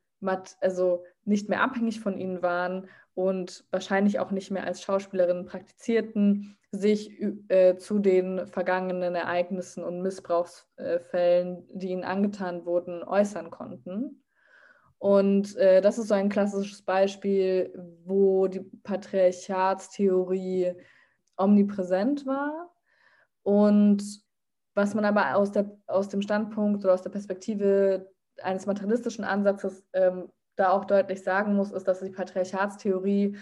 also 0.61 1.05
nicht 1.25 1.49
mehr 1.49 1.63
abhängig 1.63 2.01
von 2.01 2.19
ihnen 2.19 2.43
waren 2.43 2.89
und 3.15 3.65
wahrscheinlich 3.71 4.19
auch 4.19 4.31
nicht 4.31 4.51
mehr 4.51 4.65
als 4.65 4.83
Schauspielerinnen 4.83 5.47
praktizierten, 5.47 6.59
sich 6.71 7.19
äh, 7.49 7.77
zu 7.77 7.99
den 7.99 8.47
vergangenen 8.47 9.15
Ereignissen 9.15 9.83
und 9.83 10.03
Missbrauchsfällen, 10.03 11.67
die 11.73 11.89
ihnen 11.89 12.05
angetan 12.05 12.67
wurden, 12.67 13.03
äußern 13.03 13.51
konnten. 13.51 14.23
Und 14.99 15.57
äh, 15.57 15.81
das 15.81 15.99
ist 15.99 16.09
so 16.09 16.15
ein 16.15 16.29
klassisches 16.29 16.83
Beispiel, 16.83 17.73
wo 18.05 18.49
die 18.49 18.61
Patriarchatstheorie 18.61 20.75
omnipräsent 21.37 22.27
war. 22.27 22.75
Und 23.43 24.03
was 24.75 24.95
man 24.95 25.05
aber 25.05 25.37
aus, 25.37 25.53
der, 25.53 25.71
aus 25.87 26.09
dem 26.09 26.23
Standpunkt 26.23 26.85
oder 26.85 26.95
aus 26.95 27.03
der 27.03 27.11
Perspektive 27.11 28.11
eines 28.43 28.67
materialistischen 28.67 29.25
Ansatzes 29.25 29.85
ähm, 29.93 30.31
da 30.57 30.71
auch 30.71 30.85
deutlich 30.85 31.23
sagen 31.23 31.55
muss, 31.55 31.71
ist, 31.71 31.87
dass 31.87 32.01
die 32.01 32.11
Patriarchatstheorie 32.11 33.37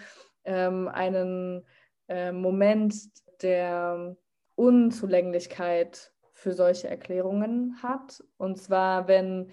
ähm, 0.45 0.89
einen 0.89 1.65
äh, 2.09 2.33
Moment 2.33 2.95
der 3.43 4.17
Unzulänglichkeit 4.57 6.13
für 6.33 6.53
solche 6.53 6.89
Erklärungen 6.89 7.83
hat. 7.83 8.23
Und 8.37 8.61
zwar, 8.61 9.09
wenn 9.09 9.51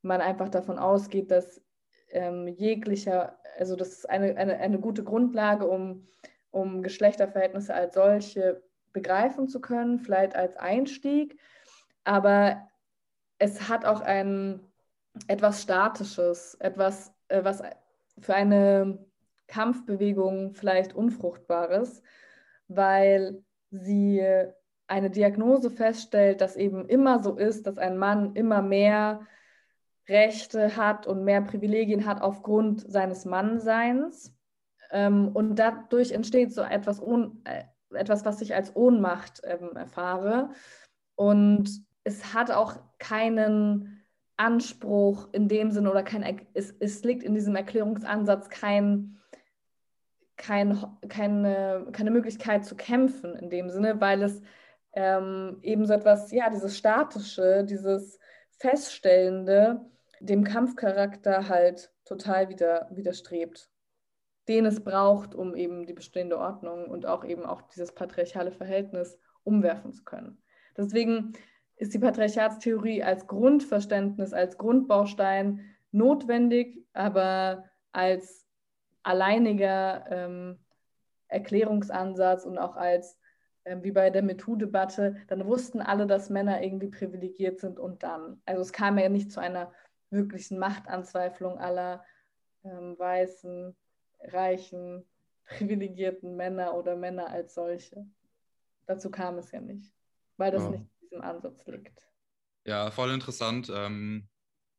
man 0.00 0.20
einfach 0.20 0.48
davon 0.48 0.78
ausgeht, 0.78 1.30
dass 1.30 1.60
ähm, 2.10 2.48
jeglicher, 2.48 3.38
also 3.58 3.76
das 3.76 3.88
ist 3.88 4.10
eine, 4.10 4.36
eine, 4.36 4.58
eine 4.58 4.78
gute 4.78 5.04
Grundlage, 5.04 5.66
um, 5.66 6.06
um 6.50 6.82
Geschlechterverhältnisse 6.82 7.74
als 7.74 7.94
solche 7.94 8.62
begreifen 8.92 9.48
zu 9.48 9.60
können, 9.60 9.98
vielleicht 9.98 10.34
als 10.36 10.56
Einstieg. 10.56 11.38
Aber 12.04 12.68
es 13.38 13.68
hat 13.68 13.84
auch 13.84 14.00
einen 14.00 14.71
etwas 15.26 15.62
Statisches, 15.62 16.54
etwas, 16.60 17.12
äh, 17.28 17.44
was 17.44 17.62
für 18.18 18.34
eine 18.34 18.98
Kampfbewegung 19.46 20.54
vielleicht 20.54 20.94
Unfruchtbares, 20.94 22.02
weil 22.68 23.42
sie 23.70 24.22
eine 24.86 25.10
Diagnose 25.10 25.70
feststellt, 25.70 26.40
dass 26.40 26.56
eben 26.56 26.86
immer 26.88 27.22
so 27.22 27.36
ist, 27.36 27.66
dass 27.66 27.78
ein 27.78 27.96
Mann 27.96 28.34
immer 28.34 28.62
mehr 28.62 29.26
Rechte 30.08 30.76
hat 30.76 31.06
und 31.06 31.24
mehr 31.24 31.40
Privilegien 31.40 32.06
hat 32.06 32.20
aufgrund 32.20 32.90
seines 32.90 33.24
Mannseins. 33.24 34.34
Ähm, 34.90 35.30
und 35.32 35.56
dadurch 35.56 36.12
entsteht 36.12 36.52
so 36.52 36.62
etwas, 36.62 37.00
äh, 37.44 37.64
etwas 37.94 38.24
was 38.24 38.42
ich 38.42 38.54
als 38.54 38.76
Ohnmacht 38.76 39.40
ähm, 39.44 39.70
erfahre. 39.76 40.50
Und 41.14 41.70
es 42.04 42.34
hat 42.34 42.50
auch 42.50 42.76
keinen 42.98 44.01
Anspruch 44.36 45.28
in 45.32 45.48
dem 45.48 45.70
Sinne 45.70 45.90
oder 45.90 46.02
kein, 46.02 46.46
es, 46.54 46.74
es 46.80 47.04
liegt 47.04 47.22
in 47.22 47.34
diesem 47.34 47.54
Erklärungsansatz 47.54 48.48
kein, 48.48 49.18
kein, 50.36 50.84
keine, 51.08 51.86
keine 51.92 52.10
Möglichkeit 52.10 52.64
zu 52.64 52.74
kämpfen 52.74 53.36
in 53.36 53.50
dem 53.50 53.70
Sinne, 53.70 54.00
weil 54.00 54.22
es 54.22 54.42
ähm, 54.94 55.58
eben 55.62 55.86
so 55.86 55.94
etwas, 55.94 56.32
ja, 56.32 56.50
dieses 56.50 56.76
Statische, 56.76 57.64
dieses 57.64 58.18
Feststellende 58.58 59.80
dem 60.20 60.44
Kampfcharakter 60.44 61.48
halt 61.48 61.92
total 62.04 62.48
wieder, 62.48 62.88
widerstrebt, 62.92 63.70
den 64.48 64.66
es 64.66 64.82
braucht, 64.82 65.34
um 65.34 65.54
eben 65.54 65.86
die 65.86 65.92
bestehende 65.92 66.38
Ordnung 66.38 66.86
und 66.86 67.06
auch 67.06 67.24
eben 67.24 67.44
auch 67.44 67.62
dieses 67.62 67.92
patriarchale 67.92 68.52
Verhältnis 68.52 69.18
umwerfen 69.44 69.92
zu 69.92 70.04
können. 70.04 70.42
Deswegen 70.76 71.32
ist 71.82 71.92
die 71.92 71.98
Patriarchatstheorie 71.98 73.02
als 73.02 73.26
Grundverständnis, 73.26 74.32
als 74.32 74.56
Grundbaustein 74.56 75.60
notwendig, 75.90 76.86
aber 76.92 77.64
als 77.90 78.46
alleiniger 79.02 80.06
ähm, 80.08 80.60
Erklärungsansatz 81.26 82.44
und 82.44 82.56
auch 82.56 82.76
als, 82.76 83.18
ähm, 83.64 83.82
wie 83.82 83.90
bei 83.90 84.10
der 84.10 84.22
MeToo-Debatte, 84.22 85.16
dann 85.26 85.44
wussten 85.44 85.80
alle, 85.80 86.06
dass 86.06 86.30
Männer 86.30 86.62
irgendwie 86.62 86.86
privilegiert 86.86 87.58
sind 87.58 87.80
und 87.80 88.04
dann. 88.04 88.40
Also 88.46 88.62
es 88.62 88.72
kam 88.72 88.96
ja 88.96 89.08
nicht 89.08 89.32
zu 89.32 89.40
einer 89.40 89.72
wirklichen 90.10 90.60
Machtanzweiflung 90.60 91.58
aller 91.58 92.04
ähm, 92.62 92.96
weißen, 92.96 93.74
reichen, 94.20 95.04
privilegierten 95.46 96.36
Männer 96.36 96.76
oder 96.76 96.94
Männer 96.94 97.28
als 97.28 97.54
solche. 97.54 98.06
Dazu 98.86 99.10
kam 99.10 99.38
es 99.38 99.50
ja 99.50 99.60
nicht, 99.60 99.92
weil 100.36 100.52
das 100.52 100.62
ja. 100.62 100.70
nicht 100.70 100.91
diesem 101.12 101.22
Ansatz 101.22 101.66
liegt. 101.66 102.00
Ja, 102.64 102.90
voll 102.90 103.10
interessant. 103.10 103.70
Ähm, 103.74 104.28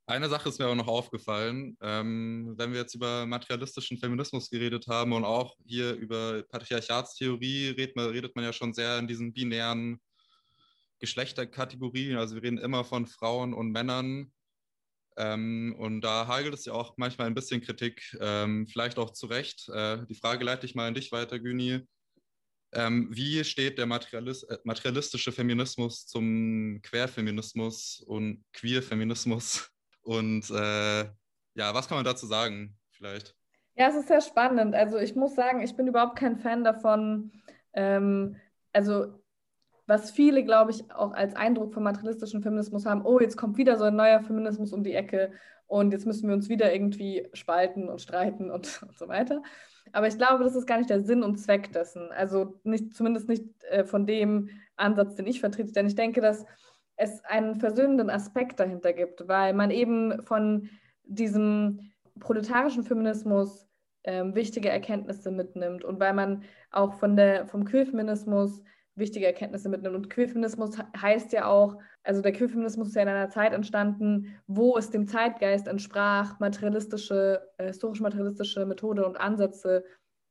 eine 0.05 0.27
Sache 0.27 0.49
ist 0.49 0.59
mir 0.59 0.65
aber 0.65 0.75
noch 0.75 0.87
aufgefallen, 0.87 1.77
ähm, 1.81 2.55
wenn 2.57 2.73
wir 2.73 2.79
jetzt 2.81 2.95
über 2.95 3.25
materialistischen 3.25 3.97
Feminismus 3.97 4.49
geredet 4.49 4.87
haben 4.87 5.13
und 5.13 5.23
auch 5.23 5.55
hier 5.65 5.93
über 5.93 6.43
Patriarchatstheorie 6.43 7.69
redet 7.69 7.95
man, 7.95 8.09
redet 8.09 8.35
man 8.35 8.43
ja 8.43 8.51
schon 8.51 8.73
sehr 8.73 8.97
in 8.99 9.07
diesen 9.07 9.31
binären 9.31 10.01
Geschlechterkategorien. 10.99 12.17
Also 12.17 12.35
wir 12.35 12.43
reden 12.43 12.57
immer 12.57 12.83
von 12.83 13.07
Frauen 13.07 13.53
und 13.53 13.71
Männern. 13.71 14.33
Ähm, 15.15 15.75
und 15.77 16.01
da 16.01 16.27
hagelt 16.27 16.53
es 16.53 16.65
ja 16.65 16.73
auch 16.73 16.95
manchmal 16.97 17.27
ein 17.27 17.35
bisschen 17.35 17.61
Kritik, 17.61 18.01
ähm, 18.19 18.67
vielleicht 18.67 18.97
auch 18.97 19.11
zu 19.11 19.27
Recht. 19.27 19.69
Äh, 19.69 20.05
die 20.07 20.15
Frage 20.15 20.43
leite 20.43 20.65
ich 20.65 20.75
mal 20.75 20.87
an 20.87 20.95
dich 20.95 21.11
weiter, 21.11 21.39
Güni. 21.39 21.87
Ähm, 22.75 23.07
wie 23.11 23.43
steht 23.43 23.77
der 23.77 23.85
Materialis 23.85 24.43
äh, 24.43 24.57
materialistische 24.63 25.31
Feminismus 25.31 26.07
zum 26.07 26.79
Querfeminismus 26.81 28.03
und 28.05 28.43
Queerfeminismus? 28.53 29.69
Und 30.01 30.49
äh, 30.49 31.03
ja, 31.55 31.73
was 31.73 31.87
kann 31.87 31.97
man 31.97 32.05
dazu 32.05 32.25
sagen 32.25 32.77
vielleicht? 32.91 33.35
Ja, 33.75 33.87
es 33.87 33.95
ist 33.95 34.07
sehr 34.07 34.21
spannend. 34.21 34.75
Also 34.75 34.97
ich 34.97 35.15
muss 35.15 35.35
sagen, 35.35 35.61
ich 35.61 35.75
bin 35.75 35.87
überhaupt 35.87 36.17
kein 36.17 36.37
Fan 36.37 36.63
davon. 36.63 37.31
Ähm, 37.73 38.35
also 38.71 39.23
was 39.85 40.11
viele, 40.11 40.43
glaube 40.43 40.71
ich, 40.71 40.91
auch 40.91 41.13
als 41.13 41.35
Eindruck 41.35 41.73
vom 41.73 41.83
materialistischen 41.83 42.41
Feminismus 42.41 42.85
haben, 42.85 43.05
oh, 43.05 43.19
jetzt 43.19 43.37
kommt 43.37 43.57
wieder 43.57 43.77
so 43.77 43.85
ein 43.85 43.95
neuer 43.95 44.21
Feminismus 44.21 44.73
um 44.73 44.83
die 44.83 44.93
Ecke 44.93 45.33
und 45.73 45.91
jetzt 45.91 46.05
müssen 46.05 46.27
wir 46.27 46.35
uns 46.35 46.49
wieder 46.49 46.71
irgendwie 46.71 47.27
spalten 47.33 47.89
und 47.89 47.99
streiten 47.99 48.51
und, 48.51 48.83
und 48.87 48.95
so 48.95 49.07
weiter. 49.07 49.41
Aber 49.91 50.07
ich 50.07 50.17
glaube, 50.17 50.43
das 50.43 50.55
ist 50.55 50.67
gar 50.67 50.77
nicht 50.77 50.89
der 50.91 51.01
Sinn 51.01 51.23
und 51.23 51.37
Zweck 51.37 51.71
dessen. 51.71 52.11
Also 52.11 52.59
nicht, 52.63 52.93
zumindest 52.93 53.27
nicht 53.27 53.43
äh, 53.71 53.83
von 53.83 54.05
dem 54.05 54.49
Ansatz, 54.75 55.15
den 55.15 55.25
ich 55.25 55.39
vertrete. 55.39 55.71
Denn 55.71 55.87
ich 55.87 55.95
denke, 55.95 56.21
dass 56.21 56.45
es 56.95 57.25
einen 57.25 57.55
versöhnenden 57.55 58.11
Aspekt 58.11 58.59
dahinter 58.59 58.93
gibt, 58.93 59.27
weil 59.27 59.53
man 59.53 59.71
eben 59.71 60.21
von 60.21 60.69
diesem 61.05 61.91
proletarischen 62.19 62.83
Feminismus 62.83 63.67
ähm, 64.03 64.35
wichtige 64.35 64.69
Erkenntnisse 64.69 65.31
mitnimmt 65.31 65.83
und 65.83 65.99
weil 65.99 66.13
man 66.13 66.43
auch 66.69 66.93
von 66.93 67.15
der, 67.15 67.47
vom 67.47 67.65
Queerfeminismus 67.65 68.61
wichtige 68.95 69.25
Erkenntnisse 69.25 69.69
mitnimmt. 69.69 69.95
Und 69.95 70.09
Queerfeminismus 70.09 70.77
heißt 70.99 71.33
ja 71.33 71.45
auch, 71.45 71.79
also 72.03 72.21
der 72.21 72.31
Queerfeminismus 72.31 72.89
ist 72.89 72.95
ja 72.95 73.01
in 73.01 73.07
einer 73.07 73.29
Zeit 73.29 73.53
entstanden, 73.53 74.35
wo 74.47 74.77
es 74.77 74.89
dem 74.89 75.07
Zeitgeist 75.07 75.67
entsprach, 75.67 76.39
materialistische, 76.39 77.49
äh, 77.57 77.67
historisch-materialistische 77.67 78.65
Methode 78.65 79.05
und 79.05 79.17
Ansätze 79.17 79.83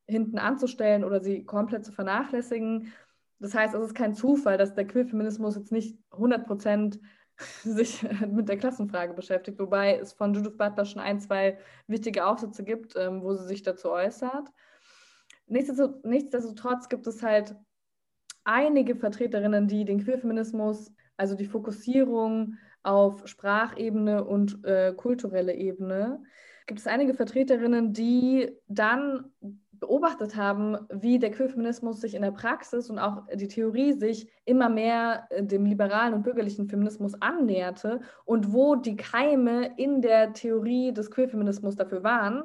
hinten 0.07 0.39
anzustellen 0.39 1.05
oder 1.05 1.21
sie 1.21 1.45
komplett 1.45 1.85
zu 1.85 1.93
vernachlässigen. 1.93 2.93
Das 3.39 3.55
heißt, 3.55 3.75
es 3.75 3.87
ist 3.87 3.95
kein 3.95 4.15
Zufall, 4.15 4.59
dass 4.59 4.75
der 4.75 4.87
Queerfeminismus 4.87 5.57
jetzt 5.57 5.73
nicht 5.73 5.99
100 6.13 6.47
Prozent 6.47 7.01
sich 7.65 8.07
mit 8.29 8.49
der 8.49 8.59
Klassenfrage 8.59 9.15
beschäftigt, 9.15 9.59
wobei 9.59 9.97
es 9.97 10.13
von 10.13 10.35
Judith 10.35 10.57
Butler 10.57 10.85
schon 10.85 11.03
ein, 11.03 11.19
zwei 11.19 11.59
wichtige 11.89 12.27
Aufsätze 12.27 12.63
gibt, 12.63 12.95
ähm, 12.97 13.23
wo 13.23 13.35
sie 13.35 13.47
sich 13.47 13.63
dazu 13.63 13.91
äußert. 13.91 14.49
Nichtsdestotrotz 15.47 16.89
gibt 16.89 17.07
es 17.07 17.23
halt 17.23 17.57
einige 18.45 18.97
Vertreterinnen, 18.97 19.69
die 19.69 19.85
den 19.85 20.05
Queerfeminismus, 20.05 20.93
also 21.17 21.35
die 21.35 21.47
Fokussierung 21.47 22.57
auf 22.83 23.27
Sprachebene 23.27 24.25
und 24.25 24.65
äh, 24.65 24.93
kulturelle 24.97 25.55
Ebene, 25.55 26.23
gibt 26.67 26.81
es 26.81 26.87
einige 26.87 27.15
Vertreterinnen, 27.15 27.93
die 27.93 28.51
dann 28.69 29.33
beobachtet 29.83 30.37
haben, 30.37 30.79
wie 30.91 31.19
der 31.19 31.33
Queerfeminismus 31.33 32.01
sich 32.01 32.15
in 32.15 32.23
der 32.23 32.31
Praxis 32.31 32.89
und 32.89 33.01
auch 33.01 33.27
die 33.35 33.49
Theorie 33.49 33.93
sich 33.93 34.31
immer 34.45 34.69
mehr 34.69 35.27
äh, 35.31 35.43
dem 35.43 35.67
liberalen 35.67 36.15
und 36.15 36.23
bürgerlichen 36.23 36.69
Feminismus 36.69 37.21
annäherte 37.21 38.01
und 38.25 38.53
wo 38.53 38.77
die 38.77 38.97
Keime 38.97 39.75
in 39.77 40.01
der 40.01 40.33
Theorie 40.33 40.93
des 40.93 41.11
Queerfeminismus 41.11 41.75
dafür 41.75 42.05
waren, 42.05 42.45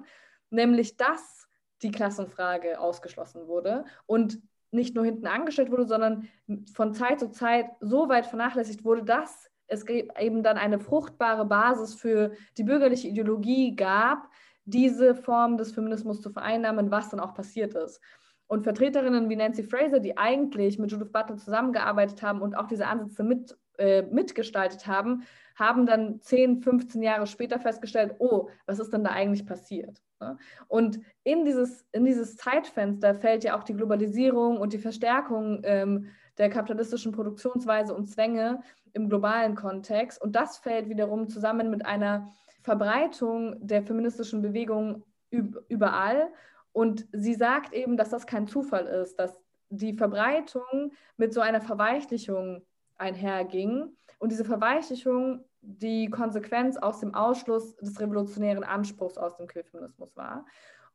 nämlich 0.50 0.98
dass 0.98 1.48
die 1.84 1.92
Klassenfrage 1.92 2.80
ausgeschlossen 2.80 3.48
wurde 3.48 3.86
und 4.08 4.42
nicht 4.72 4.96
nur 4.96 5.06
hinten 5.06 5.28
angestellt 5.28 5.72
wurde, 5.72 5.88
sondern 5.88 6.28
von 6.74 6.94
Zeit 6.94 7.20
zu 7.20 7.32
Zeit 7.32 7.68
so 7.80 8.10
weit 8.10 8.26
vernachlässigt 8.26 8.84
wurde, 8.84 9.04
dass 9.04 9.50
es 9.68 9.86
eben 9.88 10.44
dann 10.44 10.58
eine 10.58 10.80
fruchtbare 10.80 11.46
Basis 11.46 11.96
für 11.96 12.32
die 12.58 12.64
bürgerliche 12.64 13.08
Ideologie 13.08 13.76
gab, 13.76 14.30
diese 14.66 15.16
Form 15.16 15.58
des 15.58 15.72
Feminismus 15.72 16.22
zu 16.22 16.30
vereinnahmen, 16.30 16.92
was 16.92 17.10
dann 17.10 17.20
auch 17.20 17.34
passiert 17.34 17.74
ist. 17.74 18.02
Und 18.48 18.64
Vertreterinnen 18.64 19.30
wie 19.30 19.36
Nancy 19.36 19.64
Fraser, 19.64 20.00
die 20.00 20.18
eigentlich 20.18 20.80
mit 20.80 20.92
Judith 20.92 21.12
Butler 21.12 21.38
zusammengearbeitet 21.38 22.22
haben 22.22 22.42
und 22.42 22.56
auch 22.56 22.68
diese 22.68 22.88
Ansätze 22.88 23.24
mit, 23.24 23.58
äh, 23.78 24.04
mitgestaltet 24.04 24.88
haben, 24.88 25.24
haben 25.56 25.86
dann 25.86 26.22
10, 26.22 26.62
15 26.62 27.02
Jahre 27.02 27.28
später 27.28 27.60
festgestellt, 27.60 28.16
oh, 28.20 28.50
was 28.66 28.80
ist 28.80 28.94
denn 28.94 29.04
da 29.04 29.12
eigentlich 29.12 29.46
passiert? 29.46 30.02
Ne? 30.20 30.38
Und 30.68 31.00
in 31.24 31.46
dieses, 31.46 31.86
in 31.92 32.06
dieses 32.06 32.38
Zeitfenster 32.38 33.16
fällt 33.16 33.44
ja 33.44 33.58
auch 33.58 33.64
die 33.64 33.74
Globalisierung 33.74 34.58
und 34.58 34.74
die 34.74 34.78
Verstärkung 34.78 35.62
ähm, 35.64 36.08
der 36.38 36.50
kapitalistischen 36.50 37.12
Produktionsweise 37.12 37.94
und 37.94 38.08
Zwänge 38.08 38.62
im 38.94 39.10
globalen 39.10 39.56
Kontext. 39.56 40.22
Und 40.22 40.36
das 40.36 40.58
fällt 40.58 40.90
wiederum 40.90 41.28
zusammen 41.28 41.70
mit 41.70 41.86
einer 41.86 42.28
Verbreitung 42.62 43.56
der 43.66 43.84
feministischen 43.84 44.42
Bewegung 44.42 45.04
überall. 45.30 46.32
Und 46.72 47.08
sie 47.12 47.34
sagt 47.34 47.74
eben, 47.74 47.98
dass 47.98 48.10
das 48.10 48.28
kein 48.28 48.48
Zufall 48.48 48.86
ist, 48.86 49.16
dass 49.20 49.40
die 49.70 49.94
Verbreitung 49.94 50.92
mit 51.18 51.34
so 51.34 51.42
einer 51.42 51.62
Verweichlichung 51.62 52.66
einherging. 52.98 53.96
Und 54.20 54.32
diese 54.32 54.46
Verweichlichung 54.46 55.44
die 55.62 56.10
Konsequenz 56.10 56.78
aus 56.78 57.00
dem 57.02 57.14
Ausschluss 57.14 57.76
des 57.76 58.00
revolutionären 58.00 58.64
Anspruchs 58.64 59.18
aus 59.18 59.36
dem 59.38 59.48
Queerfeminismus 59.48 60.16
war. 60.16 60.46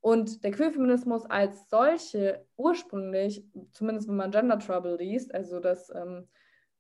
Und 0.00 0.42
der 0.42 0.50
Queerfeminismus 0.50 1.26
als 1.26 1.68
solche 1.68 2.44
ursprünglich, 2.56 3.44
zumindest 3.72 4.08
wenn 4.08 4.16
man 4.16 4.30
Gender 4.30 4.58
Trouble 4.58 4.96
liest, 4.96 5.32
also 5.34 5.60
das 5.60 5.90
ähm, 5.94 6.26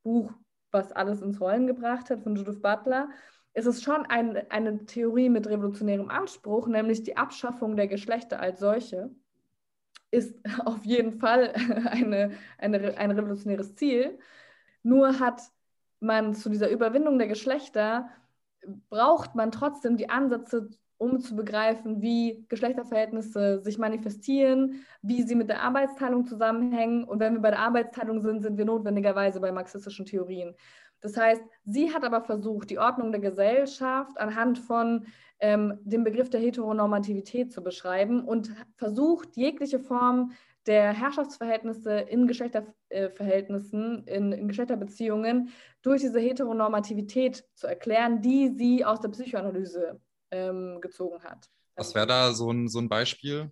Buch, 0.02 0.32
was 0.70 0.90
alles 0.92 1.20
ins 1.20 1.40
Rollen 1.40 1.66
gebracht 1.66 2.10
hat 2.10 2.22
von 2.22 2.34
Judith 2.34 2.60
Butler, 2.60 3.10
ist 3.54 3.66
es 3.66 3.82
schon 3.82 4.06
ein, 4.06 4.50
eine 4.50 4.86
Theorie 4.86 5.28
mit 5.28 5.46
revolutionärem 5.46 6.08
Anspruch, 6.08 6.66
nämlich 6.66 7.02
die 7.02 7.16
Abschaffung 7.16 7.76
der 7.76 7.86
Geschlechter 7.86 8.40
als 8.40 8.58
solche 8.58 9.10
ist 10.12 10.36
auf 10.64 10.84
jeden 10.84 11.18
Fall 11.18 11.52
eine, 11.90 12.32
eine, 12.58 12.96
ein 12.96 13.10
revolutionäres 13.10 13.74
Ziel. 13.74 14.18
Nur 14.82 15.20
hat 15.20 15.42
man 16.00 16.34
zu 16.34 16.48
dieser 16.48 16.70
Überwindung 16.70 17.18
der 17.18 17.28
Geschlechter 17.28 18.08
braucht 18.90 19.34
man 19.34 19.50
trotzdem 19.50 19.96
die 19.96 20.10
Ansätze, 20.10 20.70
um 20.98 21.20
zu 21.20 21.34
begreifen, 21.34 22.00
wie 22.00 22.44
Geschlechterverhältnisse 22.48 23.60
sich 23.60 23.76
manifestieren, 23.76 24.84
wie 25.02 25.22
sie 25.22 25.34
mit 25.34 25.48
der 25.48 25.62
Arbeitsteilung 25.62 26.26
zusammenhängen. 26.26 27.04
Und 27.04 27.18
wenn 27.18 27.34
wir 27.34 27.40
bei 27.40 27.50
der 27.50 27.58
Arbeitsteilung 27.58 28.20
sind, 28.20 28.42
sind 28.42 28.56
wir 28.56 28.64
notwendigerweise 28.64 29.40
bei 29.40 29.50
marxistischen 29.50 30.06
Theorien. 30.06 30.54
Das 31.00 31.16
heißt, 31.16 31.42
sie 31.64 31.92
hat 31.92 32.04
aber 32.04 32.22
versucht, 32.22 32.70
die 32.70 32.78
Ordnung 32.78 33.10
der 33.10 33.20
Gesellschaft 33.20 34.16
anhand 34.18 34.58
von 34.58 35.06
ähm, 35.40 35.78
dem 35.82 36.04
Begriff 36.04 36.30
der 36.30 36.40
Heteronormativität 36.40 37.52
zu 37.52 37.64
beschreiben 37.64 38.24
und 38.24 38.52
versucht, 38.76 39.36
jegliche 39.36 39.80
Form 39.80 40.30
der 40.66 40.92
Herrschaftsverhältnisse 40.92 41.98
in 41.98 42.26
Geschlechterverhältnissen, 42.26 44.04
in, 44.06 44.32
in 44.32 44.48
Geschlechterbeziehungen 44.48 45.50
durch 45.82 46.02
diese 46.02 46.20
Heteronormativität 46.20 47.44
zu 47.54 47.66
erklären, 47.66 48.22
die 48.22 48.50
sie 48.56 48.84
aus 48.84 49.00
der 49.00 49.08
Psychoanalyse 49.08 50.00
ähm, 50.30 50.78
gezogen 50.80 51.22
hat. 51.22 51.48
Was 51.76 51.94
wäre 51.94 52.06
da 52.06 52.32
so 52.32 52.50
ein, 52.52 52.68
so 52.68 52.80
ein 52.80 52.88
Beispiel? 52.88 53.50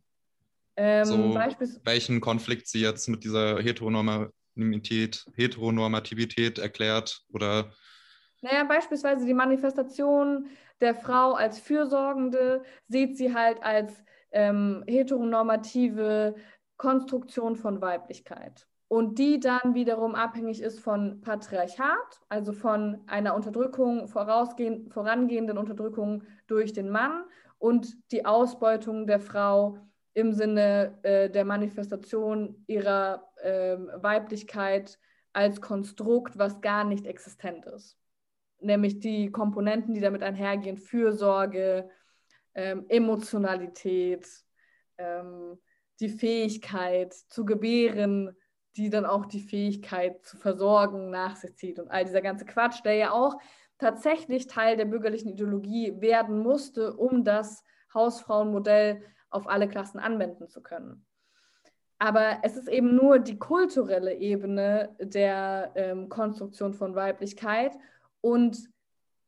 Ähm, 0.76 1.04
so, 1.04 1.34
welchen 1.84 2.20
Konflikt 2.20 2.68
sie 2.68 2.80
jetzt 2.80 3.08
mit 3.08 3.24
dieser 3.24 3.60
Heteronormativität, 3.60 5.26
Heteronormativität 5.34 6.58
erklärt 6.58 7.22
oder 7.32 7.72
naja, 8.42 8.64
beispielsweise 8.64 9.26
die 9.26 9.34
Manifestation 9.34 10.48
der 10.80 10.94
Frau 10.94 11.34
als 11.34 11.58
Fürsorgende 11.58 12.62
sieht 12.88 13.16
sie 13.16 13.34
halt 13.34 13.62
als 13.62 13.92
ähm, 14.32 14.82
heteronormative 14.86 16.36
Konstruktion 16.80 17.56
von 17.56 17.82
Weiblichkeit. 17.82 18.66
Und 18.88 19.18
die 19.18 19.38
dann 19.38 19.74
wiederum 19.74 20.14
abhängig 20.14 20.62
ist 20.62 20.80
von 20.80 21.20
Patriarchat, 21.20 22.22
also 22.30 22.54
von 22.54 23.02
einer 23.06 23.34
Unterdrückung, 23.34 24.08
vorangehenden 24.08 25.58
Unterdrückung 25.58 26.22
durch 26.46 26.72
den 26.72 26.88
Mann 26.88 27.24
und 27.58 27.98
die 28.12 28.24
Ausbeutung 28.24 29.06
der 29.06 29.20
Frau 29.20 29.76
im 30.14 30.32
Sinne 30.32 30.98
äh, 31.02 31.28
der 31.28 31.44
Manifestation 31.44 32.64
ihrer 32.66 33.30
äh, 33.42 33.76
Weiblichkeit 33.96 34.98
als 35.34 35.60
Konstrukt, 35.60 36.38
was 36.38 36.62
gar 36.62 36.84
nicht 36.84 37.04
existent 37.04 37.66
ist. 37.66 37.98
Nämlich 38.58 39.00
die 39.00 39.30
Komponenten, 39.30 39.92
die 39.92 40.00
damit 40.00 40.22
einhergehen, 40.22 40.78
Fürsorge, 40.78 41.90
ähm, 42.54 42.86
Emotionalität, 42.88 44.26
ähm, 44.96 45.58
die 46.00 46.08
Fähigkeit 46.08 47.14
zu 47.14 47.44
gebären, 47.44 48.36
die 48.76 48.90
dann 48.90 49.04
auch 49.04 49.26
die 49.26 49.40
Fähigkeit 49.40 50.24
zu 50.24 50.36
versorgen 50.36 51.10
nach 51.10 51.36
sich 51.36 51.56
zieht. 51.56 51.78
Und 51.78 51.90
all 51.90 52.04
dieser 52.04 52.22
ganze 52.22 52.44
Quatsch, 52.44 52.84
der 52.84 52.94
ja 52.94 53.10
auch 53.12 53.36
tatsächlich 53.78 54.46
Teil 54.46 54.76
der 54.76 54.84
bürgerlichen 54.84 55.30
Ideologie 55.30 56.00
werden 56.00 56.38
musste, 56.38 56.94
um 56.94 57.24
das 57.24 57.64
Hausfrauenmodell 57.92 59.02
auf 59.30 59.48
alle 59.48 59.68
Klassen 59.68 59.98
anwenden 59.98 60.48
zu 60.48 60.62
können. 60.62 61.04
Aber 61.98 62.38
es 62.42 62.56
ist 62.56 62.68
eben 62.68 62.96
nur 62.96 63.18
die 63.18 63.38
kulturelle 63.38 64.14
Ebene 64.14 64.96
der 64.98 65.72
ähm, 65.74 66.08
Konstruktion 66.08 66.72
von 66.72 66.94
Weiblichkeit 66.94 67.72
und 68.22 68.70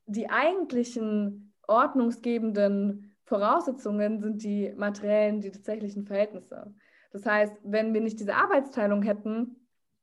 die 0.06 0.30
eigentlichen 0.30 1.52
ordnungsgebenden 1.66 3.11
Voraussetzungen 3.32 4.20
sind 4.20 4.42
die 4.42 4.74
materiellen, 4.76 5.40
die 5.40 5.50
tatsächlichen 5.50 6.04
Verhältnisse. 6.04 6.74
Das 7.12 7.24
heißt, 7.24 7.54
wenn 7.64 7.94
wir 7.94 8.02
nicht 8.02 8.20
diese 8.20 8.34
Arbeitsteilung 8.34 9.00
hätten, 9.00 9.56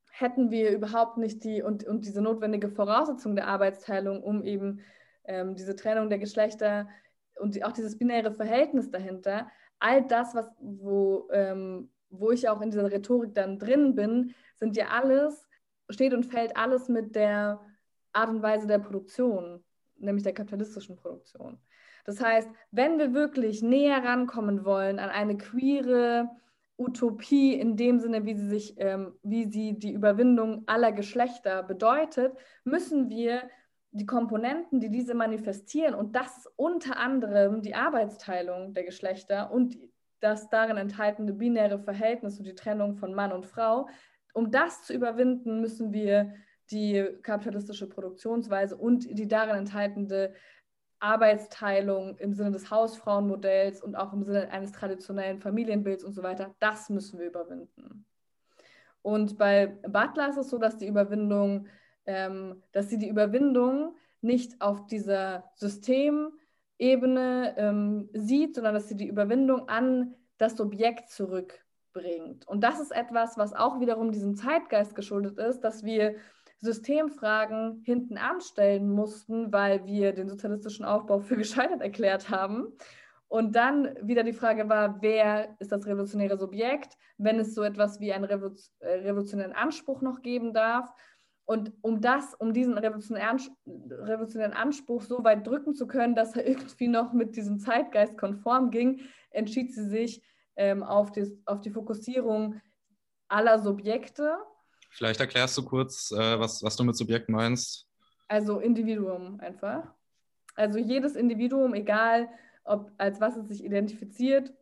hätten 0.09 0.49
wir 0.49 0.71
überhaupt 0.71 1.17
nicht 1.17 1.43
die 1.43 1.61
und, 1.61 1.83
und 1.83 2.07
diese 2.07 2.23
notwendige 2.23 2.69
Voraussetzung 2.69 3.35
der 3.35 3.45
Arbeitsteilung, 3.45 4.23
um 4.23 4.41
eben 4.41 4.79
ähm, 5.25 5.53
diese 5.53 5.75
Trennung 5.75 6.09
der 6.09 6.17
Geschlechter 6.17 6.89
und 7.35 7.53
die, 7.53 7.63
auch 7.63 7.71
dieses 7.71 7.99
binäre 7.99 8.31
Verhältnis 8.31 8.89
dahinter, 8.89 9.47
all 9.77 10.07
das, 10.07 10.33
was, 10.33 10.49
wo, 10.59 11.29
ähm, 11.31 11.91
wo 12.09 12.31
ich 12.31 12.49
auch 12.49 12.61
in 12.61 12.71
dieser 12.71 12.91
Rhetorik 12.91 13.35
dann 13.35 13.59
drin 13.59 13.93
bin, 13.93 14.33
sind 14.55 14.75
ja 14.75 14.87
alles, 14.87 15.47
steht 15.91 16.15
und 16.15 16.25
fällt 16.25 16.57
alles 16.57 16.89
mit 16.89 17.15
der 17.15 17.59
Art 18.11 18.29
und 18.29 18.41
Weise 18.41 18.65
der 18.65 18.79
Produktion, 18.79 19.63
nämlich 19.97 20.23
der 20.23 20.33
kapitalistischen 20.33 20.95
Produktion. 20.95 21.59
Das 22.09 22.21
heißt, 22.21 22.49
wenn 22.71 22.97
wir 22.97 23.13
wirklich 23.13 23.61
näher 23.61 24.03
rankommen 24.03 24.65
wollen 24.65 24.97
an 24.97 25.11
eine 25.11 25.37
queere 25.37 26.27
Utopie 26.75 27.53
in 27.53 27.77
dem 27.77 27.99
Sinne, 27.99 28.25
wie 28.25 28.33
sie 28.33 28.47
sich, 28.47 28.73
ähm, 28.77 29.13
wie 29.21 29.45
sie 29.45 29.77
die 29.77 29.93
Überwindung 29.93 30.63
aller 30.65 30.91
Geschlechter 30.91 31.61
bedeutet, 31.61 32.35
müssen 32.63 33.09
wir 33.09 33.43
die 33.91 34.07
Komponenten, 34.07 34.79
die 34.79 34.89
diese 34.89 35.13
manifestieren, 35.13 35.93
und 35.93 36.15
das 36.15 36.47
unter 36.55 36.97
anderem 36.97 37.61
die 37.61 37.75
Arbeitsteilung 37.75 38.73
der 38.73 38.85
Geschlechter 38.85 39.51
und 39.51 39.77
das 40.19 40.49
darin 40.49 40.77
enthaltene 40.77 41.33
binäre 41.33 41.77
Verhältnis 41.77 42.39
und 42.39 42.47
die 42.47 42.55
Trennung 42.55 42.95
von 42.95 43.13
Mann 43.13 43.31
und 43.31 43.45
Frau, 43.45 43.87
um 44.33 44.49
das 44.49 44.81
zu 44.81 44.93
überwinden, 44.93 45.61
müssen 45.61 45.93
wir 45.93 46.33
die 46.71 47.07
kapitalistische 47.21 47.87
Produktionsweise 47.87 48.75
und 48.75 49.05
die 49.15 49.27
darin 49.27 49.57
enthaltene 49.57 50.33
Arbeitsteilung 50.99 52.17
im 52.17 52.33
Sinne 52.33 52.51
des 52.51 52.69
Hausfrauenmodells 52.69 53.81
und 53.81 53.95
auch 53.95 54.13
im 54.13 54.23
Sinne 54.23 54.51
eines 54.51 54.71
traditionellen 54.71 55.39
Familienbilds 55.39 56.03
und 56.03 56.13
so 56.13 56.23
weiter, 56.23 56.53
das 56.59 56.89
müssen 56.89 57.19
wir 57.19 57.27
überwinden. 57.27 58.05
Und 59.01 59.37
bei 59.37 59.67
Butler 59.67 60.29
ist 60.29 60.37
es 60.37 60.49
so, 60.49 60.57
dass 60.57 60.77
die 60.77 60.87
Überwindung, 60.87 61.67
ähm, 62.05 62.63
dass 62.71 62.89
sie 62.89 62.97
die 62.97 63.07
Überwindung 63.07 63.95
nicht 64.21 64.61
auf 64.61 64.87
dieser 64.87 65.49
Systemebene 65.55 67.55
ähm, 67.57 68.09
sieht, 68.13 68.55
sondern 68.55 68.73
dass 68.73 68.89
sie 68.89 68.97
die 68.97 69.07
Überwindung 69.07 69.69
an 69.69 70.15
das 70.37 70.57
Subjekt 70.57 71.09
zurückbringt. 71.09 72.47
Und 72.47 72.61
das 72.61 72.79
ist 72.79 72.91
etwas, 72.91 73.37
was 73.37 73.53
auch 73.53 73.79
wiederum 73.79 74.11
diesem 74.11 74.35
Zeitgeist 74.35 74.95
geschuldet 74.95 75.37
ist, 75.37 75.61
dass 75.61 75.83
wir 75.83 76.15
Systemfragen 76.61 77.81
hinten 77.85 78.17
anstellen 78.17 78.89
mussten, 78.89 79.51
weil 79.53 79.85
wir 79.85 80.13
den 80.13 80.29
sozialistischen 80.29 80.85
Aufbau 80.85 81.19
für 81.19 81.37
gescheitert 81.37 81.81
erklärt 81.81 82.29
haben. 82.29 82.73
Und 83.27 83.55
dann 83.55 83.95
wieder 84.01 84.23
die 84.23 84.33
Frage 84.33 84.67
war, 84.69 85.01
wer 85.01 85.55
ist 85.59 85.71
das 85.71 85.85
revolutionäre 85.85 86.37
Subjekt, 86.37 86.97
wenn 87.17 87.39
es 87.39 87.53
so 87.53 87.61
etwas 87.61 87.99
wie 87.99 88.11
einen 88.11 88.29
äh, 88.29 88.89
revolutionären 88.89 89.53
Anspruch 89.53 90.01
noch 90.01 90.21
geben 90.21 90.53
darf. 90.53 90.91
Und 91.45 91.71
um 91.81 92.01
das, 92.01 92.35
um 92.35 92.53
diesen 92.53 92.77
revolutionären 92.77 94.53
Anspruch 94.53 95.01
so 95.01 95.23
weit 95.23 95.45
drücken 95.45 95.73
zu 95.75 95.87
können, 95.87 96.15
dass 96.15 96.35
er 96.35 96.47
irgendwie 96.47 96.87
noch 96.87 97.13
mit 97.13 97.35
diesem 97.35 97.59
Zeitgeist 97.59 98.17
konform 98.17 98.71
ging, 98.71 99.01
entschied 99.31 99.73
sie 99.73 99.87
sich 99.87 100.23
ähm, 100.55 100.83
auf, 100.83 101.11
die, 101.11 101.41
auf 101.45 101.61
die 101.61 101.71
Fokussierung 101.71 102.61
aller 103.27 103.59
Subjekte 103.59 104.37
Vielleicht 104.89 105.19
erklärst 105.19 105.57
du 105.57 105.63
kurz, 105.63 106.11
äh, 106.11 106.39
was, 106.39 106.63
was 106.63 106.75
du 106.75 106.83
mit 106.83 106.95
Subjekt 106.95 107.29
meinst. 107.29 107.87
Also 108.27 108.59
Individuum 108.59 109.39
einfach. 109.39 109.93
Also 110.55 110.77
jedes 110.77 111.15
Individuum, 111.15 111.73
egal 111.73 112.29
ob 112.63 112.91
als 112.97 113.21
was 113.21 113.37
es 113.37 113.47
sich 113.47 113.63
identifiziert, 113.63 114.53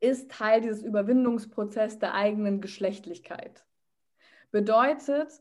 ist 0.00 0.30
Teil 0.30 0.60
dieses 0.60 0.82
Überwindungsprozesses 0.82 1.98
der 1.98 2.14
eigenen 2.14 2.60
Geschlechtlichkeit. 2.60 3.64
Bedeutet, 4.50 5.40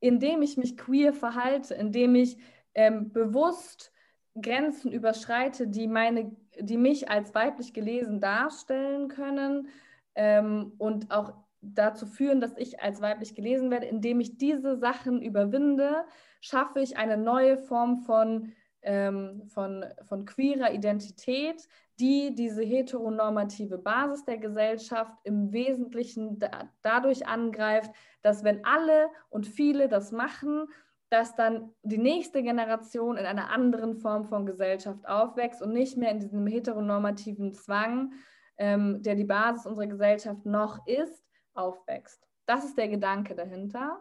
indem 0.00 0.42
ich 0.42 0.56
mich 0.56 0.76
queer 0.76 1.12
verhalte, 1.12 1.74
indem 1.74 2.14
ich 2.14 2.38
ähm, 2.74 3.12
bewusst 3.12 3.92
Grenzen 4.40 4.92
überschreite, 4.92 5.68
die, 5.68 5.86
meine, 5.86 6.34
die 6.58 6.76
mich 6.76 7.10
als 7.10 7.34
weiblich 7.34 7.74
gelesen 7.74 8.20
darstellen 8.20 9.08
können 9.08 9.68
ähm, 10.14 10.72
und 10.78 11.10
auch 11.10 11.34
dazu 11.62 12.06
führen, 12.06 12.40
dass 12.40 12.56
ich 12.56 12.80
als 12.80 13.00
weiblich 13.00 13.34
gelesen 13.34 13.70
werde. 13.70 13.86
Indem 13.86 14.20
ich 14.20 14.38
diese 14.38 14.76
Sachen 14.76 15.22
überwinde, 15.22 16.04
schaffe 16.40 16.80
ich 16.80 16.96
eine 16.96 17.16
neue 17.16 17.58
Form 17.58 17.98
von, 17.98 18.52
ähm, 18.82 19.42
von, 19.46 19.84
von 20.02 20.24
queerer 20.24 20.72
Identität, 20.72 21.68
die 21.98 22.34
diese 22.34 22.62
heteronormative 22.62 23.78
Basis 23.78 24.24
der 24.24 24.38
Gesellschaft 24.38 25.12
im 25.24 25.52
Wesentlichen 25.52 26.38
da, 26.38 26.70
dadurch 26.82 27.26
angreift, 27.26 27.92
dass 28.22 28.42
wenn 28.42 28.64
alle 28.64 29.08
und 29.28 29.46
viele 29.46 29.88
das 29.88 30.12
machen, 30.12 30.66
dass 31.10 31.34
dann 31.34 31.74
die 31.82 31.98
nächste 31.98 32.42
Generation 32.42 33.16
in 33.16 33.26
einer 33.26 33.50
anderen 33.50 33.96
Form 33.96 34.24
von 34.24 34.46
Gesellschaft 34.46 35.06
aufwächst 35.06 35.60
und 35.60 35.72
nicht 35.72 35.96
mehr 35.96 36.12
in 36.12 36.20
diesem 36.20 36.46
heteronormativen 36.46 37.52
Zwang, 37.52 38.12
ähm, 38.56 39.02
der 39.02 39.16
die 39.16 39.24
Basis 39.24 39.66
unserer 39.66 39.88
Gesellschaft 39.88 40.46
noch 40.46 40.86
ist, 40.86 41.24
aufwächst. 41.54 42.26
Das 42.46 42.64
ist 42.64 42.76
der 42.76 42.88
Gedanke 42.88 43.34
dahinter. 43.34 44.00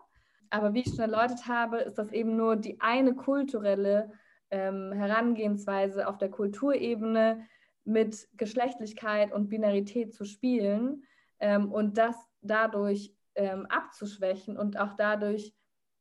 Aber 0.49 0.73
wie 0.73 0.79
ich 0.79 0.87
schon 0.87 0.99
erläutert 0.99 1.47
habe, 1.47 1.77
ist 1.77 1.97
das 1.97 2.11
eben 2.11 2.35
nur 2.35 2.55
die 2.55 2.81
eine 2.81 3.13
kulturelle 3.13 4.11
ähm, 4.49 4.91
Herangehensweise 4.91 6.07
auf 6.07 6.17
der 6.17 6.29
Kulturebene 6.29 7.45
mit 7.83 8.27
Geschlechtlichkeit 8.35 9.31
und 9.31 9.49
Binarität 9.49 10.13
zu 10.13 10.25
spielen 10.25 11.03
ähm, 11.39 11.71
und 11.71 11.97
das 11.97 12.15
dadurch 12.41 13.13
ähm, 13.35 13.65
abzuschwächen 13.67 14.57
und 14.57 14.79
auch 14.79 14.93
dadurch 14.93 15.53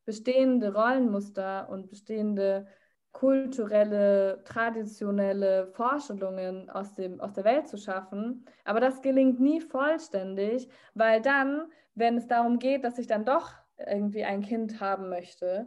bestehende 0.05 0.73
Rollenmuster 0.73 1.69
und 1.69 1.89
bestehende 1.91 2.67
kulturelle, 3.13 4.43
traditionelle 4.45 5.69
Vorstellungen 5.69 6.71
aus, 6.71 6.95
dem, 6.95 7.21
aus 7.21 7.33
der 7.33 7.45
Welt 7.45 7.69
zu 7.69 7.77
schaffen. 7.77 8.45
Aber 8.65 8.81
das 8.81 9.03
gelingt 9.03 9.41
nie 9.41 9.61
vollständig, 9.61 10.69
weil 10.95 11.21
dann, 11.21 11.71
wenn 11.95 12.17
es 12.17 12.27
darum 12.27 12.59
geht, 12.59 12.85
dass 12.85 12.99
ich 12.99 13.07
dann 13.07 13.25
doch 13.25 13.53
irgendwie 13.77 14.25
ein 14.25 14.43
Kind 14.43 14.81
haben 14.81 15.09
möchte 15.09 15.67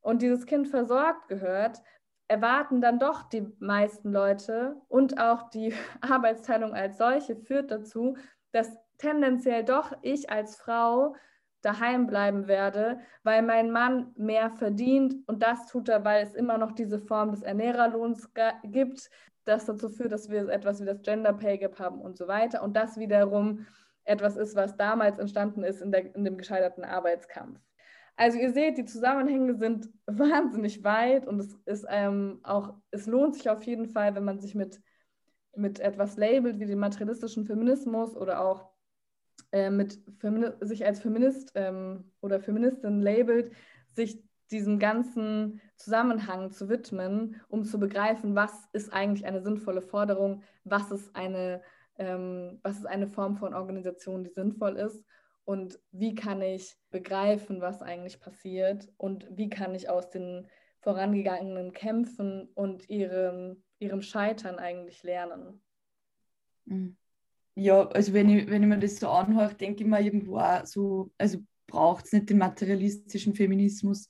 und 0.00 0.22
dieses 0.22 0.46
Kind 0.46 0.68
versorgt 0.68 1.28
gehört, 1.28 1.80
erwarten 2.28 2.80
dann 2.80 2.98
doch 2.98 3.24
die 3.28 3.46
meisten 3.58 4.12
Leute 4.12 4.76
und 4.88 5.18
auch 5.20 5.50
die 5.50 5.74
Arbeitsteilung 6.00 6.74
als 6.74 6.98
solche 6.98 7.36
führt 7.36 7.70
dazu, 7.70 8.16
dass 8.52 8.76
tendenziell 8.98 9.64
doch 9.64 9.96
ich 10.02 10.30
als 10.30 10.56
Frau 10.56 11.14
daheim 11.62 12.06
bleiben 12.06 12.46
werde, 12.48 13.00
weil 13.22 13.42
mein 13.42 13.70
Mann 13.70 14.12
mehr 14.16 14.50
verdient 14.50 15.16
und 15.26 15.42
das 15.42 15.66
tut 15.66 15.88
er, 15.88 16.04
weil 16.04 16.24
es 16.24 16.34
immer 16.34 16.58
noch 16.58 16.72
diese 16.72 16.98
Form 16.98 17.32
des 17.32 17.42
Ernährerlohns 17.42 18.30
gibt, 18.64 19.10
das 19.44 19.66
dazu 19.66 19.88
führt, 19.88 20.12
dass 20.12 20.30
wir 20.30 20.48
etwas 20.48 20.80
wie 20.80 20.86
das 20.86 21.02
Gender 21.02 21.32
Pay 21.32 21.58
Gap 21.58 21.78
haben 21.78 22.00
und 22.00 22.16
so 22.16 22.28
weiter 22.28 22.62
und 22.62 22.76
das 22.76 22.96
wiederum 22.98 23.66
etwas 24.04 24.36
ist, 24.36 24.56
was 24.56 24.76
damals 24.76 25.18
entstanden 25.18 25.62
ist 25.62 25.80
in, 25.82 25.92
der, 25.92 26.14
in 26.14 26.24
dem 26.24 26.38
gescheiterten 26.38 26.84
Arbeitskampf. 26.84 27.60
Also 28.16 28.38
ihr 28.38 28.52
seht, 28.52 28.76
die 28.76 28.84
Zusammenhänge 28.84 29.54
sind 29.54 29.88
wahnsinnig 30.06 30.84
weit 30.84 31.26
und 31.26 31.40
es 31.40 31.54
ist 31.64 31.86
ähm, 31.88 32.40
auch, 32.42 32.74
es 32.90 33.06
lohnt 33.06 33.34
sich 33.34 33.48
auf 33.48 33.62
jeden 33.62 33.86
Fall, 33.86 34.14
wenn 34.14 34.24
man 34.24 34.40
sich 34.40 34.54
mit, 34.54 34.80
mit 35.56 35.80
etwas 35.80 36.16
labelt 36.16 36.58
wie 36.58 36.66
dem 36.66 36.80
materialistischen 36.80 37.46
Feminismus 37.46 38.16
oder 38.16 38.40
auch 38.40 38.69
äh, 39.52 39.70
mit 39.70 39.98
sich 40.60 40.84
als 40.86 41.00
Feminist 41.00 41.52
ähm, 41.54 42.12
oder 42.20 42.40
Feministin 42.40 43.00
labelt, 43.00 43.52
sich 43.92 44.22
diesem 44.50 44.78
ganzen 44.78 45.60
Zusammenhang 45.76 46.50
zu 46.50 46.68
widmen, 46.68 47.40
um 47.48 47.64
zu 47.64 47.78
begreifen, 47.78 48.34
was 48.34 48.68
ist 48.72 48.92
eigentlich 48.92 49.26
eine 49.26 49.42
sinnvolle 49.42 49.82
Forderung, 49.82 50.42
was 50.64 50.90
ist 50.90 51.14
eine, 51.14 51.62
ähm, 51.98 52.58
was 52.62 52.78
ist 52.78 52.86
eine 52.86 53.06
Form 53.06 53.36
von 53.36 53.54
Organisation, 53.54 54.24
die 54.24 54.30
sinnvoll 54.30 54.76
ist 54.76 55.04
und 55.44 55.78
wie 55.92 56.14
kann 56.14 56.42
ich 56.42 56.76
begreifen, 56.90 57.60
was 57.60 57.82
eigentlich 57.82 58.20
passiert 58.20 58.88
und 58.96 59.26
wie 59.30 59.50
kann 59.50 59.74
ich 59.74 59.88
aus 59.88 60.10
den 60.10 60.48
vorangegangenen 60.80 61.72
Kämpfen 61.72 62.48
und 62.54 62.88
ihrem, 62.88 63.62
ihrem 63.78 64.02
Scheitern 64.02 64.58
eigentlich 64.58 65.02
lernen. 65.02 65.60
Mhm 66.64 66.96
ja, 67.54 67.86
also 67.88 68.12
wenn 68.12 68.28
ich, 68.28 68.48
wenn 68.48 68.62
ich 68.62 68.68
mir 68.68 68.78
das 68.78 68.96
so 68.96 69.08
anhöre, 69.08 69.54
denke 69.54 69.82
ich 69.82 69.88
mir 69.88 70.00
irgendwo 70.00 70.38
auch 70.38 70.64
so, 70.64 71.10
also 71.18 71.38
braucht 71.66 72.06
es 72.06 72.12
nicht 72.12 72.30
den 72.30 72.38
materialistischen 72.38 73.34
Feminismus 73.34 74.08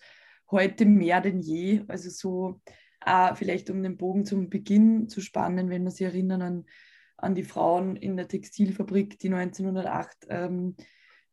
heute 0.50 0.84
mehr 0.84 1.20
denn 1.20 1.40
je. 1.40 1.82
Also 1.88 2.10
so 2.10 2.60
auch 3.00 3.36
vielleicht 3.36 3.70
um 3.70 3.82
den 3.82 3.96
Bogen 3.96 4.24
zum 4.24 4.50
Beginn 4.50 5.08
zu 5.08 5.20
spannen, 5.20 5.70
wenn 5.70 5.84
wir 5.84 5.90
sich 5.90 6.06
erinnern 6.06 6.42
an, 6.42 6.64
an 7.16 7.34
die 7.34 7.44
Frauen 7.44 7.96
in 7.96 8.16
der 8.16 8.28
Textilfabrik, 8.28 9.18
die 9.18 9.32
1908 9.32 10.26
ähm, 10.28 10.76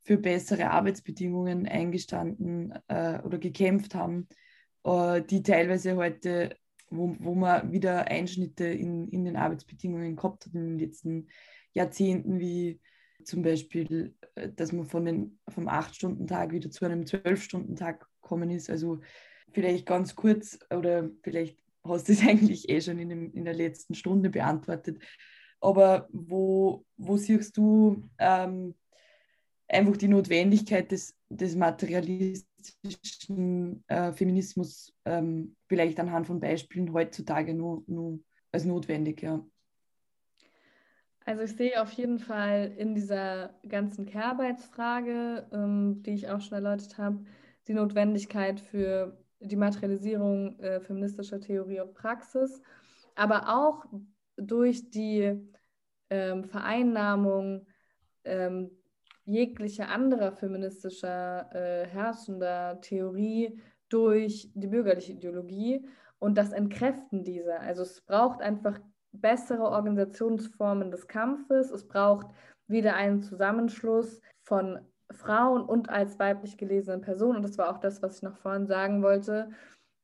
für 0.04 0.18
bessere 0.18 0.70
Arbeitsbedingungen 0.72 1.68
eingestanden 1.68 2.74
äh, 2.88 3.20
oder 3.22 3.38
gekämpft 3.38 3.96
haben, 3.96 4.28
äh, 4.84 5.22
die 5.22 5.44
teilweise 5.44 5.98
heute, 5.98 6.56
wo, 6.90 7.16
wo 7.20 7.36
man 7.36 7.72
wieder 7.74 8.08
Einschnitte 8.08 8.66
in, 8.66 9.10
in 9.10 9.26
den 9.26 9.36
Arbeitsbedingungen 9.36 10.16
gehabt 10.16 10.46
hat 10.46 10.54
in 10.54 10.78
den 10.78 10.80
letzten 10.80 11.28
Jahrzehnten, 11.78 12.40
wie 12.40 12.82
zum 13.24 13.44
Beispiel, 13.44 14.16
äh, 14.36 14.50
dass 14.50 14.72
man 14.72 14.86
von 14.86 15.06
den, 15.06 15.40
vom 15.48 15.68
8-Stunden-Tag 15.68 16.52
wieder 16.52 16.72
zu 16.72 16.86
einem 16.86 17.02
12-Stunden-Tag 17.02 18.08
gekommen 18.22 18.50
ist. 18.50 18.70
Also 18.70 19.00
vielleicht 19.54 19.86
ganz 19.86 20.16
kurz 20.16 20.58
oder 20.76 21.10
vielleicht 21.24 21.60
hast 21.84 22.08
du 22.08 22.14
es 22.14 22.22
eigentlich 22.28 22.70
eh 22.70 22.82
schon 22.82 23.00
in, 23.00 23.10
dem, 23.10 23.34
in 23.34 23.46
der 23.46 23.54
letzten 23.54 23.96
Stunde 23.96 24.30
beantwortet. 24.30 25.00
Aber 25.60 26.08
wo, 26.12 26.86
wo 26.98 27.18
siehst 27.18 27.58
du 27.58 28.08
ähm, 28.20 28.76
einfach 29.68 29.98
die 29.98 30.08
Notwendigkeit 30.08 30.92
des, 30.92 31.16
des 31.30 31.56
materialistischen 31.56 33.84
äh, 33.88 34.14
Feminismus 34.14 34.94
ähm, 35.06 35.56
vielleicht 35.68 36.00
anhand 36.00 36.28
von 36.28 36.40
Beispielen 36.40 36.94
heutzutage 36.94 37.54
nur, 37.54 37.84
nur 37.88 38.20
als 38.52 38.66
notwendig, 38.66 39.22
ja? 39.22 39.46
Also 41.28 41.42
ich 41.42 41.58
sehe 41.58 41.82
auf 41.82 41.92
jeden 41.92 42.20
Fall 42.20 42.72
in 42.78 42.96
dieser 42.96 43.54
ganzen 43.68 44.06
Care-Arbeitsfrage, 44.06 45.46
ähm, 45.52 46.02
die 46.02 46.12
ich 46.12 46.30
auch 46.30 46.40
schon 46.40 46.54
erläutert 46.54 46.98
habe, 46.98 47.20
die 47.68 47.74
Notwendigkeit 47.74 48.62
für 48.62 49.18
die 49.42 49.58
Materialisierung 49.58 50.58
äh, 50.60 50.80
feministischer 50.80 51.42
Theorie 51.42 51.82
und 51.82 51.94
Praxis, 51.94 52.62
aber 53.16 53.50
auch 53.50 53.84
durch 54.38 54.90
die 54.90 55.38
ähm, 56.10 56.46
Vereinnahmung 56.46 57.68
ähm, 58.24 58.72
jeglicher 59.26 59.90
anderer 59.90 60.32
feministischer 60.32 61.50
äh, 61.54 61.88
herrschender 61.88 62.80
Theorie 62.80 63.60
durch 63.90 64.50
die 64.54 64.68
bürgerliche 64.68 65.12
Ideologie 65.12 65.86
und 66.20 66.38
das 66.38 66.54
Entkräften 66.54 67.26
dieser. 67.26 67.60
Also 67.60 67.82
es 67.82 68.00
braucht 68.00 68.40
einfach 68.40 68.80
bessere 69.12 69.64
Organisationsformen 69.64 70.92
des 70.92 71.08
Kampfes. 71.08 71.72
Es 71.72 71.88
braucht 71.88 72.28
wieder 72.68 72.96
einen 72.96 73.22
Zusammenschluss 73.22 74.22
von 74.44 74.80
Frauen 75.12 75.64
und 75.64 75.90
als 75.90 76.20
weiblich 76.20 76.58
gelesenen 76.58 77.02
Personen. 77.02 77.38
Und 77.38 77.44
das 77.44 77.58
war 77.58 77.70
auch 77.70 77.80
das, 77.80 78.02
was 78.02 78.18
ich 78.18 78.24
noch 78.24 78.38
vorhin 78.38 78.68
sagen 78.68 79.02
wollte, 79.02 79.50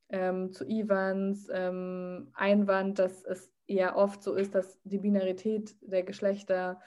ähm, 0.08 0.52
zu 0.52 0.64
Ivans 0.66 1.48
ähm, 1.52 2.30
Einwand, 2.34 2.98
dass 2.98 3.24
es 3.24 3.50
eher 3.66 3.96
oft 3.96 4.22
so 4.22 4.34
ist, 4.34 4.54
dass 4.54 4.78
die 4.84 4.98
Binarität 4.98 5.76
der 5.80 6.02
Geschlechter 6.02 6.80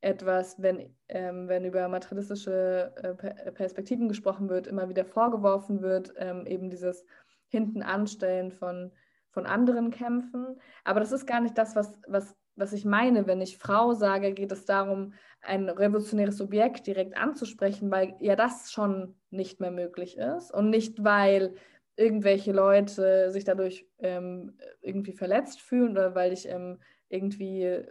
etwas, 0.00 0.60
wenn, 0.62 0.94
ähm, 1.08 1.48
wenn 1.48 1.64
über 1.64 1.88
materialistische 1.88 2.92
äh, 2.96 3.52
Perspektiven 3.52 4.08
gesprochen 4.08 4.48
wird, 4.48 4.66
immer 4.66 4.88
wieder 4.88 5.04
vorgeworfen 5.04 5.82
wird, 5.82 6.14
ähm, 6.16 6.46
eben 6.46 6.70
dieses 6.70 7.04
Hintenanstellen 7.48 8.52
von 8.52 8.92
von 9.30 9.46
anderen 9.46 9.90
kämpfen. 9.90 10.58
Aber 10.84 11.00
das 11.00 11.12
ist 11.12 11.26
gar 11.26 11.40
nicht 11.40 11.56
das, 11.56 11.76
was, 11.76 12.00
was, 12.06 12.36
was 12.56 12.72
ich 12.72 12.84
meine. 12.84 13.26
Wenn 13.26 13.40
ich 13.40 13.58
Frau 13.58 13.94
sage, 13.94 14.32
geht 14.32 14.52
es 14.52 14.64
darum, 14.64 15.12
ein 15.40 15.68
revolutionäres 15.68 16.36
Subjekt 16.36 16.86
direkt 16.86 17.16
anzusprechen, 17.16 17.90
weil 17.90 18.16
ja 18.20 18.36
das 18.36 18.72
schon 18.72 19.14
nicht 19.30 19.60
mehr 19.60 19.70
möglich 19.70 20.16
ist 20.16 20.52
und 20.52 20.70
nicht, 20.70 21.04
weil 21.04 21.54
irgendwelche 21.96 22.52
Leute 22.52 23.30
sich 23.30 23.44
dadurch 23.44 23.86
ähm, 23.98 24.56
irgendwie 24.80 25.12
verletzt 25.12 25.60
fühlen 25.60 25.92
oder 25.92 26.14
weil 26.14 26.32
ich 26.32 26.48
ähm, 26.48 26.78
irgendwie 27.08 27.82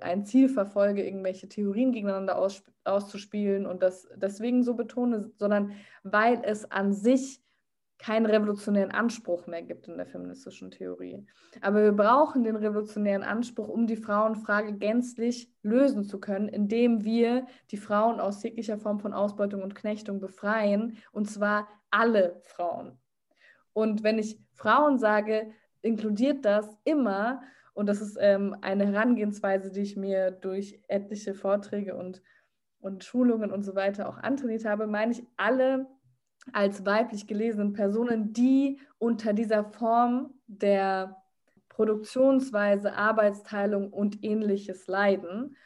ein 0.00 0.24
Ziel 0.24 0.48
verfolge, 0.48 1.04
irgendwelche 1.04 1.48
Theorien 1.48 1.92
gegeneinander 1.92 2.38
aus, 2.38 2.64
auszuspielen 2.84 3.66
und 3.66 3.82
das 3.82 4.08
deswegen 4.16 4.62
so 4.62 4.74
betone, 4.74 5.30
sondern 5.36 5.72
weil 6.02 6.40
es 6.44 6.70
an 6.70 6.92
sich 6.92 7.42
keinen 8.00 8.24
revolutionären 8.24 8.90
Anspruch 8.90 9.46
mehr 9.46 9.62
gibt 9.62 9.86
in 9.86 9.98
der 9.98 10.06
feministischen 10.06 10.70
Theorie. 10.70 11.26
Aber 11.60 11.82
wir 11.82 11.92
brauchen 11.92 12.44
den 12.44 12.56
revolutionären 12.56 13.22
Anspruch, 13.22 13.68
um 13.68 13.86
die 13.86 13.96
Frauenfrage 13.96 14.72
gänzlich 14.72 15.52
lösen 15.62 16.04
zu 16.04 16.18
können, 16.18 16.48
indem 16.48 17.04
wir 17.04 17.46
die 17.70 17.76
Frauen 17.76 18.18
aus 18.18 18.42
jeglicher 18.42 18.78
Form 18.78 19.00
von 19.00 19.12
Ausbeutung 19.12 19.62
und 19.62 19.74
Knechtung 19.74 20.18
befreien, 20.18 20.96
und 21.12 21.30
zwar 21.30 21.68
alle 21.90 22.40
Frauen. 22.44 22.98
Und 23.74 24.02
wenn 24.02 24.18
ich 24.18 24.40
Frauen 24.54 24.98
sage, 24.98 25.52
inkludiert 25.82 26.44
das 26.44 26.74
immer, 26.84 27.42
und 27.74 27.86
das 27.86 28.00
ist 28.00 28.16
ähm, 28.18 28.56
eine 28.62 28.86
Herangehensweise, 28.86 29.70
die 29.70 29.80
ich 29.80 29.96
mir 29.96 30.30
durch 30.30 30.80
etliche 30.88 31.34
Vorträge 31.34 31.94
und, 31.96 32.22
und 32.80 33.04
Schulungen 33.04 33.52
und 33.52 33.62
so 33.62 33.74
weiter 33.74 34.08
auch 34.08 34.16
antrainiert 34.16 34.64
habe, 34.64 34.86
meine 34.86 35.12
ich 35.12 35.22
alle 35.36 35.86
als 36.52 36.84
weiblich 36.84 37.26
gelesenen 37.26 37.72
Personen, 37.72 38.32
die 38.32 38.78
unter 38.98 39.32
dieser 39.32 39.64
Form 39.64 40.34
der 40.46 41.16
Produktionsweise, 41.68 42.94
Arbeitsteilung 42.94 43.92
und 43.92 44.22
ähnliches 44.22 44.86
leiden 44.86 45.56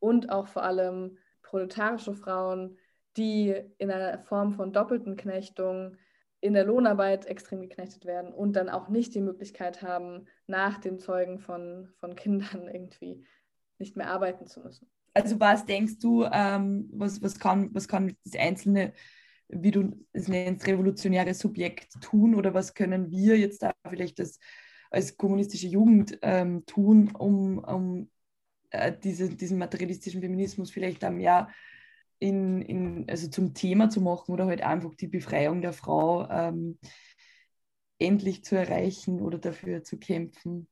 und 0.00 0.30
auch 0.30 0.48
vor 0.48 0.64
allem 0.64 1.18
proletarische 1.42 2.14
Frauen, 2.14 2.76
die 3.16 3.54
in 3.78 3.90
einer 3.90 4.18
Form 4.18 4.54
von 4.54 4.72
doppelten 4.72 5.16
Knechtung 5.16 5.96
in 6.40 6.54
der 6.54 6.64
Lohnarbeit 6.64 7.26
extrem 7.26 7.60
geknechtet 7.60 8.04
werden 8.04 8.32
und 8.32 8.54
dann 8.54 8.68
auch 8.68 8.88
nicht 8.88 9.14
die 9.14 9.20
Möglichkeit 9.20 9.82
haben, 9.82 10.26
nach 10.48 10.78
dem 10.78 10.98
Zeugen 10.98 11.38
von, 11.38 11.88
von 12.00 12.16
Kindern 12.16 12.68
irgendwie 12.72 13.24
nicht 13.78 13.96
mehr 13.96 14.10
arbeiten 14.10 14.46
zu 14.46 14.60
müssen. 14.60 14.90
Also 15.14 15.38
was 15.38 15.64
denkst 15.66 15.98
du, 16.00 16.24
ähm, 16.24 16.88
was, 16.92 17.22
was, 17.22 17.38
kann, 17.38 17.72
was 17.74 17.86
kann 17.86 18.16
das 18.24 18.34
einzelne 18.34 18.92
wie 19.52 19.70
du 19.70 19.92
es 20.12 20.28
nennst, 20.28 20.66
revolutionäres 20.66 21.38
Subjekt 21.38 22.00
tun 22.00 22.34
oder 22.34 22.54
was 22.54 22.74
können 22.74 23.10
wir 23.10 23.38
jetzt 23.38 23.62
da 23.62 23.72
vielleicht 23.88 24.18
als, 24.18 24.38
als 24.90 25.16
kommunistische 25.16 25.68
Jugend 25.68 26.18
ähm, 26.22 26.64
tun, 26.66 27.12
um, 27.14 27.58
um 27.58 28.10
äh, 28.70 28.92
diese, 28.92 29.28
diesen 29.28 29.58
materialistischen 29.58 30.22
Feminismus 30.22 30.70
vielleicht 30.70 31.02
da 31.02 31.10
mehr 31.10 31.48
in, 32.18 32.62
in, 32.62 33.06
also 33.08 33.28
zum 33.28 33.52
Thema 33.52 33.90
zu 33.90 34.00
machen 34.00 34.32
oder 34.32 34.46
halt 34.46 34.62
einfach 34.62 34.94
die 34.94 35.08
Befreiung 35.08 35.60
der 35.60 35.72
Frau 35.72 36.28
ähm, 36.30 36.78
endlich 37.98 38.44
zu 38.44 38.56
erreichen 38.56 39.20
oder 39.20 39.38
dafür 39.38 39.82
zu 39.82 39.98
kämpfen? 39.98 40.68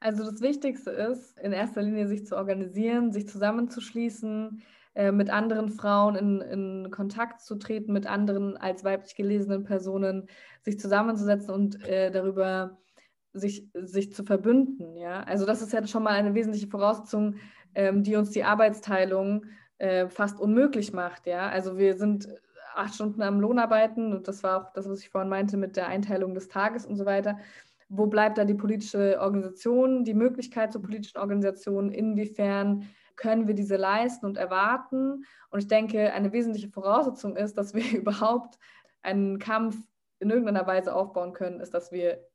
Also 0.00 0.24
das 0.24 0.40
Wichtigste 0.40 0.90
ist, 0.90 1.38
in 1.38 1.52
erster 1.52 1.82
Linie 1.82 2.08
sich 2.08 2.26
zu 2.26 2.36
organisieren, 2.36 3.12
sich 3.12 3.28
zusammenzuschließen, 3.28 4.62
äh, 5.00 5.12
mit 5.12 5.30
anderen 5.30 5.70
Frauen 5.70 6.14
in, 6.14 6.40
in 6.42 6.90
Kontakt 6.90 7.40
zu 7.40 7.54
treten, 7.54 7.94
mit 7.94 8.06
anderen 8.06 8.58
als 8.58 8.84
weiblich 8.84 9.14
gelesenen 9.14 9.64
Personen 9.64 10.28
sich 10.60 10.78
zusammenzusetzen 10.78 11.54
und 11.54 11.82
äh, 11.88 12.10
darüber 12.10 12.76
sich, 13.32 13.66
sich 13.72 14.12
zu 14.12 14.24
verbünden. 14.24 14.96
Ja? 14.96 15.22
Also 15.22 15.46
das 15.46 15.62
ist 15.62 15.72
ja 15.72 15.86
schon 15.86 16.02
mal 16.02 16.12
eine 16.12 16.34
wesentliche 16.34 16.66
Voraussetzung, 16.66 17.36
ähm, 17.74 18.02
die 18.02 18.14
uns 18.16 18.28
die 18.28 18.44
Arbeitsteilung 18.44 19.46
äh, 19.78 20.06
fast 20.08 20.38
unmöglich 20.38 20.92
macht. 20.92 21.26
Ja? 21.26 21.48
Also 21.48 21.78
wir 21.78 21.96
sind 21.96 22.28
acht 22.74 22.94
Stunden 22.94 23.22
am 23.22 23.40
Lohn 23.40 23.58
arbeiten 23.58 24.12
und 24.12 24.28
das 24.28 24.42
war 24.42 24.60
auch 24.60 24.72
das, 24.74 24.86
was 24.86 25.00
ich 25.00 25.08
vorhin 25.08 25.30
meinte 25.30 25.56
mit 25.56 25.76
der 25.76 25.88
Einteilung 25.88 26.34
des 26.34 26.48
Tages 26.48 26.84
und 26.84 26.96
so 26.96 27.06
weiter. 27.06 27.38
Wo 27.88 28.06
bleibt 28.06 28.36
da 28.36 28.44
die 28.44 28.52
politische 28.52 29.18
Organisation, 29.18 30.04
die 30.04 30.14
Möglichkeit 30.14 30.72
zur 30.74 30.82
politischen 30.82 31.16
Organisation? 31.16 31.90
Inwiefern 31.90 32.84
können 33.16 33.46
wir 33.46 33.54
diese 33.54 33.76
leisten 33.76 34.26
und 34.26 34.36
erwarten? 34.36 35.24
Und 35.50 35.58
ich 35.58 35.68
denke, 35.68 36.12
eine 36.12 36.32
wesentliche 36.32 36.68
Voraussetzung 36.68 37.36
ist, 37.36 37.56
dass 37.56 37.74
wir 37.74 37.82
überhaupt 37.98 38.58
einen 39.02 39.38
Kampf 39.38 39.76
in 40.18 40.30
irgendeiner 40.30 40.66
Weise 40.66 40.94
aufbauen 40.94 41.32
können, 41.32 41.60
ist, 41.60 41.74
dass 41.74 41.92
wir 41.92 42.26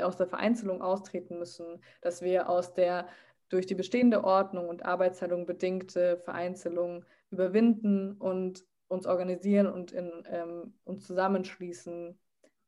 aus 0.00 0.16
der 0.16 0.26
Vereinzelung 0.26 0.80
austreten 0.80 1.38
müssen, 1.38 1.82
dass 2.00 2.22
wir 2.22 2.48
aus 2.48 2.72
der 2.72 3.06
durch 3.50 3.66
die 3.66 3.74
bestehende 3.74 4.24
Ordnung 4.24 4.68
und 4.68 4.84
Arbeitsteilung 4.86 5.44
bedingte 5.44 6.16
Vereinzelung 6.24 7.04
überwinden 7.30 8.12
und 8.12 8.64
uns 8.88 9.06
organisieren 9.06 9.66
und 9.66 9.92
in, 9.92 10.10
ähm, 10.30 10.74
uns 10.84 11.06
zusammenschließen, 11.06 12.18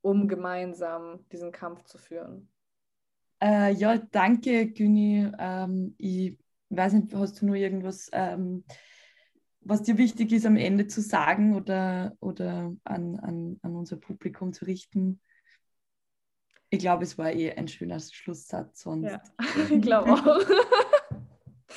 um 0.03 0.29
gemeinsam 0.29 1.25
diesen 1.33 1.53
Kampf 1.53 1.85
zu 1.85 1.97
führen. 1.97 2.51
Äh, 3.43 3.73
ja, 3.73 3.97
danke, 3.97 4.73
Güni. 4.73 5.31
Ähm, 5.39 5.95
ich 5.97 6.39
weiß 6.71 6.93
nicht, 6.95 7.15
hast 7.15 7.41
du 7.41 7.47
nur 7.47 7.57
irgendwas, 7.57 8.11
ähm, 8.13 8.65
was 9.61 9.83
dir 9.83 9.99
wichtig 9.99 10.33
ist, 10.33 10.47
am 10.47 10.57
Ende 10.57 10.87
zu 10.87 11.01
sagen 11.01 11.57
oder, 11.57 12.17
oder 12.21 12.75
an, 12.85 13.17
an, 13.17 13.59
an 13.63 13.77
unser 13.77 13.97
Publikum 13.97 14.53
zu 14.53 14.67
richten? 14.67 15.21
Ich 16.71 16.81
glaube, 16.81 17.05
es 17.05 17.17
war 17.17 17.33
eh 17.33 17.53
ein 17.53 17.69
schöner 17.69 18.01
Schlusssatz 18.01 18.83
sonst. 18.83 19.11
Ja, 19.11 19.23
ich 19.71 19.81
glaube 19.81 20.13
auch. 20.13 20.39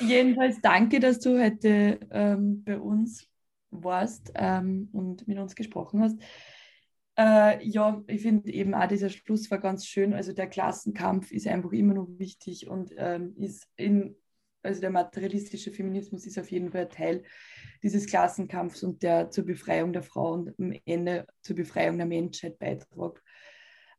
Jedenfalls 0.00 0.60
danke, 0.60 1.00
dass 1.00 1.18
du 1.18 1.42
heute 1.42 2.00
ähm, 2.10 2.62
bei 2.64 2.78
uns 2.78 3.26
warst 3.70 4.32
ähm, 4.34 4.88
und 4.92 5.26
mit 5.26 5.38
uns 5.38 5.54
gesprochen 5.54 6.02
hast. 6.02 6.18
Äh, 7.18 7.66
ja, 7.66 8.02
ich 8.06 8.22
finde 8.22 8.52
eben 8.52 8.74
auch 8.74 8.86
dieser 8.86 9.08
Schluss 9.08 9.50
war 9.50 9.58
ganz 9.58 9.86
schön. 9.86 10.14
Also 10.14 10.32
der 10.32 10.46
Klassenkampf 10.46 11.32
ist 11.32 11.48
einfach 11.48 11.72
immer 11.72 11.94
noch 11.94 12.08
wichtig 12.18 12.68
und 12.68 12.92
ähm, 12.96 13.34
ist 13.36 13.66
in, 13.76 14.14
also 14.62 14.80
der 14.80 14.90
materialistische 14.90 15.72
Feminismus 15.72 16.26
ist 16.26 16.38
auf 16.38 16.50
jeden 16.50 16.70
Fall 16.70 16.88
Teil 16.88 17.22
dieses 17.82 18.06
Klassenkampfs 18.06 18.82
und 18.82 19.02
der 19.02 19.30
zur 19.30 19.44
Befreiung 19.44 19.92
der 19.92 20.02
Frau 20.02 20.32
und 20.32 20.58
am 20.58 20.72
Ende 20.84 21.26
zur 21.42 21.56
Befreiung 21.56 21.96
der 21.96 22.06
Menschheit 22.06 22.58
beiträgt. 22.58 23.22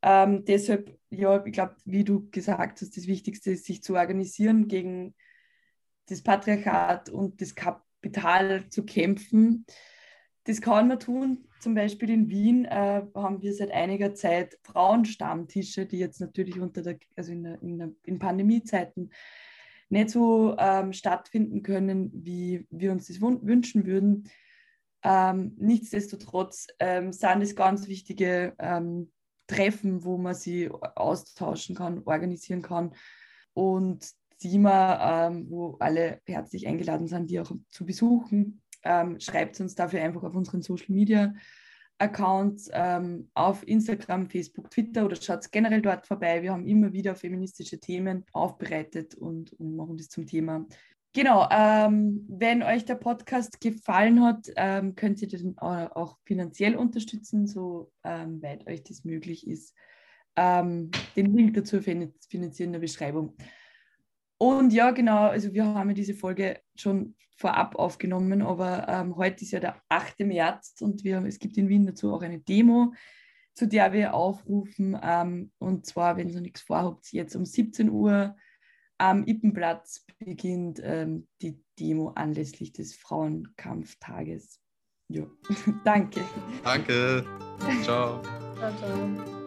Ähm, 0.02 0.46
deshalb, 0.46 0.98
ja, 1.10 1.44
ich 1.46 1.52
glaube, 1.52 1.76
wie 1.86 2.04
du 2.04 2.30
gesagt 2.30 2.82
hast, 2.82 2.96
das 2.96 3.08
Wichtigste 3.08 3.52
ist, 3.52 3.66
sich 3.66 3.84
zu 3.84 3.96
organisieren 3.96 4.68
gegen 4.68 5.14
das 6.08 6.22
Patriarchat 6.22 7.10
und 7.10 7.42
das 7.42 7.54
Kapital 7.56 8.70
zu 8.70 8.86
kämpfen. 8.86 9.66
Das 10.46 10.62
kann 10.62 10.88
man 10.88 11.00
tun. 11.00 11.46
Zum 11.60 11.76
Beispiel 11.76 12.10
in 12.10 12.30
Wien 12.30 12.66
äh, 12.66 13.04
haben 13.14 13.42
wir 13.42 13.54
seit 13.54 13.72
einiger 13.72 14.16
Zeit 14.16 14.58
Frauenstammtische, 14.64 15.86
die 15.86 16.00
jetzt 16.00 16.22
natürlich 16.22 16.60
unter 16.60 16.82
der, 16.82 16.98
also 17.18 17.34
in, 17.34 17.44
der, 17.44 17.62
in, 17.62 17.78
der, 17.78 17.92
in 18.06 18.20
Pandemiezeiten 18.20 19.12
nicht 19.90 20.12
so 20.12 20.56
ähm, 20.58 20.94
stattfinden 20.94 21.64
können, 21.64 22.12
wie 22.14 22.68
wir 22.70 22.92
uns 22.92 23.08
das 23.08 23.22
wünschen 23.22 23.86
würden. 23.86 24.30
Ähm, 25.04 25.56
nichtsdestotrotz 25.58 26.68
ähm, 26.80 27.12
sind 27.14 27.42
es 27.42 27.56
ganz 27.56 27.88
wichtige 27.88 28.54
ähm, 28.60 29.12
Treffen, 29.48 30.04
wo 30.04 30.18
man 30.18 30.36
sie 30.36 30.70
austauschen 30.70 31.76
kann, 31.76 32.04
organisieren 32.06 32.62
kann 32.62 32.94
und 33.54 34.08
Thema, 34.38 35.28
ähm, 35.28 35.50
wo 35.50 35.76
alle 35.80 36.22
herzlich 36.26 36.68
eingeladen 36.68 37.08
sind, 37.08 37.30
die 37.30 37.40
auch 37.40 37.52
zu 37.70 37.86
besuchen. 37.86 38.62
Ähm, 38.84 39.20
schreibt 39.20 39.60
uns 39.60 39.76
dafür 39.76 40.02
einfach 40.02 40.24
auf 40.24 40.36
unseren 40.36 40.62
Social 40.62 40.94
Media 40.94 41.34
Accounts 42.00 42.70
ähm, 42.74 43.30
auf 43.34 43.68
Instagram, 43.68 44.30
Facebook, 44.30 44.70
Twitter 44.72 45.06
oder 45.06 45.16
schaut 45.16 45.52
generell 45.52 45.82
dort 45.82 46.08
vorbei. 46.08 46.42
Wir 46.42 46.54
haben 46.54 46.66
immer 46.66 46.94
wieder 46.94 47.16
feministische 47.16 47.80
Themen 47.80 48.26
aufbereitet 48.32 49.16
und, 49.16 49.54
und 49.54 49.76
machen 49.76 49.98
das 49.98 50.10
zum 50.10 50.26
Thema. 50.26 50.66
Genau, 51.14 51.48
ähm, 51.52 52.26
wenn 52.30 52.62
euch 52.62 52.86
der 52.86 52.96
Podcast 52.96 53.60
gefallen 53.60 54.24
hat, 54.24 54.48
ähm, 54.56 54.96
könnt 54.96 55.22
ihr 55.22 55.28
den 55.28 55.58
auch 55.58 56.18
finanziell 56.24 56.76
unterstützen, 56.76 57.48
soweit 57.48 58.62
ähm, 58.62 58.68
euch 58.68 58.84
das 58.84 59.04
möglich 59.04 59.48
ist. 59.48 59.76
Ähm, 60.36 60.92
den 61.16 61.36
Link 61.36 61.56
dazu 61.56 61.82
findet 61.82 62.14
ihr 62.32 62.66
in 62.66 62.72
der 62.72 62.80
Beschreibung. 62.80 63.36
Und 64.40 64.72
ja, 64.72 64.92
genau, 64.92 65.28
also 65.28 65.54
wir 65.54 65.66
haben 65.66 65.90
ja 65.90 65.94
diese 65.94 66.14
Folge 66.14 66.62
schon 66.76 67.16
vorab 67.38 67.76
aufgenommen, 67.76 68.42
aber 68.42 68.88
ähm, 68.88 69.16
heute 69.18 69.44
ist 69.44 69.52
ja 69.52 69.60
der 69.60 69.82
8. 69.90 70.22
März 70.22 70.76
und 70.82 71.04
wir, 71.04 71.24
es 71.26 71.40
gibt 71.40 71.58
in 71.58 71.68
Wien 71.68 71.86
dazu 71.86 72.14
auch 72.14 72.22
eine 72.22 72.40
Demo, 72.40 72.94
zu 73.54 73.68
der 73.68 73.92
wir 73.92 74.14
aufrufen. 74.14 74.98
Ähm, 75.02 75.52
und 75.60 75.86
zwar, 75.86 76.16
wenn 76.16 76.30
ihr 76.30 76.40
nichts 76.40 76.62
vorhabt, 76.62 77.12
jetzt 77.12 77.36
um 77.36 77.46
17 77.46 77.90
Uhr 77.90 78.36
am 78.98 79.26
Ippenplatz 79.26 80.06
beginnt 80.20 80.80
ähm, 80.84 81.28
die 81.42 81.62
Demo 81.78 82.10
anlässlich 82.10 82.72
des 82.72 82.96
Frauenkampftages. 82.96 84.62
Ja, 85.10 85.26
danke. 85.84 86.22
Danke. 86.64 87.26
Ciao. 87.84 88.22
Ciao, 88.58 88.74
ciao. 88.78 89.39